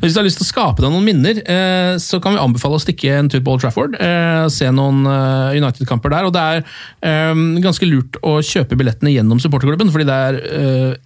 Hvis 0.03 0.14
du 0.14 0.20
har 0.20 0.26
lyst 0.26 0.39
til 0.41 0.47
å 0.47 0.49
skape 0.49 0.82
deg 0.82 0.93
noen 0.93 1.07
minner, 1.07 1.39
eh, 1.41 1.95
så 2.03 2.20
kan 2.22 2.35
vi 2.35 2.43
anbefale 2.43 2.78
å 2.78 2.82
stikke 2.82 3.14
en 3.18 3.30
tur 3.30 3.43
på 3.45 3.55
Old 3.55 3.62
Trafford. 3.64 3.97
Eh, 3.99 4.45
se 4.53 4.68
noen 4.74 5.05
eh, 5.11 5.59
United-kamper 5.61 6.14
der. 6.14 6.28
Og 6.28 6.35
det 6.35 6.45
er 6.45 7.43
ganske 7.64 7.89
lurt 7.89 8.18
å 8.26 8.37
kjøpe 8.45 8.78
billettene 8.78 9.12
gjennom 9.14 9.43
supporterklubben. 9.43 9.93
fordi 9.95 10.09
det 10.09 10.18
er, 10.28 10.41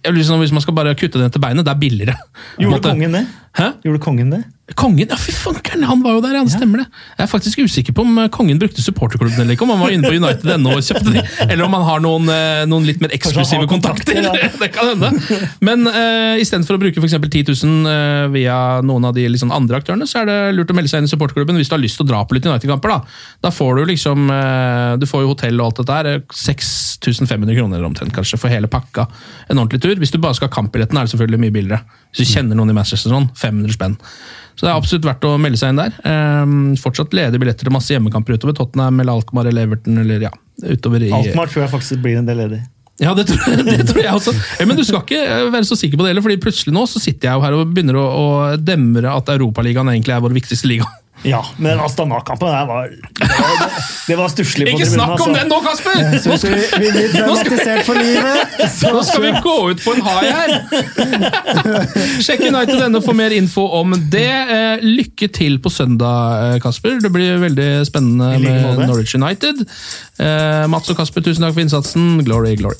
eh, 0.05 0.21
sånn, 0.25 0.41
Hvis 0.43 0.55
man 0.55 0.65
skal 0.65 0.77
bare 0.77 0.95
kutte 0.97 1.21
det 1.21 1.31
til 1.33 1.43
beinet, 1.43 1.67
det 1.67 1.73
er 1.73 1.81
billigere. 1.81 2.17
Gjorde 2.61 2.81
kongen 2.89 3.17
det? 3.17 3.25
Hæ? 3.59 3.73
Gjorde 3.85 4.03
kongen 4.03 4.33
det? 4.33 4.43
Kongen, 4.77 5.07
ja 5.09 5.17
fy 5.17 5.33
fankeren, 5.33 5.83
han 5.87 6.01
var 6.03 6.17
jo 6.17 6.21
der, 6.23 6.35
han 6.37 6.49
stemmer 6.51 6.83
det. 6.83 6.85
Jeg 7.17 7.23
er 7.25 7.29
faktisk 7.31 7.61
usikker 7.63 7.95
på 7.95 8.03
om 8.05 8.17
eh, 8.21 8.29
kongen 8.33 8.59
brukte 8.61 8.83
supporterklubben 8.83 9.41
eller 9.41 9.55
ikke, 9.55 9.65
om 9.65 9.73
han 9.73 9.81
var 9.81 9.93
inne 9.95 10.09
på 10.09 10.17
United.no 10.19 10.75
og 10.75 10.83
kjøpte 10.85 11.13
de, 11.15 11.23
eller 11.47 11.63
om 11.65 11.77
han 11.77 11.85
har 11.87 12.03
noen, 12.03 12.29
eh, 12.33 12.63
noen 12.69 12.85
litt 12.87 13.01
mer 13.01 13.13
eksklusive 13.15 13.65
kontakter. 13.71 14.19
det 14.61 14.69
kan 14.75 14.91
hende. 14.91 15.39
Men 15.65 15.87
uh, 15.89 16.37
istedenfor 16.41 16.77
å 16.77 16.81
bruke 16.83 17.01
eksempel 17.01 17.31
10 17.31 17.49
000 17.63 17.89
uh, 17.89 18.27
via 18.33 18.57
noen 18.85 19.09
av 19.09 19.15
de 19.17 19.25
liksom, 19.31 19.53
andre 19.55 19.79
aktørene, 19.81 20.07
så 20.09 20.21
er 20.21 20.29
det 20.29 20.37
lurt 20.57 20.73
å 20.73 20.77
melde 20.77 20.91
seg 20.91 21.01
inn 21.01 21.09
i 21.09 21.13
supporterklubben 21.13 21.57
hvis 21.59 21.71
du 21.71 21.75
har 21.77 21.83
lyst 21.83 21.99
til 21.99 22.05
å 22.05 22.11
dra 22.11 22.21
på 22.27 22.37
litt 22.37 22.45
United-kamper. 22.45 22.93
Da. 22.93 23.21
da 23.47 23.53
får 23.53 23.79
du 23.79 23.85
liksom 23.93 24.29
uh, 24.29 24.97
Du 25.01 25.07
får 25.09 25.25
jo 25.25 25.33
hotell 25.33 25.59
og 25.59 25.71
alt 25.71 25.81
dette 25.81 26.01
der. 26.03 26.23
6500 26.35 27.57
kroner 27.57 27.87
omtrent, 27.89 28.13
kanskje, 28.15 28.39
for 28.41 28.53
hele 28.53 28.69
pakka. 28.71 29.07
En 29.47 29.57
ordentlig 29.57 29.81
tur. 29.85 29.97
Hvis 29.99 30.13
du 30.13 30.21
bare 30.21 30.37
skal 30.37 30.51
ha 30.51 30.55
kampbilletten, 30.59 30.97
er 30.99 31.07
det 31.07 31.15
selvfølgelig 31.15 31.43
mye 31.47 31.55
billigere. 31.55 32.03
Hvis 32.11 32.25
du 32.27 32.35
kjenner 32.35 32.59
noen 32.59 32.73
i 32.73 32.77
Manchester, 32.77 33.13
sånn, 33.13 33.31
500 33.39 33.75
spenn. 33.77 33.97
Så 34.59 34.65
det 34.65 34.73
er 34.73 34.75
absolutt 34.81 35.05
verdt 35.07 35.23
å 35.23 35.37
melde 35.39 35.55
seg 35.55 35.71
inn 35.71 35.77
der. 35.79 35.93
Um, 36.03 36.55
fortsatt 36.75 37.13
ledige 37.15 37.39
billetter 37.39 37.63
til 37.63 37.71
masse 37.71 37.93
hjemmekamper 37.93 38.35
utover. 38.35 38.57
Tottenham 38.57 38.99
eller 38.99 39.15
Alkmaar 39.15 39.47
eller 39.47 39.69
Everton 39.69 40.01
eller 40.01 40.25
ja, 40.27 40.33
utover 40.65 41.05
i 41.07 41.13
Alkmaar 41.15 41.47
tror 41.47 41.63
jeg 41.63 41.71
faktisk 41.71 42.03
blir 42.03 42.19
en 42.19 42.27
del 42.27 42.41
ledig. 42.43 42.59
Ja, 42.99 43.13
det 43.15 43.29
tror, 43.29 43.39
jeg, 43.47 43.63
det 43.69 43.85
tror 43.87 44.03
jeg 44.03 44.11
også. 44.11 44.33
Men 44.67 44.75
du 44.75 44.83
skal 44.83 45.05
ikke 45.05 45.21
være 45.55 45.69
så 45.69 45.79
sikker 45.79 45.95
på 45.95 46.03
det 46.03 46.11
heller, 46.11 46.25
fordi 46.25 46.41
plutselig 46.43 46.75
nå 46.75 46.83
så 46.91 46.99
sitter 46.99 47.29
jeg 47.29 47.39
jo 47.39 47.45
her 47.45 47.55
og 47.55 47.71
begynner 47.71 48.01
å, 48.01 48.03
å 48.03 48.25
demre 48.59 49.13
at 49.15 49.31
Europaligaen 49.37 49.93
egentlig 49.93 50.17
er 50.17 50.25
vår 50.27 50.35
viktigste 50.41 50.67
liga. 50.67 50.89
Ja, 51.27 51.45
men 51.57 51.79
Astana-kampen 51.83 52.47
der 52.47 52.65
var 52.65 52.87
Det 52.87 53.27
var, 53.27 53.71
det 54.07 54.17
var 54.17 54.29
stusslig. 54.31 54.67
Ikke 54.71 54.85
snakk 54.87 55.19
om 55.19 55.33
den 55.35 55.49
nå, 55.51 55.57
Kasper! 55.65 55.97
Nå 56.15 56.37
skal 56.39 56.53
vi, 56.55 56.61
vi 56.79 56.91
blir 56.95 57.09
dramatisert 57.13 57.83
for 57.87 57.99
livet. 57.99 58.53
Nå 58.95 59.03
skal 59.03 59.25
vi 59.25 59.33
gå 59.43 59.55
ut 59.73 59.83
på 59.83 59.95
en 59.97 60.05
hai 60.07 60.29
her! 60.31 60.55
Sjekk 62.23 62.45
United.no 62.47 63.03
for 63.03 63.17
mer 63.19 63.35
info 63.35 63.67
om 63.81 63.97
det. 64.13 64.25
Eh, 64.29 64.85
lykke 64.85 65.29
til 65.35 65.59
på 65.63 65.71
søndag, 65.73 66.55
eh, 66.55 66.61
Kasper. 66.63 67.01
Det 67.03 67.11
blir 67.13 67.43
veldig 67.43 67.69
spennende 67.89 68.39
med 68.45 68.85
Norwich 68.85 69.15
United. 69.19 69.65
Eh, 70.19 70.65
Mats 70.71 70.89
og 70.91 70.99
Kasper, 71.01 71.25
tusen 71.25 71.43
takk 71.45 71.57
for 71.57 71.67
innsatsen. 71.67 72.23
Glory, 72.27 72.55
glory. 72.59 72.79